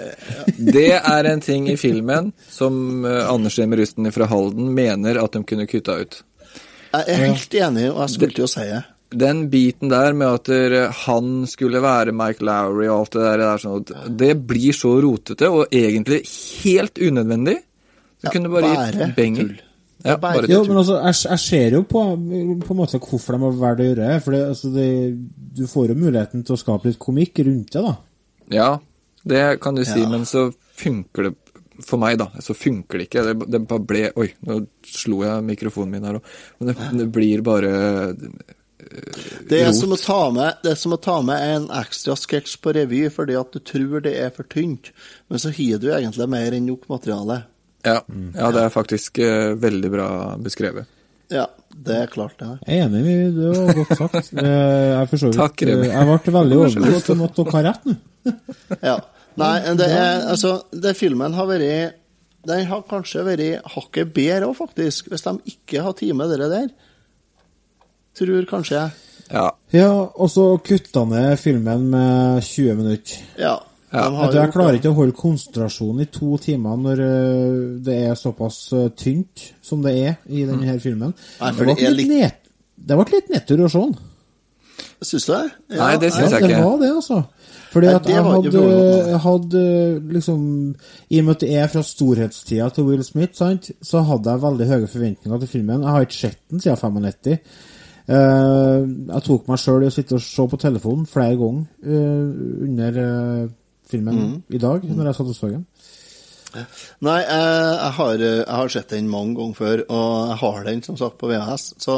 Det 0.56 0.92
er 0.96 1.28
en 1.28 1.42
ting 1.44 1.66
i 1.68 1.76
filmen 1.76 2.30
som 2.48 3.04
uh, 3.04 3.28
Anders 3.28 3.58
Remi 3.60 3.76
Rusten 3.82 4.08
fra 4.14 4.28
Halden 4.30 4.70
mener 4.72 5.20
at 5.20 5.34
de 5.36 5.42
kunne 5.44 5.66
kutta 5.68 5.98
ut. 6.00 6.22
Jeg 6.92 7.08
er 7.08 7.22
helt 7.26 7.54
enig, 7.56 7.84
og 7.90 8.00
jeg 8.04 8.14
skulle 8.14 8.36
til 8.36 8.46
å 8.46 8.52
si 8.52 8.64
det. 8.68 8.82
Den 9.12 9.42
biten 9.52 9.90
der 9.92 10.12
med 10.16 10.28
at 10.48 10.94
han 11.06 11.46
skulle 11.50 11.82
være 11.84 12.12
Mike 12.16 12.44
Lowry 12.44 12.86
og 12.88 12.98
alt 13.02 13.12
det 13.18 13.24
der, 13.26 13.42
det, 13.42 13.50
sånn, 13.60 14.16
det 14.18 14.30
blir 14.48 14.72
så 14.76 14.94
rotete 15.04 15.50
og 15.52 15.66
egentlig 15.74 16.22
helt 16.62 16.98
unødvendig. 17.02 17.58
Du 18.22 18.28
Ja, 18.28 18.30
kunne 18.32 18.48
bare 18.52 18.70
bare 18.74 18.92
gitt 18.94 19.16
bengel. 19.16 19.48
tull. 19.52 19.60
Ja, 20.04 20.16
bare 20.16 20.40
bare 20.42 20.48
Jo, 20.50 20.64
men 20.66 20.76
altså, 20.80 20.96
jeg, 21.02 21.14
jeg 21.30 21.38
ser 21.44 21.76
jo 21.76 21.82
på, 21.86 22.00
på 22.66 22.74
en 22.74 22.78
måte 22.78 22.98
hvorfor 23.02 23.36
de 23.36 23.42
har 23.44 23.52
valgt 23.60 23.82
å 23.82 23.86
gjøre 23.90 24.08
det. 24.08 24.16
For 24.24 24.34
det, 24.34 24.40
altså, 24.48 24.70
det, 24.74 24.88
du 25.58 25.66
får 25.70 25.92
jo 25.92 25.98
muligheten 26.00 26.42
til 26.46 26.56
å 26.56 26.60
skape 26.62 26.88
litt 26.90 26.98
komikk 27.02 27.38
rundt 27.46 27.76
det, 27.76 27.82
da. 27.84 27.94
Ja, 28.52 28.70
det 29.22 29.44
kan 29.62 29.74
du 29.78 29.84
si, 29.84 30.00
Ja. 30.00 30.08
men 30.10 30.24
så 30.26 30.48
funker 30.78 31.28
det 31.28 31.34
for 31.86 31.98
meg, 32.02 32.18
da. 32.18 32.28
Så 32.42 32.54
funker 32.54 32.98
det 32.98 33.06
ikke. 33.10 33.22
Det, 33.28 33.50
det 33.54 33.60
bare 33.70 33.86
ble 33.86 34.02
Oi, 34.18 34.28
nå 34.46 34.60
slo 34.86 35.22
jeg 35.26 35.46
mikrofonen 35.46 35.90
min 35.94 36.04
her 36.08 36.18
òg. 36.18 36.32
Men 36.58 36.70
det, 36.72 36.76
det 36.98 37.06
blir 37.14 37.42
bare 37.46 37.72
Det 39.48 39.58
er, 39.60 39.68
Rot. 39.68 39.78
som 39.78 39.94
å 39.94 39.98
ta 40.00 40.18
med, 40.34 40.58
det 40.64 40.72
er 40.72 40.78
som 40.80 40.94
å 40.96 40.98
ta 41.00 41.18
med 41.24 41.42
en 41.54 41.68
ekstra 41.82 42.16
sketsj 42.18 42.56
på 42.62 42.74
revy 42.76 43.04
fordi 43.12 43.36
at 43.38 43.54
du 43.54 43.60
tror 43.62 44.02
det 44.04 44.14
er 44.18 44.32
for 44.34 44.48
tynt, 44.50 44.90
men 45.30 45.42
så 45.42 45.52
har 45.54 45.82
du 45.82 45.88
egentlig 45.92 46.28
mer 46.32 46.56
enn 46.56 46.66
nok 46.68 46.88
materiale. 46.90 47.42
Ja, 47.86 48.00
ja 48.36 48.50
det 48.54 48.66
er 48.66 48.74
faktisk 48.74 49.18
uh, 49.22 49.52
veldig 49.58 49.90
bra 49.92 50.08
beskrevet. 50.42 50.90
Ja, 51.32 51.46
det 51.72 51.96
er 51.96 52.10
klart 52.12 52.36
det. 52.40 52.50
Jeg 52.66 52.82
er 52.82 52.90
enig, 52.90 53.16
det 53.38 53.48
var 53.56 53.72
godt 53.78 53.96
sagt. 53.96 54.32
Eh, 54.42 54.90
Jeg, 54.92 55.08
forstår 55.08 55.30
vidt, 55.30 55.38
Takk, 55.38 55.64
Remi. 55.68 55.88
eh, 55.88 55.94
jeg 55.94 56.08
ble 56.10 56.34
veldig 56.36 56.58
overbevist 56.60 57.10
om 57.14 57.24
at 57.26 57.38
dere 57.38 57.54
har 57.56 57.66
rett 57.70 57.88
nå. 57.88 57.96
Ja. 58.90 58.96
Nei, 59.40 59.54
det 59.80 59.86
er 59.88 60.26
altså 60.28 60.58
det 60.76 60.92
Filmen 60.98 61.32
har 61.32 61.46
vært 61.48 61.94
Den 62.44 62.66
har 62.68 62.82
kanskje 62.84 63.24
vært 63.24 63.70
hakket 63.72 64.12
bedre 64.12 64.50
òg, 64.50 64.58
faktisk, 64.58 65.08
hvis 65.08 65.24
de 65.24 65.32
ikke 65.54 65.84
har 65.86 65.96
tatt 65.96 66.18
med 66.18 66.34
det 66.36 66.50
der. 66.52 66.68
Tror 68.18 68.46
kanskje 68.50 68.76
jeg. 68.78 68.90
Ja. 69.32 69.46
Ja, 69.72 69.90
og 70.14 70.28
så 70.30 70.46
kutta 70.64 71.04
ned 71.08 71.38
filmen 71.40 71.86
med 71.92 72.42
20 72.44 72.74
minutter. 72.76 73.22
Ja. 73.40 73.54
Ja, 73.92 74.06
Jeg, 74.08 74.32
jeg 74.38 74.52
klarer 74.54 74.76
ikke 74.78 74.88
å 74.88 74.96
holde 74.96 75.12
konsentrasjonen 75.12 76.00
i 76.00 76.08
to 76.08 76.38
timer 76.40 76.78
når 76.80 77.00
eh, 77.04 77.56
det 77.84 77.96
er 78.08 78.14
såpass 78.16 78.62
eh, 78.72 78.86
tynt 78.96 79.50
som 79.60 79.82
det 79.84 79.92
er 80.00 80.14
i 80.32 80.46
denne 80.48 80.64
her 80.64 80.78
filmen. 80.80 81.12
Nei, 81.42 81.50
for 81.52 81.68
ble 81.68 81.74
det 81.76 81.84
er 81.84 81.92
litt 81.92 82.08
litt- 82.08 82.14
ned- 82.22 82.38
Det 82.88 82.96
ble 82.96 83.04
litt 83.12 83.28
nedtur 83.34 83.60
å 83.66 83.68
se 83.70 83.82
den. 83.84 83.92
Syns 85.02 85.26
du 85.28 85.32
det? 85.34 85.42
Nei, 85.76 85.90
det 86.00 86.08
Ja, 86.08 86.14
syns 86.16 86.32
jeg 86.32 86.40
det 86.46 86.50
ikke. 86.54 86.62
var 86.64 86.78
det, 86.80 86.90
altså. 86.94 87.18
Fordi 87.72 87.86
Nei, 87.90 87.94
at 87.98 88.04
det 88.08 88.14
jeg 88.14 88.24
hadde, 88.24 88.62
jeg 89.10 89.20
hadde 89.26 89.62
liksom 90.16 90.40
I 91.10 91.18
og 91.20 91.24
med 91.26 91.34
at 91.36 91.40
det 91.44 91.52
er 91.60 91.68
fra 91.72 91.82
storhetstida 91.88 92.70
til 92.76 92.84
Will 92.88 93.04
Smith, 93.04 93.36
sant, 93.36 93.70
så 93.82 94.02
hadde 94.08 94.30
jeg 94.32 94.42
veldig 94.46 94.68
høye 94.72 94.88
forventninger 94.92 95.38
til 95.44 95.48
filmen. 95.52 95.82
Jeg 95.84 95.90
har 95.98 96.06
ikke 96.08 96.20
sett 96.20 96.40
den 96.50 96.60
siden 96.64 96.80
95. 96.80 97.38
Eh, 98.10 98.82
jeg 99.12 99.24
tok 99.26 99.46
meg 99.50 99.60
sjøl 99.62 99.84
i 99.84 99.90
å 99.90 99.94
sitte 99.94 100.16
og 100.18 100.24
se 100.24 100.46
på 100.50 100.58
telefonen 100.60 101.06
flere 101.06 101.36
ganger 101.38 101.66
eh, 101.86 102.32
under 102.66 102.98
eh, 103.04 103.50
filmen 103.92 104.18
Mm. 104.18 104.34
i 104.50 104.58
dag, 104.58 104.84
når 104.88 105.10
jeg 105.10 105.18
satt 105.18 105.30
og 105.30 105.36
så 105.36 105.50
den. 105.52 105.66
Nei, 107.00 107.20
jeg, 107.22 107.92
har, 107.96 108.18
jeg 108.20 108.44
har 108.48 108.68
sett 108.72 108.90
den 108.92 109.08
mange 109.08 109.36
ganger 109.38 109.56
før, 109.56 109.82
og 109.88 110.28
jeg 110.28 110.38
har 110.42 110.64
den 110.66 110.82
som 110.84 110.98
sagt 111.00 111.16
på 111.20 111.30
VHS. 111.30 111.64
Så, 111.80 111.96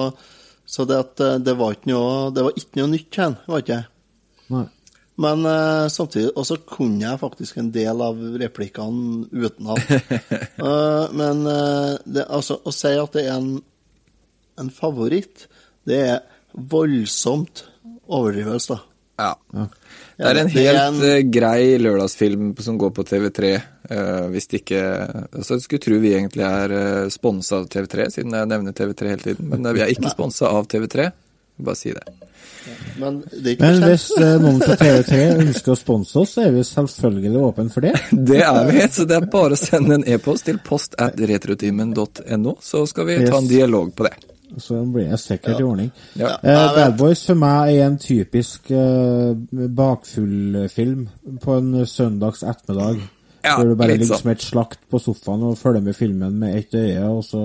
så 0.67 0.87
det, 0.87 1.01
at 1.01 1.43
det 1.43 1.57
var 1.59 1.75
ikke 1.75 1.91
noe, 1.91 2.31
det 2.35 2.45
var 2.47 2.59
ikke 2.61 2.79
noe 2.81 2.93
nytt 2.93 3.19
her, 3.19 3.35
var 3.51 3.65
ikke? 3.65 3.81
Nei. 4.55 4.67
Men 5.23 5.45
uh, 5.47 5.87
samtidig 5.93 6.33
Og 6.35 6.47
så 6.49 6.57
kunne 6.67 7.05
jeg 7.05 7.21
faktisk 7.21 7.59
en 7.61 7.71
del 7.75 8.01
av 8.03 8.19
replikkene 8.19 9.29
utenat. 9.31 9.85
uh, 10.59 11.07
men 11.21 11.45
uh, 11.47 11.95
det, 12.03 12.25
altså, 12.27 12.59
å 12.67 12.75
si 12.75 12.91
at 12.99 13.15
det 13.15 13.27
er 13.29 13.37
en, 13.39 13.61
en 14.59 14.73
favoritt, 14.75 15.47
det 15.87 16.01
er 16.09 16.21
voldsomt 16.55 17.65
overdrivelse, 18.09 18.75
da. 18.75 18.81
Ja. 19.15 19.67
Det 20.19 20.27
er 20.27 20.39
en 20.41 20.49
helt 20.51 20.69
er 20.75 20.81
en- 20.89 21.03
eh, 21.07 21.21
grei 21.31 21.79
lørdagsfilm 21.79 22.49
som 22.63 22.79
går 22.79 22.91
på 22.97 23.05
TV3. 23.07 23.61
uh, 23.91 24.29
hvis 24.33 24.47
det 24.49 24.63
ikke 24.63 24.81
Så 25.45 25.55
Jeg 25.55 25.61
skulle 25.63 25.81
tro 25.85 25.99
vi 26.01 26.15
egentlig 26.15 26.43
er 26.43 26.73
uh, 27.05 27.09
sponsa 27.11 27.57
av 27.61 27.69
TV3, 27.69 28.09
siden 28.11 28.33
jeg 28.33 28.49
nevner 28.49 28.73
TV3 28.73 29.09
hele 29.13 29.23
tiden. 29.23 29.49
Men 29.49 29.67
eh, 29.67 29.73
vi 29.73 29.81
er 29.85 29.93
ikke 29.95 30.11
sponsa 30.17 30.47
av 30.51 30.67
TV3. 30.67 31.11
Bare 31.63 31.77
si 31.77 31.93
det. 31.95 32.03
Men 32.99 33.21
det 33.31 33.61
Men 33.61 33.83
hvis 33.85 34.09
eh, 34.19 34.39
noen 34.41 34.59
fra 34.65 34.75
TV3 34.81 35.21
ønsker 35.45 35.73
å 35.75 35.79
sponse 35.79 36.19
oss, 36.19 36.33
så 36.35 36.47
er 36.49 36.51
vi 36.57 36.63
selvfølgelig 36.65 37.43
åpne 37.45 37.71
for 37.71 37.81
det. 37.87 37.93
Det 38.33 38.41
er 38.43 38.71
vi, 38.71 38.81
så 38.91 39.05
det 39.07 39.17
er 39.21 39.27
bare 39.31 39.55
å 39.55 39.61
sende 39.61 39.95
en 40.01 40.05
e-post 40.09 40.47
til 40.49 40.59
post 40.65 40.95
at 40.99 41.15
retrotimen.no, 41.21 42.57
så 42.63 42.87
skal 42.89 43.07
vi 43.07 43.21
ta 43.29 43.39
en 43.39 43.47
dialog 43.51 43.95
på 43.95 44.09
det. 44.09 44.15
Så 44.59 44.79
blir 44.93 45.09
jeg 45.09 45.19
sikkert 45.19 45.61
i 45.61 45.65
ordning. 45.67 45.91
Ja. 46.17 46.35
Eh. 46.43 46.75
Bad 46.77 46.99
Boys 46.99 47.25
for 47.27 47.35
meg 47.35 47.75
er 47.75 47.87
en 47.87 47.97
typisk 47.99 48.71
eh, 48.71 49.35
bakfullfilm 49.75 51.09
på 51.43 51.57
en 51.59 51.87
søndags 51.87 52.43
ettermiddag. 52.43 53.01
Ja, 53.45 53.57
hvor 53.59 53.65
du 53.69 53.75
bare 53.77 53.93
ligger 53.99 54.15
sånn. 54.15 54.23
som 54.23 54.31
et 54.33 54.41
slakt 54.45 54.79
på 54.91 54.99
sofaen 55.03 55.43
og 55.45 55.59
følger 55.61 55.83
med 55.85 55.97
filmen 55.97 56.39
med 56.41 56.55
ett 56.57 56.75
øye, 56.75 57.03
og 57.05 57.25
så 57.27 57.43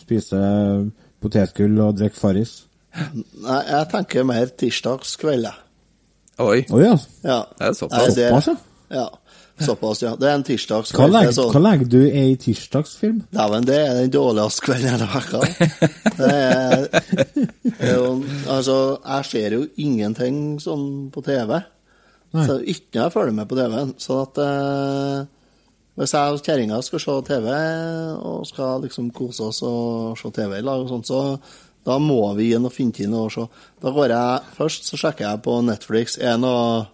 spiser 0.00 0.88
potetgull 1.22 1.78
og 1.84 1.94
drikker 2.00 2.18
Farris. 2.18 2.54
Nei, 2.96 3.60
jeg 3.68 3.88
tenker 3.92 4.24
mer 4.26 4.46
tirsdagskveld, 4.58 5.46
jeg. 5.46 5.62
Oi. 6.42 6.64
Oi, 6.70 6.82
ja. 6.82 6.96
Ja. 7.24 7.38
Det 7.58 7.66
er 7.66 7.70
det- 7.70 7.76
Såpass, 7.76 8.48
ja. 8.90 9.06
Såpass, 9.56 10.02
ja. 10.04 10.10
Det 10.20 10.28
er 10.28 10.34
en 10.36 10.42
tirsdagskveld. 10.44 11.00
Hva 11.00 11.20
legger, 11.20 11.32
sånn- 11.32 11.52
hva 11.54 11.60
legger 11.64 11.88
du 11.88 12.00
i 12.04 12.24
tirsdagsfilm? 12.36 13.22
Dæven, 13.32 13.64
det 13.64 13.76
er 13.80 13.94
den 14.02 14.10
dårligste 14.12 14.66
kvelden 14.66 14.98
jeg 14.98 15.08
har 15.08 15.30
Det 16.16 16.32
er, 16.32 16.88
det 17.64 17.80
er 17.80 17.94
jo 17.96 18.10
Altså, 18.52 18.76
jeg 19.00 19.24
ser 19.30 19.56
jo 19.56 19.62
ingenting 19.80 20.42
sånn 20.60 21.10
på 21.14 21.22
TV. 21.24 21.54
Nei. 22.36 22.44
Så 22.46 22.58
ikke 22.68 22.98
når 22.98 23.02
jeg 23.06 23.14
følger 23.14 23.32
med 23.38 23.48
på 23.48 23.56
TV-en. 23.56 23.94
Så 24.02 24.18
at 24.26 24.40
eh, 24.44 25.24
hvis 25.96 26.12
jeg 26.12 26.34
og 26.36 26.42
kjerringa 26.44 26.82
skal 26.84 27.00
se 27.00 27.14
TV, 27.30 27.46
og 28.20 28.42
skal 28.50 28.82
liksom 28.84 29.08
kose 29.16 29.46
oss 29.48 29.62
og 29.64 30.18
se 30.20 30.32
TV 30.36 30.58
i 30.58 30.66
lag 30.66 30.82
og 30.84 30.90
sånt, 30.92 31.08
så 31.08 31.38
da 31.86 31.96
må 32.02 32.18
vi 32.36 32.50
inn 32.52 32.66
og 32.66 32.74
finne 32.74 33.08
noe 33.08 33.30
å 33.30 33.32
se. 33.32 33.46
Da 33.80 33.92
går 33.94 34.12
jeg 34.12 34.40
først, 34.58 34.84
så 34.90 34.98
sjekker 35.00 35.30
jeg 35.30 35.42
på 35.46 35.56
Netflix. 35.64 36.18
Er 36.18 36.34
det 36.36 36.42
noe 36.44 36.86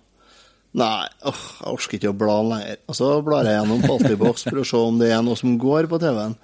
Nei, 0.73 1.05
åh, 1.29 1.41
jeg 1.61 1.69
orker 1.75 1.99
ikke 1.99 2.11
å 2.15 2.17
bla 2.17 2.37
lenger. 2.49 2.79
Og 2.89 2.97
så 2.97 3.09
blar 3.27 3.45
jeg 3.45 3.59
gjennom 3.59 3.83
Paltibox 3.85 4.47
for 4.49 4.63
å 4.63 4.65
se 4.65 4.79
om 4.81 4.99
det 5.03 5.11
er 5.13 5.21
noe 5.27 5.37
som 5.37 5.59
går 5.61 5.89
på 5.91 5.99
TV-en. 6.01 6.37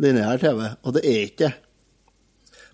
Lineær 0.00 0.40
TV. 0.40 0.70
Og 0.88 0.94
det 0.96 1.02
er 1.04 1.20
ikke 1.28 1.50
det. 1.50 1.52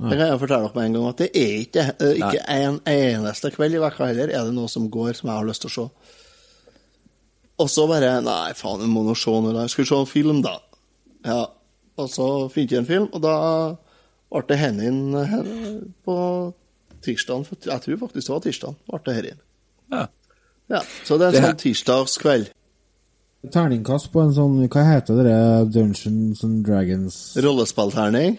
Det 0.01 0.17
kan 0.17 0.31
jeg 0.31 0.39
fortelle 0.41 0.65
dere 0.65 0.77
med 0.79 0.87
en 0.87 0.95
gang, 0.97 1.09
at 1.11 1.19
det 1.21 1.27
er 1.37 1.51
ikke 1.61 1.83
det. 1.83 1.97
Eh, 2.01 2.21
Ikke 2.23 2.45
en 2.55 2.79
eneste 2.89 3.51
kveld 3.53 3.75
i 3.77 3.81
vekka 3.83 4.07
heller 4.09 4.31
er 4.33 4.47
det 4.49 4.55
noe 4.57 4.71
som 4.73 4.87
går 4.89 5.11
som 5.19 5.29
jeg 5.29 5.37
har 5.37 5.45
lyst 5.51 5.61
til 5.67 5.69
å 5.69 5.75
se. 5.75 5.85
Og 7.61 7.69
så 7.69 7.85
bare 7.91 8.15
Nei, 8.25 8.55
faen, 8.57 8.81
jeg 8.81 8.89
må 8.95 9.03
nå 9.05 9.13
se 9.19 9.35
noe. 9.45 9.67
Skal 9.69 9.85
vi 9.85 9.91
se 9.91 9.99
en 9.99 10.09
film, 10.09 10.41
da? 10.47 10.55
Ja. 11.29 11.43
Og 12.01 12.09
så 12.09 12.29
fant 12.55 12.73
jeg 12.73 12.81
en 12.81 12.89
film, 12.89 13.11
og 13.13 13.21
da 13.27 13.35
ble 14.33 14.43
det 14.49 14.57
Hennin 14.63 15.03
her 15.35 15.51
på 16.07 16.17
tirsdagen. 17.05 17.45
Jeg 17.67 17.85
tror 17.85 18.01
faktisk 18.07 18.31
det 18.31 18.33
var 18.39 18.45
tirsdagen. 18.47 18.79
ble 18.89 19.03
det 19.11 19.19
her 19.19 19.29
inn. 19.35 19.43
Ja. 19.93 20.07
Ja, 20.71 20.81
så 21.05 21.19
det 21.19 21.27
er 21.27 21.29
en 21.29 21.35
Det- 21.35 21.43
sånn 21.49 21.61
tirsdagskveld. 21.65 22.51
Terningkast 23.51 24.11
på 24.13 24.21
en 24.23 24.33
sånn 24.37 24.57
Hva 24.69 24.83
heter 24.85 25.23
det? 25.25 25.73
Dungeons 25.73 26.43
and 26.45 26.65
Dragons 26.67 27.37
Rollespillterning. 27.41 28.37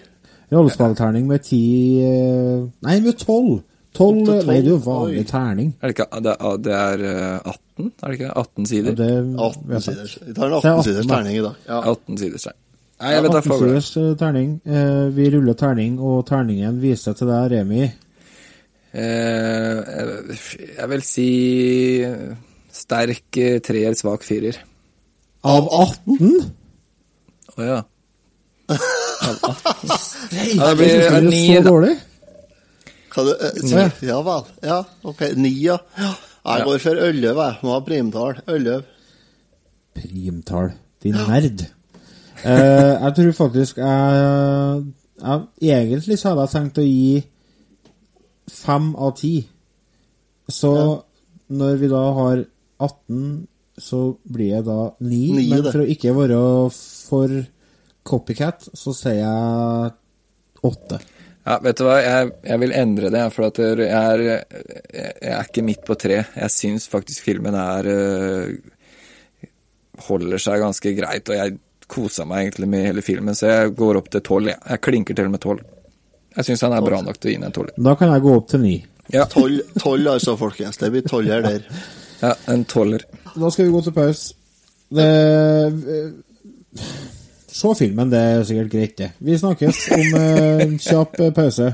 Rollespillterning 0.52 1.26
med 1.28 1.42
ti 1.48 1.62
eh, 2.06 2.68
Nei, 2.86 3.00
med 3.02 3.18
tolv! 3.18 3.64
Tolv 3.98 4.28
Nei, 4.30 4.60
det 4.62 4.68
er 4.68 4.70
jo 4.70 4.78
vanlig 4.86 5.24
oi. 5.24 5.28
terning. 5.28 5.74
Er 5.82 5.90
det 5.92 5.96
ikke 5.98 6.22
det 6.24 6.36
er, 6.40 6.58
det 6.64 6.76
er 6.78 7.02
eh, 7.10 7.50
18? 7.52 7.90
Er 8.04 8.08
det 8.08 8.20
ikke 8.20 8.28
det? 8.28 8.36
18 8.38 8.62
Ja, 8.62 8.70
sider? 8.70 8.96
det 8.96 9.10
18 9.42 9.82
sider. 9.82 10.14
Vi 10.28 10.34
tar 10.38 10.46
en 10.46 10.52
Det 10.52 10.64
er 10.64 10.78
18 10.78 10.84
siders 10.84 11.06
18 11.06 11.10
terning 11.16 11.36
i 11.36 11.42
dag. 11.48 11.56
Ja. 11.68 11.82
18 11.92 12.18
siders, 12.22 12.46
nei. 12.46 12.54
Nei, 13.02 13.12
jeg 13.16 13.24
vet 13.26 13.32
da 13.32 13.38
18 13.42 13.52
faen. 13.52 13.60
siders 13.66 13.90
eh, 13.98 14.14
terning. 14.22 14.54
Eh, 14.66 15.10
vi 15.18 15.30
ruller 15.34 15.54
terning, 15.60 16.00
og 16.00 16.26
terningen 16.30 16.80
viser 16.80 17.14
til 17.18 17.28
deg, 17.28 17.52
Remi. 17.58 17.92
Eh, 18.94 19.78
jeg- 20.78 20.89
vil 20.92 21.02
si 21.08 21.28
sterk 22.72 23.38
eh, 23.38 23.60
treer, 23.64 23.94
svak 23.96 24.24
firer. 24.28 24.58
Av 25.44 25.68
18? 25.72 26.52
Å 27.58 27.62
ja. 27.66 27.82
Nei, 30.32 30.48
Ja, 30.56 30.68
det 30.70 30.78
blir 30.80 31.22
ni, 31.28 31.42
så 31.56 31.64
da. 31.66 31.94
Hva 33.12 33.24
du, 33.28 33.32
eh, 33.36 33.89
ja 34.08 34.22
vel. 34.24 34.46
Ja, 34.64 34.78
OK. 35.04 35.22
Ni, 35.36 35.52
ja. 35.66 35.78
Jeg 35.98 36.64
går 36.66 36.80
for 36.80 36.96
11, 36.96 37.36
jeg. 37.36 37.58
Må 37.64 37.74
ha 37.76 37.82
primtall. 37.86 38.38
11. 38.48 38.84
Primtall. 39.98 40.72
Din 41.04 41.18
nerd. 41.28 41.66
Eh, 42.42 42.94
jeg 43.04 43.14
tror 43.18 43.32
faktisk 43.38 43.78
jeg, 43.78 44.86
jeg 45.22 45.84
Egentlig 45.84 46.18
så 46.18 46.32
hadde 46.32 46.46
jeg 46.48 46.54
tenkt 46.56 46.80
å 46.82 46.86
gi 46.88 47.20
fem 48.50 48.92
av 48.96 49.16
ti. 49.20 49.36
Så 50.52 50.74
når 51.52 51.80
vi 51.82 51.89
da 51.92 52.04
har 52.18 52.44
18, 52.82 53.48
så 53.82 54.02
blir 54.24 54.56
jeg 54.56 54.68
da 54.68 54.80
9. 55.00 55.08
Ni, 55.08 55.48
men 55.52 55.66
for 55.70 55.84
å 55.84 55.89
ikke 55.89 56.14
være 56.16 56.42
for 56.74 57.42
copycat, 58.08 58.70
så 58.78 58.94
sier 58.96 59.22
jeg 59.22 59.92
8. 60.68 61.02
Ja, 61.42 61.56
vet 61.64 61.80
du 61.80 61.88
hva, 61.88 61.96
jeg, 62.04 62.34
jeg 62.46 62.62
vil 62.62 62.76
endre 62.78 63.10
det, 63.14 63.24
for 63.34 63.48
at 63.48 63.58
jeg 63.62 63.88
er, 63.89 64.24
jeg 64.94 65.32
er 65.34 65.48
ikke 65.48 65.66
midt 65.66 65.82
på 65.88 65.98
tre. 65.98 66.20
Jeg 66.38 66.54
syns 66.54 66.86
faktisk 66.92 67.26
filmen 67.26 67.58
er 67.58 67.89
øh, 67.89 68.52
holder 70.06 70.42
seg 70.42 70.62
ganske 70.62 70.94
greit, 70.98 71.32
og 71.32 71.39
jeg 71.39 71.58
kosa 71.92 72.28
meg 72.30 72.46
egentlig 72.46 72.70
med 72.72 72.86
hele 72.88 73.04
filmen, 73.04 73.36
så 73.36 73.50
jeg 73.50 73.74
går 73.80 74.00
opp 74.00 74.12
til 74.14 74.24
tolv. 74.26 74.52
Jeg. 74.54 74.62
jeg 74.70 74.84
klinker 74.86 75.18
til 75.18 75.32
med 75.34 75.44
tolv. 75.44 75.66
Jeg 76.38 76.48
syns 76.48 76.64
han 76.64 76.76
er 76.78 76.84
bra 76.86 77.02
nok 77.04 77.20
til 77.20 77.32
å 77.32 77.34
gi 77.34 77.40
en 77.42 77.54
tolver. 77.56 77.78
Da 77.90 77.96
kan 78.00 78.14
jeg 78.14 78.24
gå 78.24 78.36
opp 78.40 78.52
til 78.52 78.64
ni. 78.64 78.76
Ja, 79.12 79.26
12, 79.28 79.60
12 79.82 80.12
altså, 80.14 80.38
folkens. 80.40 80.80
Det 80.80 80.92
blir 80.94 81.04
tolver 81.08 81.44
der. 81.44 81.66
ja, 82.22 82.36
en 82.54 82.64
tolver. 82.66 83.04
Da 83.36 83.52
skal 83.52 83.68
vi 83.68 83.74
gå 83.74 83.82
til 83.84 83.96
pause. 83.96 84.36
Det 84.92 85.08
Se 87.52 87.70
filmen, 87.76 88.10
det 88.10 88.20
er 88.20 88.44
sikkert 88.48 88.72
greit, 88.72 88.94
det. 88.98 89.10
Vi 89.20 89.36
snakkes 89.38 89.80
om 89.92 90.14
eh, 90.18 90.62
en 90.64 90.78
kjapp 90.80 91.20
eh, 91.20 91.34
pause. 91.36 91.68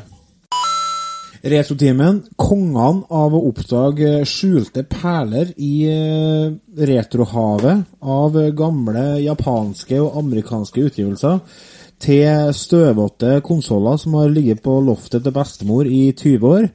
Retrotimen. 1.47 2.24
Kongene 2.34 3.05
av 3.14 3.36
å 3.38 3.43
oppdage 3.51 4.24
skjulte 4.28 4.84
perler 4.89 5.53
i 5.62 5.74
eh, 5.88 6.49
retrohavet 6.89 7.86
av 8.01 8.39
gamle 8.58 9.05
japanske 9.22 10.01
og 10.01 10.18
amerikanske 10.24 10.88
utgivelser 10.89 11.38
til 11.99 12.53
støvete 12.53 13.39
konsoller 13.45 13.97
som 13.97 14.17
har 14.19 14.29
ligget 14.31 14.61
på 14.63 14.79
loftet 14.85 15.23
til 15.25 15.33
bestemor 15.35 15.89
i 15.89 16.11
20 16.11 16.47
år. 16.47 16.69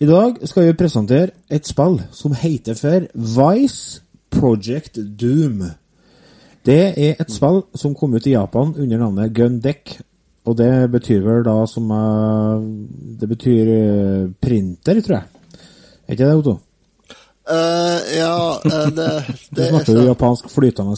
I 0.00 0.06
dag 0.08 0.38
skal 0.48 0.68
vi 0.68 0.76
presentere 0.78 1.34
et 1.50 1.66
spill 1.68 1.98
som 2.16 2.32
heter 2.32 2.78
for 2.78 3.08
Vice 3.14 4.00
Project 4.30 4.96
Doom. 5.20 5.64
Det 6.64 6.80
er 6.96 7.18
et 7.20 7.32
spill 7.32 7.62
som 7.76 7.94
kom 7.96 8.14
ut 8.14 8.26
i 8.26 8.36
Japan 8.36 8.72
under 8.76 9.02
navnet 9.02 9.34
Gun 9.36 9.60
Deck. 9.60 9.98
Og 10.48 10.56
det 10.56 10.88
betyr 10.92 11.20
vel 11.20 11.44
da 11.44 11.58
som 11.68 11.90
eh, 11.92 12.62
Det 13.20 13.28
betyr 13.28 13.68
eh, 13.74 14.30
printer, 14.40 15.00
tror 15.04 15.18
jeg. 15.18 15.58
Er 16.08 16.16
ikke 16.16 16.26
det, 16.26 16.36
Otto? 16.40 16.56
Uh, 17.50 17.98
ja, 18.14 18.34
uh, 18.64 18.88
det, 18.94 19.10
Du 19.50 19.60
det, 19.60 19.68
snakker 19.68 19.98
jo 19.98 20.06
japansk 20.08 20.48
flytende. 20.52 20.96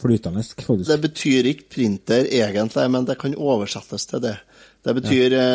Flytende, 0.00 0.42
faktisk. 0.42 0.88
det 0.88 1.00
betyr 1.02 1.50
ikke 1.50 1.68
printer 1.74 2.24
egentlig, 2.24 2.86
men 2.90 3.04
det 3.08 3.18
kan 3.20 3.36
oversettes 3.36 4.08
til 4.08 4.22
det. 4.24 4.38
Det 4.80 4.96
betyr 4.96 5.36
ja. 5.36 5.46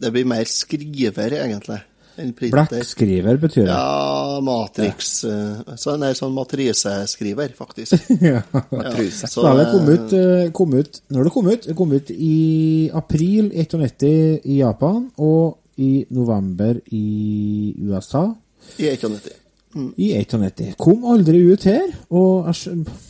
Det 0.00 0.12
blir 0.14 0.24
mer 0.28 0.48
skriver, 0.48 1.34
egentlig, 1.36 1.82
enn 2.18 2.32
printer. 2.36 2.66
Blekkskriver 2.70 3.38
betyr 3.40 3.66
det. 3.66 3.74
Ja, 3.74 4.38
Matrix 4.44 5.10
ja. 5.24 5.76
så, 5.78 5.96
Nei, 6.00 6.12
sånn 6.18 6.34
matriseskriver, 6.36 7.52
faktisk. 7.58 8.08
Ja. 8.30 8.42
Matrise. 8.72 9.28
så, 9.28 9.44
Spillet 9.44 9.72
kom 9.74 9.88
eh, 9.88 9.94
ut, 9.94 10.14
eh, 10.16 10.50
kom 10.54 10.74
ut 10.74 11.00
Når 11.14 11.28
det 11.28 11.32
kom 11.34 11.50
ut? 11.50 11.68
Det 11.68 11.76
kom 11.78 11.94
ut 11.94 12.12
i 12.12 12.38
april 12.96 13.50
1991 13.52 14.48
i 14.48 14.60
Japan 14.62 15.04
og 15.16 15.58
i 15.78 15.92
november 16.10 16.80
i 16.90 17.04
USA. 17.86 18.24
I 18.82 18.88
91. 18.96 19.28
I 19.94 20.08
1991. 20.18 20.74
Kom 20.80 21.04
aldri 21.06 21.44
ut 21.52 21.68
her, 21.68 21.86
og 22.10 22.48
jeg 22.48 22.58
skjønner, 22.62 23.04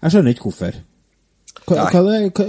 jeg 0.00 0.14
skjønner 0.14 0.34
ikke 0.34 0.48
hvorfor. 0.48 0.78
Hva, 1.66 1.84
hva 1.90 2.00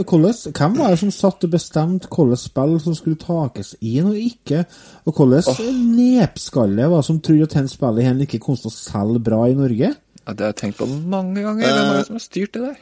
hvordan, 0.06 0.36
hvem 0.56 0.76
var 0.78 0.94
det 0.94 1.00
som 1.02 1.12
satt 1.14 1.44
og 1.46 1.52
bestemte 1.54 2.10
hvilke 2.10 2.38
spill 2.40 2.76
som 2.82 2.96
skulle 2.98 3.20
takes 3.22 3.74
inn 3.82 4.08
og 4.12 4.18
ikke? 4.18 4.64
Og 5.10 5.18
hvilken 5.18 5.82
nepskalle 5.98 6.88
var 6.90 7.02
det 7.02 7.10
som 7.10 7.20
trodde 7.22 7.48
at 7.50 7.56
dette 7.58 7.74
spillet 7.74 8.08
her 8.08 8.24
ikke 8.26 8.40
kom 8.42 8.58
til 8.58 8.70
å 8.72 8.76
selge 8.76 9.22
bra 9.26 9.42
i 9.50 9.58
Norge? 9.58 9.92
Ja, 10.22 10.34
det 10.38 10.46
har 10.46 10.54
jeg 10.54 10.60
tenkt 10.62 10.80
på 10.82 10.88
mange 10.90 11.42
ganger. 11.42 11.66
Hvem 11.66 11.90
er 11.92 11.98
det 12.00 12.08
som 12.08 12.18
har 12.20 12.26
styrt 12.26 12.54
det 12.56 12.64
der? 12.70 12.80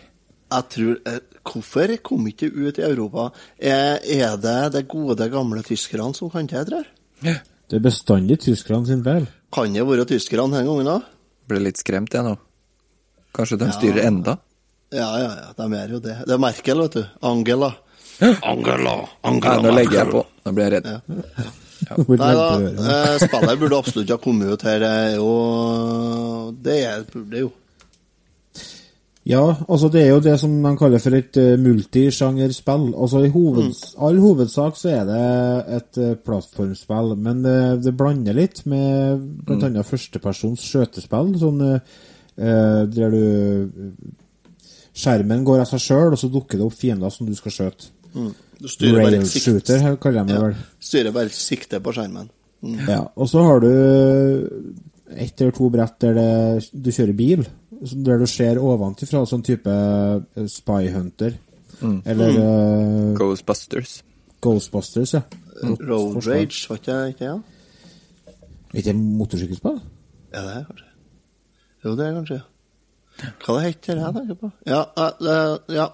Jeg 0.49 0.65
tror 0.73 0.95
eh, 1.07 1.19
Hvorfor 1.49 1.91
kom 2.05 2.27
ikke 2.29 2.49
det 2.49 2.67
ut 2.67 2.79
i 2.81 2.85
Europa? 2.85 3.29
Er, 3.57 3.99
er 4.03 4.35
det 4.41 4.57
de 4.75 4.83
gode, 4.91 5.29
gamle 5.31 5.63
tyskerne 5.65 6.11
som 6.17 6.29
kan 6.33 6.49
det, 6.49 6.65
tror 6.67 6.83
jeg? 7.23 7.39
Det 7.69 7.77
er 7.77 7.85
bestandig 7.85 8.39
tyskerne 8.43 8.85
sin 8.89 9.01
feil. 9.05 9.25
Kan 9.53 9.73
det 9.73 9.85
være 9.87 10.05
tyskerne 10.09 10.49
denne 10.51 10.67
gangen 10.67 10.91
òg? 10.97 11.07
Ble 11.49 11.63
litt 11.63 11.79
skremt, 11.81 12.13
jeg 12.13 12.25
nå. 12.27 12.35
Kanskje 13.33 13.57
de 13.61 13.69
Ja. 13.69 13.77
styrer 13.77 14.07
enda? 14.09 14.37
Ja, 14.89 15.09
ja, 15.21 15.29
ja, 15.37 15.49
de 15.57 15.77
er 15.77 15.93
jo 15.93 16.01
det. 16.01 16.17
Det 16.25 16.33
er 16.33 16.41
Merkel, 16.41 16.81
vet 16.85 16.97
du. 16.97 17.03
Angela. 17.21 17.73
Angela, 18.19 18.95
Nei, 18.97 19.31
Angela 19.31 19.61
nå 19.63 19.73
legger 19.77 20.01
jeg 20.01 20.13
på. 20.15 20.23
Nå 20.45 20.53
blir 20.57 20.65
jeg 20.65 20.79
redd. 20.79 20.89
Hvor 21.89 22.19
Nei 22.19 22.33
da, 22.35 22.47
eh, 22.59 23.13
spillet 23.21 23.61
burde 23.61 23.77
absolutt 23.77 24.03
ikke 24.03 24.17
ha 24.17 24.23
kommet 24.23 24.51
ut 24.51 24.65
her. 24.67 24.83
Det 24.83 24.89
er 24.89 25.15
jo 25.15 25.31
Det 26.65 26.77
er 26.89 27.05
burde 27.13 27.45
jo. 27.45 27.51
Ja, 29.29 29.43
altså 29.67 29.89
det 29.93 30.01
er 30.01 30.13
jo 30.15 30.21
det 30.25 30.35
som 30.41 30.53
de 30.63 30.69
kaller 30.79 31.01
for 31.03 31.13
et 31.13 31.37
uh, 31.37 31.53
multisjangerspill. 31.61 32.87
Altså 32.95 33.21
i 33.27 33.31
hoveds 33.33 33.81
all 34.01 34.17
hovedsak 34.23 34.79
så 34.79 34.93
er 34.95 35.03
det 35.05 35.25
et 35.77 35.99
eh, 36.01 36.15
plattformspill, 36.25 37.13
men 37.19 37.43
det, 37.45 37.57
det 37.85 37.93
blander 37.99 38.37
litt 38.37 38.63
med 38.69 39.21
blant 39.45 39.67
annet 39.67 39.85
førstepersons 39.85 40.63
skjøtespill, 40.65 41.35
sånn 41.43 41.61
eh, 41.67 41.99
eh, 42.39 42.81
der 42.89 43.13
du 43.13 43.21
Skjermen 44.99 45.45
går 45.47 45.61
av 45.63 45.69
seg 45.69 45.79
sjøl, 45.85 46.11
og 46.15 46.19
så 46.19 46.27
dukker 46.33 46.59
det 46.59 46.65
opp 46.65 46.75
fiender 46.75 47.11
som 47.13 47.27
du 47.29 47.35
skal 47.37 47.53
skjøte. 47.55 47.89
Du 48.59 48.67
styrer 48.67 48.97
bare 48.97 49.05
Rail 49.05 49.21
et 49.21 49.29
sikt- 49.31 49.45
shooter 49.45 49.95
kaller 50.01 50.25
de 50.27 50.33
det 50.33 50.39
Ja, 50.41 50.63
styrer 50.83 51.13
bare 51.15 51.29
sikte 51.31 51.79
på 51.85 51.93
skjermen. 51.95 52.27
Ja, 52.89 53.05
og 53.15 53.29
så 53.31 53.43
har 53.47 53.61
du 53.63 53.69
ett 55.15 55.39
eller 55.41 55.51
to 55.55 55.69
brett 55.71 55.95
der 56.03 56.13
det, 56.17 56.69
du 56.73 56.89
kjører 56.91 57.15
bil, 57.15 57.45
der 58.03 58.19
du 58.19 58.25
ser 58.27 58.59
ovenfra, 58.59 59.21
sånn 59.29 59.43
type 59.47 59.71
eh, 59.71 60.47
Spy 60.51 60.89
Hunter. 60.91 61.37
Mm. 61.79 62.01
Eller 62.05 62.29
eh, 62.35 63.13
Ghostbusters. 63.15 64.01
Ghostbusters, 64.43 65.13
ja. 65.15 65.21
Road. 65.63 66.19
Rage, 66.27 66.67
var 66.69 66.77
ikke 66.81 66.97
det? 67.15 67.23
Ja? 67.23 67.37
Er 68.73 68.77
ikke 68.81 68.91
det 68.91 68.95
motorsykkelspill? 68.99 69.79
ja, 70.33 70.41
det 70.43 70.51
er 70.59 70.65
kanskje. 70.67 70.85
Jo, 71.85 71.95
det 71.95 72.05
er 72.05 72.13
kanskje. 72.19 72.41
Hva 73.45 73.55
det 73.59 73.63
heter 73.67 73.99
det 73.99 74.03
her, 74.05 74.35
da? 74.41 74.49
Ja, 74.69 74.81
eh, 75.05 75.75
ja. 75.75 75.87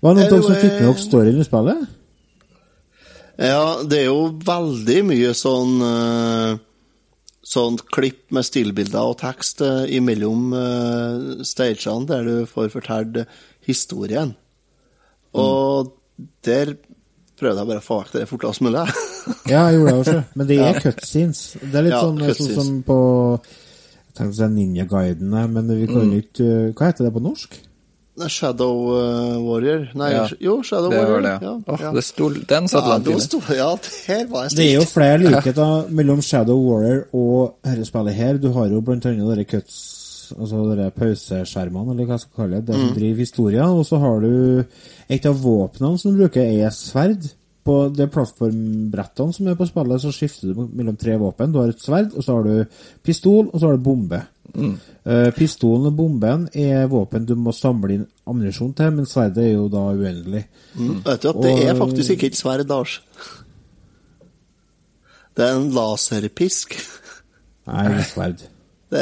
Var 0.00 0.14
det 0.14 0.20
noen 0.20 0.26
av 0.26 0.32
dere 0.32 0.42
som 0.46 0.58
fikk 0.60 0.74
med 0.76 0.86
dere 0.88 1.02
storyen 1.02 1.40
i 1.40 1.46
spillet? 1.46 1.86
Ja, 3.36 3.64
det 3.84 3.98
er 4.00 4.06
jo 4.08 4.22
veldig 4.48 5.00
mye 5.10 5.34
sånn 5.36 5.74
eh, 5.84 6.62
Sånn 7.46 7.76
klipp 7.94 8.32
med 8.34 8.42
stillbilder 8.42 9.12
og 9.12 9.20
tekst 9.20 9.60
eh, 9.62 9.84
imellom 9.94 10.48
uh, 10.50 11.44
stagene, 11.46 12.02
der 12.08 12.24
du 12.26 12.48
får 12.50 12.72
fortalt 12.72 13.20
historien. 13.68 14.32
Og 15.38 15.92
der 16.42 16.72
prøvde 17.38 17.60
jeg 17.62 17.68
bare 17.70 17.84
å 17.84 17.86
få 17.86 18.00
vekk 18.00 18.10
det 18.16 18.24
fortest 18.32 18.64
mulig. 18.66 18.82
Ja, 19.52 19.68
jeg 19.68 19.76
gjorde 19.78 19.92
det 19.92 20.00
også. 20.00 20.18
Men 20.34 20.48
det 20.50 20.56
er 20.58 20.66
Ja. 20.72 20.80
cutscenes. 20.88 21.44
Det 21.62 21.78
er 21.78 21.86
litt 21.86 21.94
Ja, 21.94 22.02
sånn, 22.02 22.20
sånn 22.34 22.52
som 22.58 22.82
på 22.86 22.98
tenkte 24.16 24.34
å 24.34 24.40
si 24.40 24.48
Ninja 24.54 24.84
Guiden, 24.90 25.32
her, 25.36 25.46
men 25.48 25.68
vi 25.68 25.86
kan 25.86 26.02
Mm. 26.06 26.12
jo 26.16 26.22
ikke 26.24 26.50
uh, 26.68 26.72
Hva 26.74 26.90
heter 26.90 27.04
det 27.08 27.12
på 27.14 27.22
norsk? 27.22 27.58
Shadow 28.32 28.78
eh, 28.96 29.36
Warrior 29.44 29.82
Nei, 29.94 30.06
Ja, 30.14 30.22
jo, 30.40 30.62
Shadow 30.64 30.88
Det 30.90 30.98
Warrior. 31.02 31.20
det, 31.20 31.32
ja. 31.42 31.50
Åh, 31.68 31.82
det 31.94 32.02
sto, 32.06 32.30
den 32.32 32.68
satt 32.72 32.86
ja, 32.86 32.94
langt 32.94 33.06
inne. 33.12 33.20
sto, 33.20 33.40
ja, 33.52 33.66
der 34.06 34.26
var 34.30 34.46
jeg 34.46 34.56
Det 34.56 34.66
er 34.70 34.74
jo 34.78 34.86
flere 34.88 35.18
likheter 35.20 35.90
mellom 35.92 36.22
Shadow 36.24 36.56
Warrior 36.64 37.02
og 37.12 37.58
dette 37.62 37.84
spillet 37.84 38.14
her. 38.16 38.38
Du 38.40 38.48
har 38.56 38.68
jo 38.72 38.80
blant 38.80 39.04
annet 39.04 39.28
dere 39.36 39.44
cuts 39.44 40.32
Altså 40.36 40.58
dere 40.74 40.88
pauseskjermene, 40.90 41.92
eller 41.92 42.04
hva 42.08 42.16
jeg 42.16 42.20
skal 42.24 42.40
kalle 42.40 42.56
det, 42.58 42.66
det 42.66 42.74
som 42.80 42.88
Mm. 42.88 42.94
driver 42.96 43.20
historien. 43.20 43.68
Og 43.78 43.84
så 43.86 43.98
har 44.00 44.20
du 44.20 44.64
et 45.08 45.26
av 45.26 45.36
våpnene 45.38 45.98
som 46.00 46.10
du 46.16 46.18
bruker, 46.24 46.42
er 46.42 46.70
sverd. 46.74 47.28
På 47.66 47.76
de 47.90 48.06
plattformbrettene 48.14 49.34
som 49.34 49.48
er 49.50 49.56
på 49.58 49.66
spillet, 49.66 49.98
så 50.04 50.12
skifter 50.14 50.52
du 50.54 50.68
mellom 50.78 50.96
tre 51.00 51.16
våpen. 51.18 51.50
Du 51.50 51.58
har 51.58 51.72
et 51.72 51.82
sverd, 51.82 52.12
og 52.14 52.22
så 52.22 52.36
har 52.38 52.46
du 52.46 52.82
pistol, 53.02 53.48
og 53.50 53.58
så 53.58 53.66
har 53.72 53.76
du 53.80 53.82
bombe. 53.82 54.20
Mm. 54.56 54.76
Uh, 55.04 55.30
pistolen 55.36 55.88
og 55.90 55.96
bomben 55.98 56.44
er 56.56 56.86
våpen 56.88 57.26
du 57.26 57.34
må 57.36 57.50
samle 57.52 57.96
inn 57.96 58.04
ammunisjon 58.30 58.70
til, 58.78 58.92
men 58.94 59.08
sverdet 59.10 59.42
er 59.48 59.52
jo 59.56 59.66
da 59.72 59.82
uendelig. 59.92 60.44
Mm. 60.78 61.00
Vet 61.04 61.26
du 61.26 61.28
at 61.32 61.40
det 61.42 61.54
er 61.66 61.76
faktisk 61.82 62.14
ikke 62.14 62.30
et 62.30 62.38
sverd, 62.38 62.62
Lars. 62.70 63.00
Det 65.36 65.44
er 65.44 65.58
en 65.58 65.66
laserpisk. 65.74 66.76
Nei, 67.66 67.88
det 67.90 67.98
er 68.04 68.10
sverd. 68.14 68.44
Det, 68.86 69.00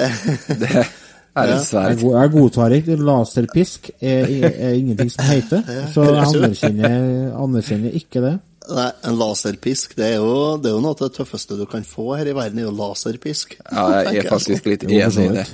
Det 0.48 0.70
er 0.72 0.86
Ja. 1.34 1.56
et 1.58 1.66
sverd. 1.66 1.98
Jeg, 2.00 2.10
jeg 2.14 2.30
godtar 2.32 2.72
ikke 2.78 2.96
laserpisk, 2.96 3.90
er, 4.00 4.24
er, 4.24 4.52
er 4.68 4.76
ingenting 4.78 5.10
som 5.12 5.24
heter. 5.28 5.62
Så 5.92 6.04
jeg 6.08 6.24
anerkjenner, 6.30 7.32
anerkjenner 7.42 7.96
ikke 8.00 8.22
det. 8.24 8.34
Nei, 8.64 8.86
en 9.04 9.18
laserpisk, 9.20 9.92
det 9.98 10.06
er, 10.14 10.22
jo, 10.22 10.56
det 10.56 10.70
er 10.70 10.76
jo 10.78 10.80
noe 10.80 10.94
av 10.94 11.02
det 11.02 11.10
tøffeste 11.18 11.58
du 11.58 11.66
kan 11.68 11.84
få 11.84 12.14
her 12.16 12.30
i 12.30 12.36
verden, 12.36 12.62
er 12.62 12.68
jo 12.68 12.72
laserpisk. 12.72 13.58
Ja, 13.60 13.84
jeg 14.06 14.22
er 14.22 14.30
faktisk 14.34 14.70
litt 14.70 14.84
enig 14.88 15.00
i 15.04 15.28
det. 15.36 15.46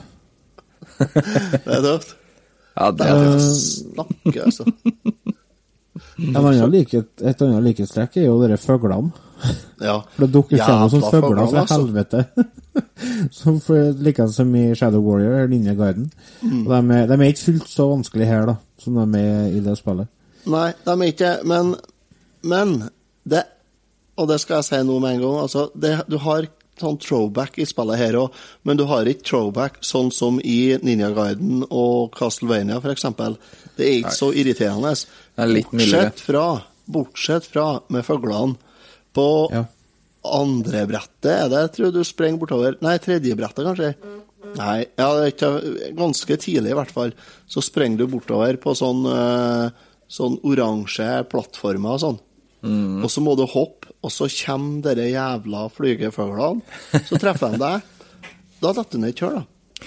Det 1.00 1.72
er 1.74 1.80
tøft. 1.80 2.10
Ja, 2.76 2.90
det 2.92 3.06
er 3.08 3.22
tøft. 3.24 3.54
snakke, 3.80 4.42
altså. 4.44 4.66
Et 6.20 7.42
annet 7.42 7.64
likhetstrekk 7.64 8.18
er 8.20 8.26
jo 8.26 8.36
dere 8.42 8.58
fuglene. 8.60 9.10
Ja. 9.80 9.96
For 10.12 10.26
det 10.26 10.30
dukker 10.34 10.58
Jævla 10.58 10.76
noen 10.82 10.92
sånne 10.92 11.10
fugler 11.14 11.48
fra 11.48 11.62
altså. 11.62 11.78
helvete. 11.80 12.20
som 13.32 13.58
Likeens 14.04 14.36
som 14.36 14.54
i 14.54 14.66
Shadow 14.76 15.02
Warrior 15.04 15.38
eller 15.38 15.50
Ninja 15.50 15.74
Garden. 15.78 16.10
Mm. 16.42 16.66
Og 16.66 16.72
de 16.74 16.98
er, 16.98 17.06
de 17.08 17.16
er 17.16 17.32
ikke 17.32 17.46
fullt 17.48 17.72
så 17.72 17.88
vanskelig 17.94 18.28
her, 18.28 18.46
da, 18.52 18.56
som 18.80 19.00
de 19.00 19.24
er 19.24 19.56
i 19.56 19.64
det 19.64 19.76
spillet. 19.80 20.10
Nei, 20.50 20.68
de 20.84 20.94
er 20.94 21.10
ikke 21.10 21.32
Men, 21.48 21.74
men 22.42 22.76
det 23.24 23.44
Og 24.20 24.28
det 24.28 24.40
skal 24.42 24.58
jeg 24.60 24.64
si 24.66 24.80
nå 24.84 24.98
med 25.00 25.14
en 25.16 25.22
gang. 25.22 25.36
Altså, 25.46 25.70
det, 25.74 25.94
du 26.10 26.18
har 26.20 26.46
sånn 26.80 26.98
throwback 27.00 27.58
i 27.60 27.64
spillet 27.68 27.98
her 28.00 28.16
òg, 28.20 28.36
men 28.68 28.76
du 28.76 28.84
har 28.88 29.08
ikke 29.08 29.24
throwback 29.30 29.78
sånn 29.84 30.10
som 30.12 30.38
i 30.40 30.76
Ninja 30.84 31.10
Guiden 31.16 31.62
og 31.68 32.12
Castlevania, 32.16 32.78
f.eks. 32.80 33.06
Det 33.76 33.86
er 33.86 33.98
ikke 34.00 34.14
så 34.16 34.30
irriterende. 34.36 34.92
Er. 34.92 35.54
Bortsett 35.64 36.20
fra, 36.24 36.44
bortsett 36.88 37.48
fra 37.48 37.66
med 37.92 38.04
fuglene. 38.04 38.56
På 39.16 39.26
Ja. 39.52 39.64
andre 40.24 40.86
brettet 40.86 41.30
er 41.32 41.48
det, 41.48 41.60
jeg 41.64 41.72
tror 41.76 41.92
du 41.92 42.02
sprenger 42.04 42.38
bortover 42.38 42.76
Nei, 42.84 42.98
tredje 42.98 43.36
brettet, 43.36 43.64
kanskje. 43.64 43.94
Nei, 44.56 44.86
ja, 44.98 45.08
det 45.16 45.34
ikke, 45.34 45.50
ganske 45.96 46.36
tidlig 46.40 46.72
i 46.72 46.78
hvert 46.78 46.92
fall. 46.92 47.12
Så 47.48 47.62
sprenger 47.64 47.98
du 47.98 48.06
bortover 48.06 48.56
på 48.60 48.72
sånn, 48.76 49.04
eh, 49.06 49.70
sånn 50.08 50.38
oransje 50.44 51.24
plattformer 51.28 51.96
og 51.96 52.00
sånn. 52.04 52.20
Og 52.66 53.08
så 53.12 53.22
må 53.24 53.36
du 53.38 53.46
hoppe, 53.48 53.92
og 54.04 54.12
så 54.12 54.28
kommer 54.32 54.82
dere 54.84 55.08
jævla 55.10 55.66
flygefuglene. 55.72 56.60
Så 57.08 57.20
treffer 57.20 57.54
de 57.54 57.60
deg. 57.62 57.88
Da 58.60 58.74
detter 58.76 58.98
du 58.98 59.04
ned 59.04 59.14
et 59.14 59.24
hull, 59.24 59.38
da. 59.40 59.46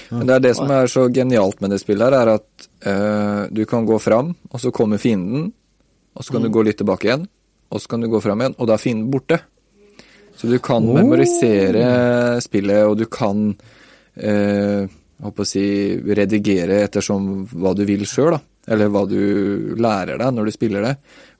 Men 0.09 0.25
det 0.25 0.35
er 0.35 0.41
det 0.41 0.53
som 0.57 0.71
er 0.73 0.89
så 0.89 1.03
genialt 1.13 1.59
med 1.61 1.69
det 1.73 1.77
spillet 1.83 2.07
her, 2.07 2.15
er 2.17 2.31
at 2.39 2.67
uh, 2.89 3.43
du 3.53 3.61
kan 3.69 3.85
gå 3.85 3.99
fram, 4.01 4.33
og 4.49 4.61
så 4.61 4.71
kommer 4.73 5.01
fienden, 5.01 5.51
og 6.17 6.25
så 6.25 6.33
kan 6.33 6.45
du 6.45 6.49
gå 6.53 6.63
litt 6.65 6.79
tilbake 6.81 7.09
igjen, 7.09 7.27
og 7.69 7.81
så 7.81 7.91
kan 7.91 8.01
du 8.01 8.09
gå 8.09 8.21
fram 8.23 8.41
igjen, 8.41 8.55
og 8.57 8.69
da 8.69 8.73
er 8.73 8.81
fienden 8.81 9.11
borte. 9.13 9.37
Så 10.33 10.49
du 10.49 10.57
kan 10.65 10.81
memorisere 10.81 12.41
spillet, 12.41 12.87
og 12.89 12.97
du 12.97 13.05
kan 13.05 13.51
uh, 13.53 14.89
jeg 15.23 15.29
håper 15.29 15.45
å 15.45 15.47
si, 15.47 15.67
redigere 16.17 16.81
ettersom 16.83 17.45
hva 17.53 17.71
du 17.77 17.85
vil 17.87 18.03
sjøl, 18.09 18.33
da. 18.35 18.41
Eller 18.67 18.87
hva 18.87 19.03
du 19.09 19.75
lærer 19.75 20.21
deg 20.21 20.35
når 20.35 20.47
du 20.47 20.53
spiller 20.55 20.85
det. 20.85 20.93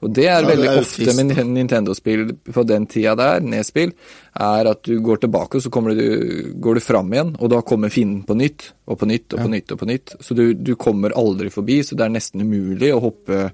Og 0.04 0.10
det 0.12 0.26
er 0.28 0.42
Ja, 0.42 0.48
veldig 0.48 0.66
det 0.66 0.72
er 0.74 0.82
ofte 0.82 1.14
med 1.16 1.38
Nintendo-spill 1.54 2.24
på 2.52 2.64
den 2.68 2.84
tida 2.90 3.14
der, 3.16 3.40
nedspill, 3.40 3.94
er 4.34 4.68
at 4.68 4.82
du 4.84 4.98
går 5.00 5.22
tilbake, 5.22 5.56
og 5.56 5.64
så 5.64 5.70
du, 5.72 6.52
går 6.60 6.74
du 6.74 6.80
fram 6.84 7.12
igjen, 7.14 7.32
og 7.38 7.50
da 7.54 7.62
kommer 7.64 7.88
fienden 7.88 8.26
på 8.28 8.36
nytt, 8.36 8.72
og 8.86 8.98
på 9.00 9.08
nytt, 9.08 9.32
og 9.32 9.40
på 9.40 9.48
nytt, 9.48 9.72
og 9.72 9.80
på 9.80 9.88
nytt. 9.88 10.16
Så 10.20 10.36
du, 10.36 10.44
du 10.52 10.74
kommer 10.76 11.16
aldri 11.16 11.48
forbi, 11.54 11.80
så 11.82 11.96
det 11.96 12.04
er 12.04 12.12
nesten 12.18 12.44
umulig 12.44 12.92
å 12.92 13.00
hoppe 13.06 13.48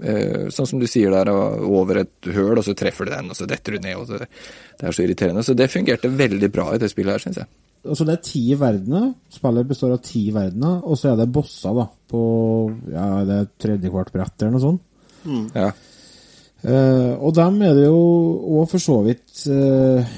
sånn 0.00 0.68
som 0.70 0.80
du 0.80 0.86
sier 0.88 1.12
der, 1.12 1.28
over 1.30 2.02
et 2.02 2.28
høl, 2.32 2.56
og 2.56 2.64
så 2.64 2.74
treffer 2.78 3.08
du 3.08 3.12
den, 3.12 3.32
og 3.32 3.36
så 3.36 3.48
detter 3.48 3.76
du 3.76 3.84
ned, 3.84 3.98
og 4.00 4.06
så, 4.08 4.20
det 4.20 4.86
er 4.88 4.96
så 4.96 5.04
irriterende. 5.04 5.44
Så 5.44 5.56
det 5.58 5.70
fungerte 5.72 6.12
veldig 6.12 6.50
bra 6.54 6.70
i 6.74 6.80
det 6.80 6.88
spillet 6.92 7.16
her, 7.16 7.24
syns 7.24 7.42
jeg. 7.42 7.50
Altså 7.80 8.04
Det 8.04 8.12
er 8.12 8.24
ti 8.24 8.42
verdener. 8.60 9.12
Spillet 9.32 9.68
består 9.68 9.94
av 9.94 10.02
ti 10.04 10.26
verdener, 10.34 10.80
og 10.84 10.98
så 11.00 11.12
er 11.12 11.20
det 11.20 11.30
bosser 11.32 11.76
da 11.76 11.86
på 12.10 12.22
ja, 12.92 13.06
det 13.28 13.38
er 13.38 13.52
tredjekvart 13.64 14.12
brett 14.12 14.42
eller 14.42 14.56
noe 14.56 14.64
sånt. 14.66 14.82
Ja. 15.56 15.70
Eh, 16.60 17.12
og 17.16 17.32
dem 17.36 17.62
er 17.64 17.76
det 17.76 17.86
jo 17.86 18.00
òg 18.60 18.66
for 18.68 18.82
så 18.82 18.98
vidt 19.06 19.46
eh, 19.48 20.10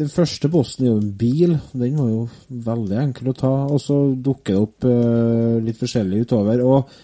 Den 0.00 0.08
første 0.08 0.48
bossen 0.48 0.86
er 0.86 0.94
jo 0.94 1.00
en 1.02 1.12
bil. 1.20 1.58
Den 1.74 1.98
var 1.98 2.08
jo 2.08 2.22
veldig 2.70 2.98
enkel 3.02 3.32
å 3.32 3.36
ta. 3.36 3.52
Og 3.68 3.80
så 3.82 3.98
dukker 4.16 4.54
det 4.54 4.62
opp 4.62 4.88
eh, 4.88 5.56
litt 5.66 5.80
forskjellig 5.80 6.24
utover. 6.24 6.64
Og 6.64 6.94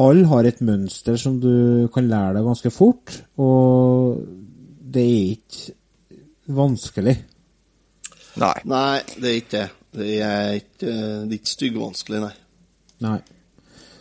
alle 0.00 0.28
har 0.30 0.46
et 0.48 0.62
mønster 0.64 1.18
som 1.20 1.38
du 1.42 1.88
kan 1.94 2.08
lære 2.10 2.38
deg 2.38 2.46
ganske 2.46 2.72
fort. 2.74 3.16
Og 3.40 4.20
det 4.90 5.04
er 5.04 5.34
ikke 5.34 5.76
vanskelig. 6.60 7.16
Nei. 8.40 8.56
Nei, 8.70 9.00
det 9.16 9.28
er 9.30 9.38
ikke 9.42 9.56
det. 9.58 9.68
Det 9.90 10.16
er 10.22 10.52
ikke, 10.60 10.86
det 10.86 11.34
er 11.34 11.38
ikke 11.40 11.50
styggvanskelig, 11.50 12.20
nei. 12.22 12.34
Nei. 13.02 13.16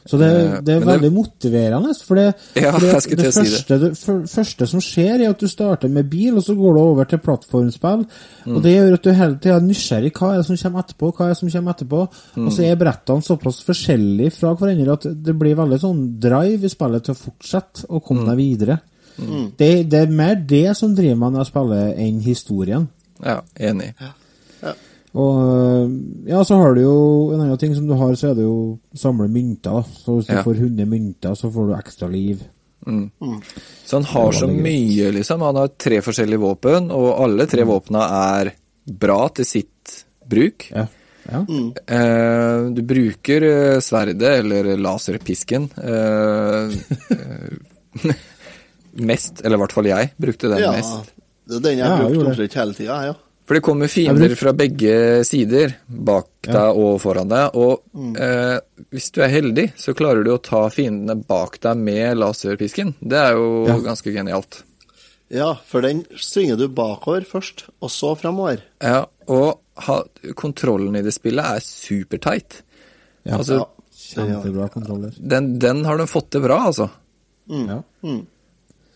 Så 0.09 0.17
det, 0.17 0.27
Eh, 0.29 0.61
det 0.65 0.73
er 0.73 0.85
veldig 0.87 1.09
det- 1.11 1.13
motiverende. 1.13 1.91
For 2.01 2.15
det, 2.17 2.23
Ja, 2.57 2.71
for 2.71 2.79
det, 2.81 2.93
det, 3.09 3.17
til 3.19 3.31
si 3.33 3.43
det. 3.67 3.91
første, 3.93 4.15
første 4.33 4.67
som 4.71 4.81
skjer, 4.81 5.21
er 5.21 5.29
at 5.29 5.39
du 5.43 5.47
starter 5.47 5.87
med 5.93 6.09
bil, 6.09 6.35
og 6.39 6.43
så 6.43 6.55
går 6.57 6.73
du 6.73 6.79
over 6.81 7.05
til 7.05 7.19
plattformspill. 7.21 8.07
Mm. 8.47 8.55
Og 8.55 8.63
det 8.65 8.73
gjør 8.73 8.93
at 8.97 9.03
du 9.05 9.11
hele 9.13 9.37
tida 9.37 9.55
er 9.59 9.67
nysgjerrig. 9.67 10.11
Hva 10.17 10.31
er 10.33 10.41
det 10.41 10.45
som 10.49 10.57
kommer 10.63 10.83
etterpå? 10.83 11.11
Hva 11.13 11.25
er 11.27 11.33
det 11.35 11.37
som 11.43 11.49
kommer 11.53 11.73
etterpå? 11.77 12.01
Mm. 12.35 12.47
Og 12.47 12.51
så 12.57 12.65
er 12.71 12.75
brettene 12.81 13.21
såpass 13.29 13.61
forskjellige 13.69 14.33
fra 14.39 14.55
hverandre 14.55 14.97
at 14.97 15.07
det 15.29 15.37
blir 15.37 15.55
veldig 15.61 15.79
sånn 15.85 16.01
drive 16.19 16.65
i 16.65 16.73
spillet 16.73 17.03
til 17.05 17.13
å 17.13 17.21
fortsette 17.27 17.85
å 17.89 18.01
komme 18.01 18.25
Mm. 18.25 18.29
deg 18.33 18.37
videre. 18.37 18.79
Det, 19.57 19.89
det 19.91 19.99
er 19.99 20.07
mer 20.15 20.35
det 20.47 20.75
som 20.77 20.95
driver 20.95 21.15
meg 21.19 21.31
når 21.33 21.43
jeg 21.43 21.51
spiller, 21.53 21.93
enn 21.99 22.19
historien. 22.23 22.87
Ja, 23.23 23.41
enig. 23.59 23.93
Og 25.17 25.39
øh, 25.41 25.89
ja, 26.29 26.43
så 26.45 26.55
har 26.61 26.75
du 26.77 26.81
jo 26.83 26.97
en 27.33 27.41
annen 27.41 27.57
ting 27.57 27.73
som 27.75 27.87
du 27.89 27.95
har, 27.97 28.13
så 28.15 28.29
er 28.31 28.35
det 28.37 28.43
jo 28.45 28.77
samle 28.93 29.27
mynter. 29.27 29.79
da. 29.79 29.83
Så 30.03 30.19
hvis 30.19 30.27
du 30.29 30.33
Ja. 30.35 30.43
får 30.45 30.55
100 30.59 30.85
mynter, 30.85 31.33
så 31.35 31.49
får 31.51 31.67
du 31.67 31.73
ekstra 31.79 32.07
liv. 32.11 32.43
Så 33.85 33.95
han 33.97 34.03
har 34.05 34.31
så 34.31 34.47
mye, 34.47 35.11
liksom. 35.11 35.41
Han 35.41 35.55
har 35.55 35.67
tre 35.77 35.99
forskjellige 36.01 36.39
våpen, 36.41 36.91
og 36.91 37.09
alle 37.21 37.45
tre 37.45 37.63
våpna 37.67 38.05
er 38.39 38.51
bra 38.89 39.27
til 39.29 39.45
sitt 39.45 40.05
bruk. 40.29 40.69
Ja. 40.71 40.85
ja. 41.31 41.41
Eh, 41.85 42.69
du 42.73 42.81
bruker 42.81 43.45
eh, 43.49 43.79
sverdet, 43.83 44.21
eller 44.39 44.71
laserpisken, 44.77 45.69
eh, 45.77 46.73
eh, 47.17 48.15
mest, 48.93 49.41
eller 49.43 49.57
i 49.57 49.61
hvert 49.65 49.75
fall 49.75 49.89
jeg 49.89 50.11
brukte 50.17 50.49
den 50.53 50.63
Ja, 50.63 50.71
mest. 50.77 51.11
Det 51.49 51.57
er 51.59 51.65
den 51.65 51.77
jeg 51.79 51.87
Ja, 51.87 51.97
brukte 51.97 52.25
omtrent 52.31 52.53
hele 52.61 52.73
tida, 52.77 53.01
ja. 53.09 53.13
For 53.49 53.57
det 53.57 53.63
kommer 53.65 53.89
fiender 53.89 54.35
fra 54.37 54.51
begge 54.53 55.23
sider, 55.25 55.71
bak 55.89 56.27
deg 56.45 56.77
og 56.77 56.99
foran 57.01 57.31
deg. 57.31 57.55
Og 57.57 57.81
eh, 58.21 58.59
hvis 58.93 59.07
du 59.15 59.23
er 59.25 59.31
heldig, 59.33 59.63
så 59.79 59.95
klarer 59.97 60.21
du 60.27 60.29
å 60.35 60.41
ta 60.45 60.67
fiendene 60.69 61.15
bak 61.25 61.57
deg 61.65 61.81
med 61.81 62.19
laserpisken. 62.21 62.91
Det 63.01 63.17
er 63.17 63.33
jo 63.39 63.47
Ja. 63.65 63.79
ganske 63.87 64.13
genialt. 64.13 64.59
Ja, 65.33 65.55
for 65.65 65.81
den 65.81 66.03
svinger 66.17 66.57
du 66.61 66.67
bakover 66.69 67.25
først, 67.25 67.65
og 67.81 67.89
så 67.93 68.13
fremover. 68.21 68.61
Ja, 68.85 69.01
og 69.27 69.59
ha, 69.85 69.97
kontrollen 70.37 70.95
i 70.97 71.01
det 71.05 71.13
spillet 71.17 71.45
er 71.45 71.65
superteit. 71.65 72.61
Ja. 73.25 73.37
Altså, 73.41 73.63
Kjempebra 73.93 74.69
kontroller. 74.73 75.11
den, 75.19 75.57
den 75.59 75.83
har 75.85 75.97
de 75.97 76.05
fått 76.09 76.29
til 76.33 76.41
bra, 76.45 76.61
altså. 76.69 76.89
Ja. 77.49 77.81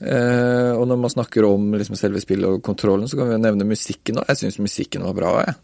Eh, 0.02 0.72
og 0.74 0.88
når 0.89 1.00
man 1.00 1.12
snakker 1.14 1.46
om 1.48 1.74
liksom, 1.78 1.96
selve 2.00 2.22
spillet 2.24 2.50
og 2.50 2.64
kontrollen, 2.66 3.08
så 3.08 3.20
kan 3.20 3.30
vi 3.30 3.38
jo 3.38 3.44
nevne 3.44 3.68
musikken 3.70 4.20
òg. 4.20 4.28
Jeg 4.32 4.41
syns 4.41 4.60
musikken 4.64 5.06
var 5.06 5.16
bra, 5.18 5.34
jeg. 5.46 5.56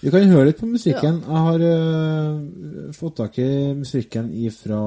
Vi 0.00 0.12
kan 0.12 0.30
høre 0.32 0.48
litt 0.48 0.60
på 0.60 0.68
musikken. 0.68 1.20
Jeg 1.26 1.42
har 1.46 1.60
uh, 1.60 2.92
fått 2.96 3.18
tak 3.18 3.34
i 3.42 3.50
musikken 3.76 4.30
ifra 4.32 4.78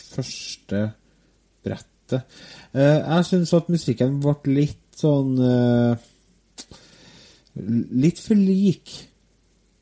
første 0.00 0.80
brettet. 1.64 2.38
Uh, 2.72 3.02
jeg 3.02 3.26
syns 3.28 3.52
at 3.58 3.68
musikken 3.72 4.16
ble 4.24 4.56
litt 4.56 4.82
sånn 4.96 5.36
Litt 7.56 8.18
for 8.20 8.36
lik. 8.36 8.90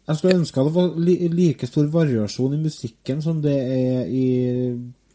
Jeg 0.06 0.18
skulle 0.18 0.36
ønske 0.38 0.60
at 0.60 0.68
det 0.68 0.74
var 0.76 0.98
li 1.02 1.14
like 1.32 1.66
stor 1.66 1.86
variasjon 1.90 2.54
i 2.54 2.60
musikken 2.62 3.22
som 3.22 3.40
det 3.42 3.54
er 3.54 4.10
i 4.10 4.26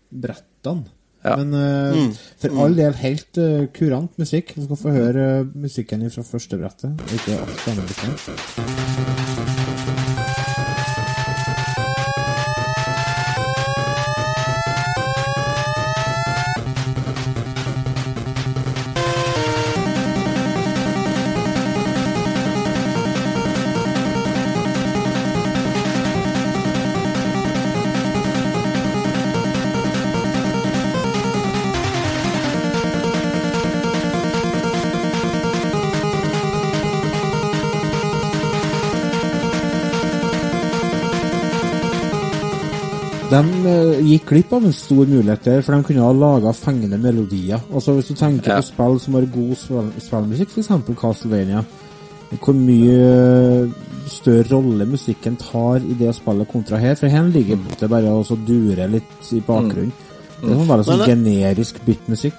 brettene. 0.10 0.99
Ja. 1.26 1.36
Men 1.36 1.53
øh, 1.53 2.13
for 2.39 2.61
all 2.63 2.78
del 2.78 2.95
helt 3.01 3.38
uh, 3.38 3.65
kurant 3.76 4.20
musikk. 4.20 4.55
Du 4.55 4.63
skal 4.63 4.80
få 4.86 4.95
høre 4.95 5.43
musikken 5.55 6.07
fra 6.11 6.24
første 6.24 6.57
brettet, 6.57 6.95
ikke 7.11 7.39
alt 7.43 7.65
det 7.65 9.28
De 43.30 43.39
eh, 43.69 43.99
gikk 44.09 44.25
glipp 44.32 44.53
av 44.57 44.63
en 44.65 44.73
stor 44.73 45.05
mulighet 45.05 45.43
der, 45.45 45.61
for 45.61 45.75
de 45.77 45.86
kunne 45.86 46.01
ha 46.01 46.13
laga 46.17 46.53
fengende 46.57 46.97
melodier. 47.01 47.61
Altså 47.69 47.93
Hvis 47.93 48.07
du 48.09 48.15
tenker 48.17 48.55
Ja. 48.55 48.57
på 48.57 48.65
spill 48.71 48.99
som 48.99 49.13
har 49.19 49.27
god 49.30 49.51
spill- 49.55 49.91
spillmusikk, 50.01 50.49
f.eks. 50.49 50.69
Castlevania, 50.97 51.63
hvor 52.41 52.53
mye 52.57 53.71
større 54.09 54.49
rolle 54.49 54.86
musikken 54.89 55.38
tar 55.38 55.77
i 55.86 55.93
det 55.93 56.15
spillet 56.15 56.47
kontra 56.49 56.77
her. 56.82 56.95
For 56.95 57.07
her 57.07 57.23
ligger 57.30 57.57
det 57.80 57.89
bare 57.89 58.09
og 58.09 58.25
dure 58.25 58.45
durer 58.47 58.89
litt 58.89 59.34
i 59.34 59.41
bakgrunnen. 59.41 59.91
Det 60.41 60.49
er 60.49 60.55
sånn 60.55 60.67
veldig 60.67 60.86
sånn 60.86 60.97
det- 60.97 61.09
generisk 61.13 61.86
byttmusikk. 61.86 62.34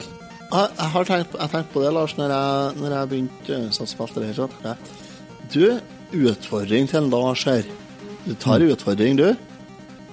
Jeg, 0.51 0.68
jeg 0.78 0.88
har 0.91 1.05
tenkt, 1.05 1.32
jeg 1.38 1.51
tenkt, 1.51 1.72
på 1.72 1.82
det, 1.84 1.93
Lars, 1.95 2.16
når 2.18 2.28
jeg, 2.34 2.80
når 2.82 2.91
jeg 2.91 3.09
begynte 3.09 3.70
å 3.70 3.86
spille 3.86 4.26
det 4.26 4.36
her. 4.64 4.76
Du, 5.53 5.80
utfordring 6.12 6.88
til 6.88 7.03
Lars 7.09 7.45
her. 7.45 7.62
Du 8.26 8.34
tar 8.34 8.59
utfordring, 8.59 9.16
du? 9.16 9.36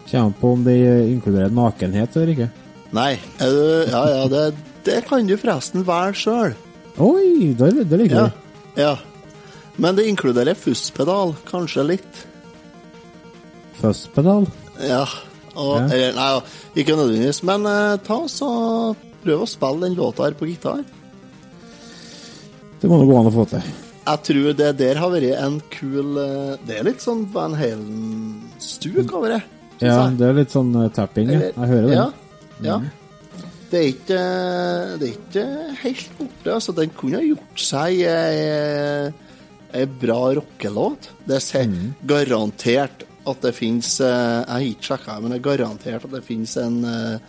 Kommer 0.07 0.33
på 0.39 0.53
om 0.55 0.63
det 0.63 0.77
inkluderer 1.11 1.51
nakenhet 1.51 2.15
eller 2.15 2.31
ikke. 2.33 2.49
Nei. 2.95 3.11
Du, 3.41 3.61
ja, 3.91 4.01
ja, 4.13 4.23
det, 4.31 4.43
det 4.87 5.01
kan 5.09 5.27
du 5.27 5.35
forresten 5.39 5.83
velge 5.87 6.15
sjøl. 6.21 6.55
Oi, 7.03 7.53
det, 7.59 7.73
det 7.91 7.99
liker 7.99 8.15
Ja, 8.15 8.29
ja. 8.79 8.93
Men 9.77 9.97
det 9.99 10.07
inkluderer 10.09 10.57
fusspedal, 10.57 11.35
kanskje 11.49 11.83
litt. 11.91 12.21
Fuzzpedal. 13.81 14.47
Ja. 14.81 15.03
Og, 15.57 15.75
Ja. 15.81 15.87
Eller, 15.89 16.13
nei, 16.13 16.29
ikke 16.77 16.95
nødvendigvis, 16.97 17.41
men 17.45 17.65
eh, 17.69 17.97
ta 18.05 18.19
så 18.29 18.47
prøv 19.23 19.43
å 19.43 19.49
spille 19.49 19.87
den 19.87 19.97
låta 19.97 20.27
her 20.27 20.37
på 20.37 20.47
gitar. 20.49 20.83
Det 22.77 22.89
må 22.89 22.99
det 23.01 23.07
gå 23.09 23.17
an 23.19 23.29
å 23.29 23.33
få 23.33 23.45
til. 23.49 23.69
Jeg 24.07 24.23
tror 24.29 24.53
det 24.55 24.67
der 24.79 24.99
har 25.01 25.11
vært 25.11 25.33
en 25.41 25.57
kul 25.73 26.15
eh, 26.21 26.53
Det 26.63 26.77
er 26.77 26.85
litt 26.87 27.01
sånn 27.03 27.25
Van 27.33 27.57
Halen-stuk 27.57 29.11
over 29.17 29.33
det. 29.35 29.41
Ja, 29.81 30.09
det 30.09 30.27
er 30.29 30.33
litt 30.33 30.53
sånn 30.53 30.71
eh, 30.83 30.89
tapping. 30.95 31.29
Eller- 31.29 31.53
Jeg 31.53 31.69
hører 31.73 31.87
det. 31.87 31.93
Ja, 31.97 32.07
ja. 32.61 32.79
Det 33.69 33.79
er 33.81 33.87
ikke 33.91 34.19
Det 34.99 35.07
er 35.09 35.15
ikke 35.17 35.45
helt 35.83 36.17
borte. 36.17 36.53
Altså, 36.53 36.73
den 36.75 36.89
kunne 36.95 37.17
ha 37.19 37.25
gjort 37.25 37.59
seg 37.59 37.99
ei, 38.07 39.11
ei 39.73 39.85
bra 39.85 40.21
rockelåt. 40.39 41.09
Det 41.27 41.41
er 41.53 41.73
garantert 42.07 43.03
at 43.27 43.41
det 43.43 43.53
fins 43.55 43.97
Jeg 43.99 44.45
har 44.47 44.63
ikke 44.63 44.87
sjekka, 44.93 45.19
men 45.21 45.31
det 45.31 45.41
er 45.41 45.49
garantert 45.57 46.05
at 46.07 46.11
det 46.15 46.23
fins 46.23 46.55
en 46.63 46.79
eh, 46.85 47.19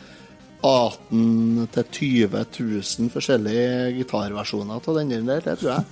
18 0.63 1.69
000-20 1.75 2.33
000 2.33 3.11
forskjellige 3.15 3.97
gitarversjoner 3.99 4.75
av 4.81 4.97
den 4.99 5.27
der, 5.27 5.41
det 5.45 5.59
tror 5.61 5.75
jeg. 5.77 5.85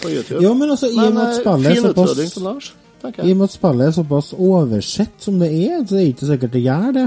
På 0.00 0.08
YouTube. 0.08 0.40
Jo, 0.44 0.54
men 0.54 0.70
altså, 0.70 0.88
i 0.88 0.96
og 0.96 1.12
med 1.12 1.22
at 1.24 1.34
eh, 1.34 1.42
spillet 1.42 1.72
er 1.72 1.82
såpass- 1.88 2.72
utfordring 3.04 3.20
jeg. 3.20 3.28
I 3.28 3.34
og 3.34 3.40
med 3.40 3.50
at 3.50 3.56
spillet 3.56 3.86
er 3.86 3.94
såpass 3.98 4.32
oversett 4.34 5.28
som 5.28 5.38
det 5.42 5.50
er, 5.52 5.76
så 5.84 5.98
er 5.98 6.00
det 6.00 6.08
ikke 6.14 6.30
sikkert 6.32 6.56
det 6.56 6.64
gjør 6.64 6.96
det. 6.96 7.04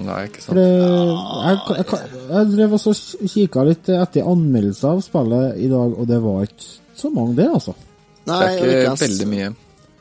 Nei, 0.00 0.20
ikke 0.28 0.44
sant. 0.44 0.56
det, 0.56 0.66
jeg, 0.70 1.56
jeg, 1.80 2.10
jeg 2.30 2.50
drev 2.54 2.76
også 2.76 2.92
kikka 3.34 3.64
litt 3.66 3.90
etter 3.92 4.28
anmeldelser 4.30 4.92
av 4.94 5.02
spillet 5.04 5.58
i 5.60 5.72
dag, 5.72 5.96
og 5.96 6.06
det 6.08 6.20
var 6.24 6.46
ikke 6.46 6.70
så 7.00 7.10
mange, 7.14 7.34
det, 7.40 7.48
altså. 7.50 7.74
Nei, 8.28 8.38
Det 8.44 8.68
er 8.68 8.78
ikke 8.84 9.02
veldig 9.02 9.28
mye. 9.32 9.50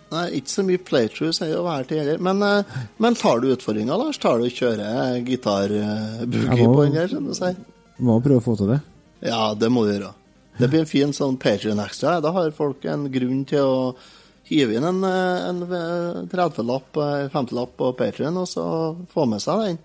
Nei, 0.10 0.24
ikke 0.40 0.52
så 0.52 0.64
mye 0.66 0.82
playthroughs 0.82 1.42
er 1.46 1.52
jo 1.52 1.64
hver 1.66 1.84
til 1.90 2.00
heller. 2.02 2.22
Men, 2.26 2.42
eh, 2.46 2.78
men 2.98 3.18
tar 3.18 3.42
du 3.44 3.52
utfordringa, 3.54 3.98
Lars? 4.00 4.18
Tar 4.22 4.40
du 4.42 4.48
og 4.48 4.56
kjører 4.56 5.20
gitar-boogie 5.26 6.70
på 6.70 6.86
den 6.88 6.96
der, 6.98 7.12
som 7.12 7.28
du 7.30 7.36
sier? 7.38 7.60
Må 8.02 8.18
prøve 8.24 8.42
å 8.42 8.46
få 8.46 8.56
til 8.58 8.74
det. 8.74 8.80
Ja, 9.28 9.54
det 9.54 9.70
må 9.74 9.86
du 9.86 9.94
gjøre. 9.94 10.14
Det 10.60 10.68
blir 10.72 10.82
en 10.84 10.90
fin 10.90 11.14
sånn 11.16 11.38
Patrion-ekstra. 11.40 12.18
Da 12.24 12.32
har 12.36 12.56
folk 12.56 12.84
en 12.90 13.06
grunn 13.14 13.44
til 13.48 13.64
å 13.64 13.78
hive 14.50 14.76
inn 14.80 14.84
en, 14.90 15.04
eh, 15.06 15.50
en 15.50 15.62
eh, 15.64 16.22
30-lapp, 16.32 16.98
eh, 16.98 17.28
50-lapp 17.34 17.76
på 17.80 17.92
Patrion, 18.00 18.38
og 18.42 18.48
så 18.50 18.66
få 19.14 19.26
med 19.30 19.42
seg 19.44 19.64
den. 19.66 19.78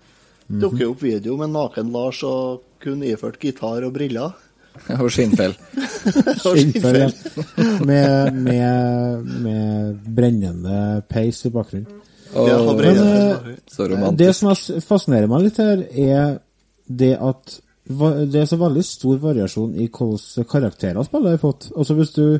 Mhm. 0.47 0.59
Dukker 0.61 0.89
opp 0.91 1.01
video 1.05 1.37
med 1.39 1.53
naken 1.55 1.91
Lars 1.93 2.19
og 2.27 2.61
kun 2.83 3.01
iført 3.05 3.39
gitar 3.41 3.85
og 3.87 3.93
briller. 3.95 4.33
Og 4.99 5.07
skinnfell. 5.09 5.53
Og 6.45 6.57
Skinnfell, 6.57 6.97
ja. 6.99 7.09
med, 7.89 8.33
med, 8.43 9.29
med 9.45 10.01
brennende 10.17 10.79
peis 11.07 11.39
i 11.47 11.51
bakgrunnen. 11.55 12.01
Og 12.35 12.49
Ja, 12.49 12.57
og 12.59 12.81
Men 12.83 12.97
så 13.71 13.85
romantisk. 13.87 14.17
det 14.19 14.31
som 14.35 14.49
er- 14.51 14.81
fascinerer 14.83 15.29
meg 15.31 15.45
litt 15.45 15.61
her, 15.63 15.85
er 15.95 16.33
det 16.91 17.13
at 17.23 17.53
det 17.87 18.41
er 18.41 18.49
så 18.49 18.57
veldig 18.59 18.83
stor 18.83 19.17
variasjon 19.23 19.75
i 19.79 19.87
hvilke 19.87 20.43
karakterer 20.49 21.05
spillet 21.07 21.37
har 21.37 21.41
fått. 21.45 21.69
Altså 21.77 21.95
Hvis 21.95 22.11
du 22.17 22.39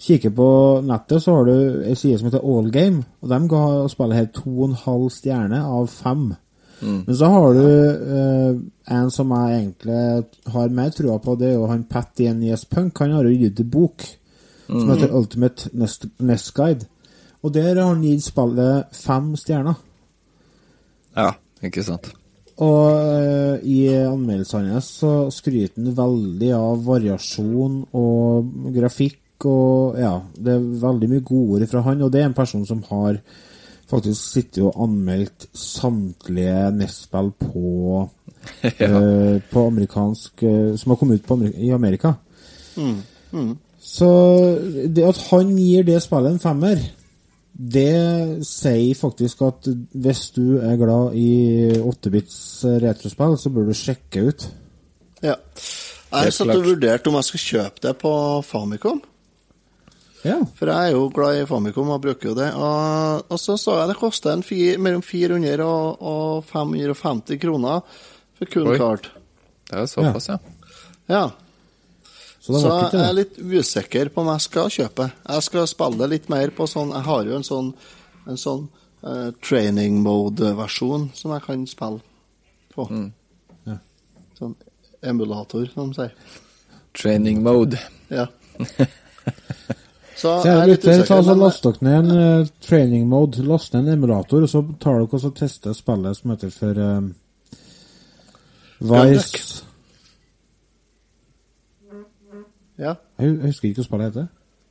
kikker 0.00 0.32
på 0.36 0.50
nettet, 0.86 1.22
så 1.22 1.34
har 1.36 1.48
du 1.48 1.82
ei 1.84 1.96
side 1.98 2.18
som 2.18 2.30
heter 2.30 2.44
Allgame, 2.44 3.04
og 3.20 3.32
de 3.32 3.40
ga 3.50 3.64
spillet 3.92 4.16
her 4.16 4.30
to 4.34 4.52
og 4.54 4.70
en 4.70 4.78
halv 4.84 5.10
stjerne 5.12 5.60
av 5.64 5.90
fem. 5.92 6.30
Men 6.80 7.16
så 7.16 7.28
har 7.28 7.54
du 7.54 7.66
eh, 8.16 8.60
en 8.96 9.10
som 9.12 9.32
jeg 9.36 9.56
egentlig 9.58 10.52
har 10.54 10.72
mer 10.72 10.94
trua 10.96 11.18
på, 11.20 11.34
det 11.36 11.50
er 11.50 11.58
jo 11.58 11.68
han 11.68 11.84
Patty 11.84 12.30
N.E.S. 12.30 12.64
Punk. 12.70 13.02
Han 13.04 13.12
har 13.18 13.28
jo 13.28 13.36
gitt 13.36 13.60
en 13.60 13.68
bok 13.70 14.06
som 14.70 14.88
heter 14.88 15.12
Ultimate 15.16 15.70
Nest, 15.76 16.06
Nest 16.24 16.54
Guide. 16.56 16.88
Og 17.42 17.52
der 17.52 17.74
har 17.74 17.90
han 17.90 18.04
gitt 18.04 18.24
spillet 18.24 18.96
fem 18.96 19.34
stjerner. 19.36 19.76
Ja, 21.16 21.34
ikke 21.60 21.84
sant. 21.84 22.12
Og 22.60 22.86
eh, 22.92 23.62
i 23.64 23.78
anmeldelsene 24.04 24.74
hans 24.76 24.90
så 25.00 25.14
skryter 25.32 25.80
han 25.80 25.96
veldig 25.96 26.52
av 26.56 26.84
variasjon 26.86 27.82
og 27.96 28.72
grafikk 28.76 29.18
og 29.48 29.98
ja, 30.00 30.16
det 30.36 30.56
er 30.56 30.66
veldig 30.82 31.08
mye 31.10 31.24
godord 31.26 31.66
fra 31.70 31.84
han, 31.86 32.02
og 32.02 32.12
det 32.12 32.22
er 32.22 32.30
en 32.30 32.36
person 32.36 32.66
som 32.66 32.82
har 32.90 33.20
faktisk 33.90 34.20
sittet 34.20 34.62
og 34.62 34.76
anmeldt 34.84 35.48
samtlige 35.56 36.68
Nestspill 36.76 37.32
på, 37.40 38.04
på, 38.62 38.90
uh, 38.90 39.40
på 39.50 39.64
amerikansk 39.66 40.44
uh, 40.46 40.76
Som 40.78 40.92
har 40.92 41.00
kommet 41.00 41.20
ut 41.20 41.26
på 41.26 41.34
Ameri 41.34 41.66
i 41.66 41.72
Amerika. 41.74 42.14
Så 43.80 44.08
det 44.86 45.04
at 45.08 45.20
han 45.30 45.52
gir 45.58 45.84
det 45.88 45.98
spillet 46.04 46.36
en 46.36 46.42
femmer, 46.42 46.80
det 47.60 48.44
sier 48.46 48.96
faktisk 48.96 49.42
at 49.44 49.68
hvis 49.92 50.22
du 50.36 50.60
er 50.62 50.78
glad 50.80 51.16
i 51.18 51.30
8-bits 51.80 52.38
retrospill, 52.84 53.36
så 53.40 53.52
bør 53.52 53.68
du 53.68 53.76
sjekke 53.76 54.28
ut. 54.28 54.46
Ja. 55.24 55.36
Jeg 56.10 56.34
satt 56.34 56.52
og 56.54 56.64
vurderte 56.64 57.10
om 57.10 57.18
jeg 57.18 57.28
skulle 57.28 57.48
kjøpe 57.48 57.82
det 57.84 57.94
på 58.00 58.12
Famicom. 58.46 59.02
Ja. 60.26 60.36
For 60.58 60.68
jeg 60.68 60.90
er 60.90 60.96
jo 60.96 61.06
glad 61.14 61.38
i 61.38 61.46
Famicom 61.48 61.92
og 61.94 62.02
bruker 62.04 62.30
jo 62.30 62.34
det. 62.36 62.50
Og, 62.52 63.30
og 63.32 63.40
så 63.40 63.56
sa 63.60 63.78
jeg 63.80 63.92
det 63.92 64.00
kosta 64.00 64.34
mellom 64.36 65.04
400 65.04 65.64
og, 65.64 66.02
og 66.02 66.50
550 66.50 67.40
kroner 67.40 67.80
for 68.36 68.52
kun 68.52 68.74
kart. 68.80 69.08
Det 69.70 69.78
er 69.78 69.88
såpass, 69.88 70.28
ja. 70.28 70.38
Ja. 71.10 71.24
Så 72.40 72.60
Så 72.60 72.74
jeg 72.92 73.00
er 73.04 73.16
litt 73.16 73.38
usikker 73.38 74.08
på 74.12 74.22
om 74.22 74.30
jeg 74.32 74.44
skal 74.46 74.70
kjøpe. 74.72 75.10
Jeg 75.28 75.46
skal 75.46 75.68
spille 75.68 76.08
litt 76.08 76.30
mer 76.32 76.52
på 76.56 76.66
sånn 76.70 76.92
Jeg 76.94 77.04
har 77.04 77.28
jo 77.28 77.36
en 77.36 77.46
sånn, 77.46 77.72
en 78.26 78.40
sånn 78.40 78.62
uh, 79.04 79.30
training 79.44 80.00
mode-versjon 80.04 81.10
som 81.16 81.34
jeg 81.36 81.44
kan 81.46 81.66
spille 81.68 82.00
på. 82.74 82.88
Mm. 82.88 83.10
Ja. 83.68 83.76
Sånn 84.38 84.56
emulator, 85.04 85.68
som 85.74 85.92
de 85.92 86.00
sier. 86.00 86.40
Training 86.96 87.44
mode. 87.44 87.80
Ja. 88.08 88.26
Så 90.20 90.34
Så 90.42 90.48
jeg 90.50 90.56
er 90.58 90.66
litt 90.68 90.84
lytter, 90.84 90.98
ta 91.06 91.16
usikker. 91.16 91.22
så 91.24 91.34
men- 91.34 91.38
Last 91.44 91.62
dere 91.64 91.86
ned 91.86 92.10
en 92.10 92.40
uh, 92.40 92.46
training 92.60 93.06
mode, 93.08 93.42
last 93.48 93.72
ned 93.74 93.86
en 93.88 93.92
emulator, 93.94 94.42
og 94.44 94.48
så 94.52 94.60
tar 94.80 94.98
dere 95.00 95.24
og 95.30 95.34
tester 95.38 95.72
spillet 95.72 96.16
som 96.18 96.30
heter 96.34 96.50
for 96.52 96.80
um, 96.98 97.14
Vice 98.80 99.64
Ja. 102.80 102.94
Jeg 103.20 103.34
jeg 103.36 103.46
husker 103.50 103.68
ikke 103.68 103.82
hva 103.82 103.84
spillet 103.88 104.06
heter. 104.14 104.28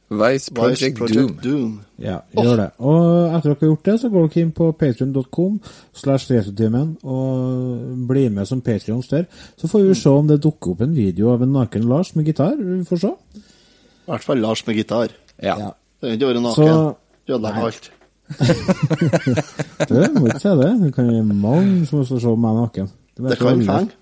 Vice 0.10 0.52
Project, 0.58 0.82
Vice 0.82 0.96
Project 0.98 1.18
Doom. 1.20 1.36
Doom. 1.44 1.74
Ja, 2.02 2.16
gjør 2.34 2.56
det. 2.58 2.72
Og 2.82 3.36
etter 3.38 3.52
dere 3.52 3.58
har 3.60 3.68
gjort 3.68 3.84
det, 3.86 3.96
så 4.02 4.10
går 4.10 4.24
dere 4.28 4.42
inn 4.42 4.52
på 4.58 4.72
patreon.com 4.80 5.60
slash 5.94 6.32
retrotimen 6.32 6.96
og 7.04 8.08
blir 8.10 8.32
med 8.34 8.48
som 8.50 8.62
patrions 8.66 9.08
der. 9.12 9.28
Så 9.58 9.70
får 9.70 9.86
vi 9.86 9.94
se 9.94 10.10
om 10.10 10.28
det 10.28 10.40
dukker 10.42 10.72
opp 10.74 10.82
en 10.82 10.96
video 10.98 11.30
av 11.36 11.44
en 11.46 11.54
naken 11.54 11.86
Lars 11.90 12.16
med 12.16 12.26
gitar. 12.26 12.56
Vi 12.58 12.82
får 12.90 13.00
se. 13.06 13.12
I 13.38 14.10
hvert 14.10 14.26
fall 14.26 14.42
Lars 14.42 14.66
med 14.66 14.76
gitar. 14.82 15.14
Ja. 15.44 15.56
Ja. 15.60 15.70
Det 16.02 16.10
er 16.10 16.18
ikke 16.18 16.28
være 16.28 16.42
naken 16.42 16.66
naken. 16.70 16.96
Ødelegger 17.30 17.66
alt. 17.70 17.92
Du 19.90 19.96
må 20.20 20.28
ikke 20.30 20.40
si 20.44 20.52
det. 20.60 20.70
Det 20.84 20.92
kan 20.96 21.08
være 21.10 21.24
mange 21.24 21.86
som 21.90 22.04
også 22.04 22.20
se 22.22 22.36
meg 22.38 22.58
naken. 22.60 22.90
Det, 23.18 23.30
Det 23.32 23.38
kan 23.40 23.64
fenge. 23.66 23.96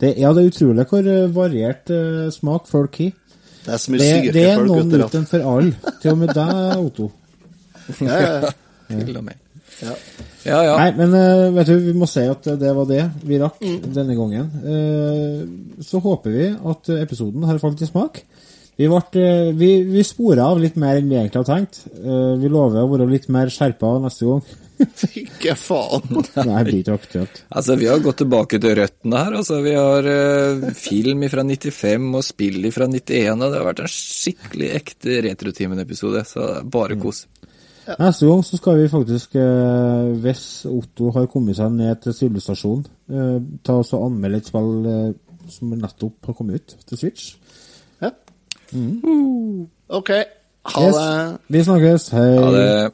Det, 0.00 0.14
ja, 0.18 0.30
det 0.34 0.44
er 0.44 0.50
utrolig 0.52 0.84
hvor 0.86 1.08
eh, 1.10 1.34
variert 1.34 1.90
uh, 1.90 2.28
smak 2.30 2.68
folk 2.70 2.98
har. 3.02 3.10
Det 3.64 3.74
er 3.74 3.80
så 3.82 3.90
mye 3.92 3.98
Det, 3.98 4.34
det 4.34 4.44
er 4.46 4.56
folk 4.60 4.68
noen 4.70 4.92
utenfor 4.92 5.08
uten 5.08 5.26
for 5.26 5.50
alle. 5.52 5.94
Til 6.02 6.10
og 6.12 6.18
med 6.18 6.34
deg, 6.38 6.54
Otto. 6.78 7.10
Ja, 8.04 8.18
ja. 8.22 8.50
Til 8.88 9.16
og 9.16 9.24
med. 9.24 9.44
Ja. 9.82 9.94
Ja, 10.44 10.58
ja. 10.64 10.76
Nei, 10.78 10.90
men 10.96 11.14
uh, 11.14 11.54
vet 11.56 11.70
du, 11.70 11.74
vi 11.82 11.94
må 11.98 12.06
si 12.10 12.22
at 12.30 12.46
det 12.60 12.70
var 12.76 12.86
det 12.88 13.02
vi 13.26 13.40
rakk 13.42 13.58
denne 13.94 14.14
gangen. 14.18 14.50
Uh, 14.62 15.82
Så 15.84 16.00
håper 16.02 16.34
vi 16.34 16.46
at 16.52 16.90
episoden 16.98 17.46
har 17.48 17.58
falt 17.62 17.82
i 17.82 17.88
smak. 17.90 18.22
Vi, 18.78 18.86
ble, 18.86 19.02
eh, 19.18 19.50
vi, 19.58 19.72
vi 19.90 20.02
spora 20.06 20.46
av 20.52 20.60
litt 20.62 20.76
mer 20.78 21.00
enn 21.00 21.10
vi 21.10 21.16
egentlig 21.18 21.40
har 21.42 21.48
tenkt. 21.48 21.80
Eh, 21.98 22.34
Vi 22.38 22.50
lover 22.52 22.84
å 22.84 22.90
være 22.92 23.08
litt 23.10 23.26
mer 23.34 23.50
skjerpa 23.50 23.96
neste 24.04 24.28
gang. 24.28 24.42
Ikke 25.24 25.56
faen. 25.58 26.20
Nei, 26.46 26.60
blir 26.68 26.84
ikke 26.84 26.94
aktuelt. 26.94 27.40
Altså, 27.50 27.74
vi 27.80 27.88
har 27.90 27.98
gått 28.04 28.20
tilbake 28.22 28.60
til 28.62 28.76
røttene 28.78 29.24
her. 29.24 29.34
Altså, 29.40 29.58
vi 29.64 29.72
har 29.74 30.06
uh, 30.06 30.68
film 30.78 31.26
fra 31.32 31.42
95 31.42 32.06
og 32.20 32.22
spill 32.22 32.68
fra 32.70 32.86
91, 32.86 33.42
og 33.42 33.42
det 33.42 33.58
har 33.58 33.66
vært 33.66 33.82
en 33.82 33.90
skikkelig 33.90 34.70
ekte 34.78 35.18
Retrotimen-episode, 35.26 36.22
så 36.30 36.46
det 36.46 36.62
bare 36.70 37.00
kos. 37.02 37.24
Neste 37.88 38.28
gang 38.28 38.46
så 38.46 38.60
skal 38.60 38.78
vi 38.78 38.92
faktisk, 38.94 39.34
uh, 39.34 40.14
hvis 40.22 40.46
Otto 40.70 41.10
har 41.18 41.26
kommet 41.32 41.58
seg 41.58 41.74
ned 41.74 41.98
til 42.04 42.14
sivilisasjonen, 42.14 42.86
uh, 43.10 43.42
ta 43.66 43.80
oss 43.82 43.90
og 43.98 44.06
anmelde 44.06 44.44
et 44.44 44.54
spill 44.54 44.72
som 45.50 45.74
nettopp 45.74 46.30
har 46.30 46.38
kommet 46.38 46.62
ut 46.62 46.78
til 46.86 47.02
Switch. 47.02 47.32
Ja. 48.72 48.78
OK. 49.88 50.10
Ha 50.66 50.82
Yes. 50.86 50.94
det. 50.96 51.38
Vi 51.48 51.62
snakkes. 51.64 52.08
Hei. 52.08 52.36
Ha 52.36 52.50
det. 52.52 52.92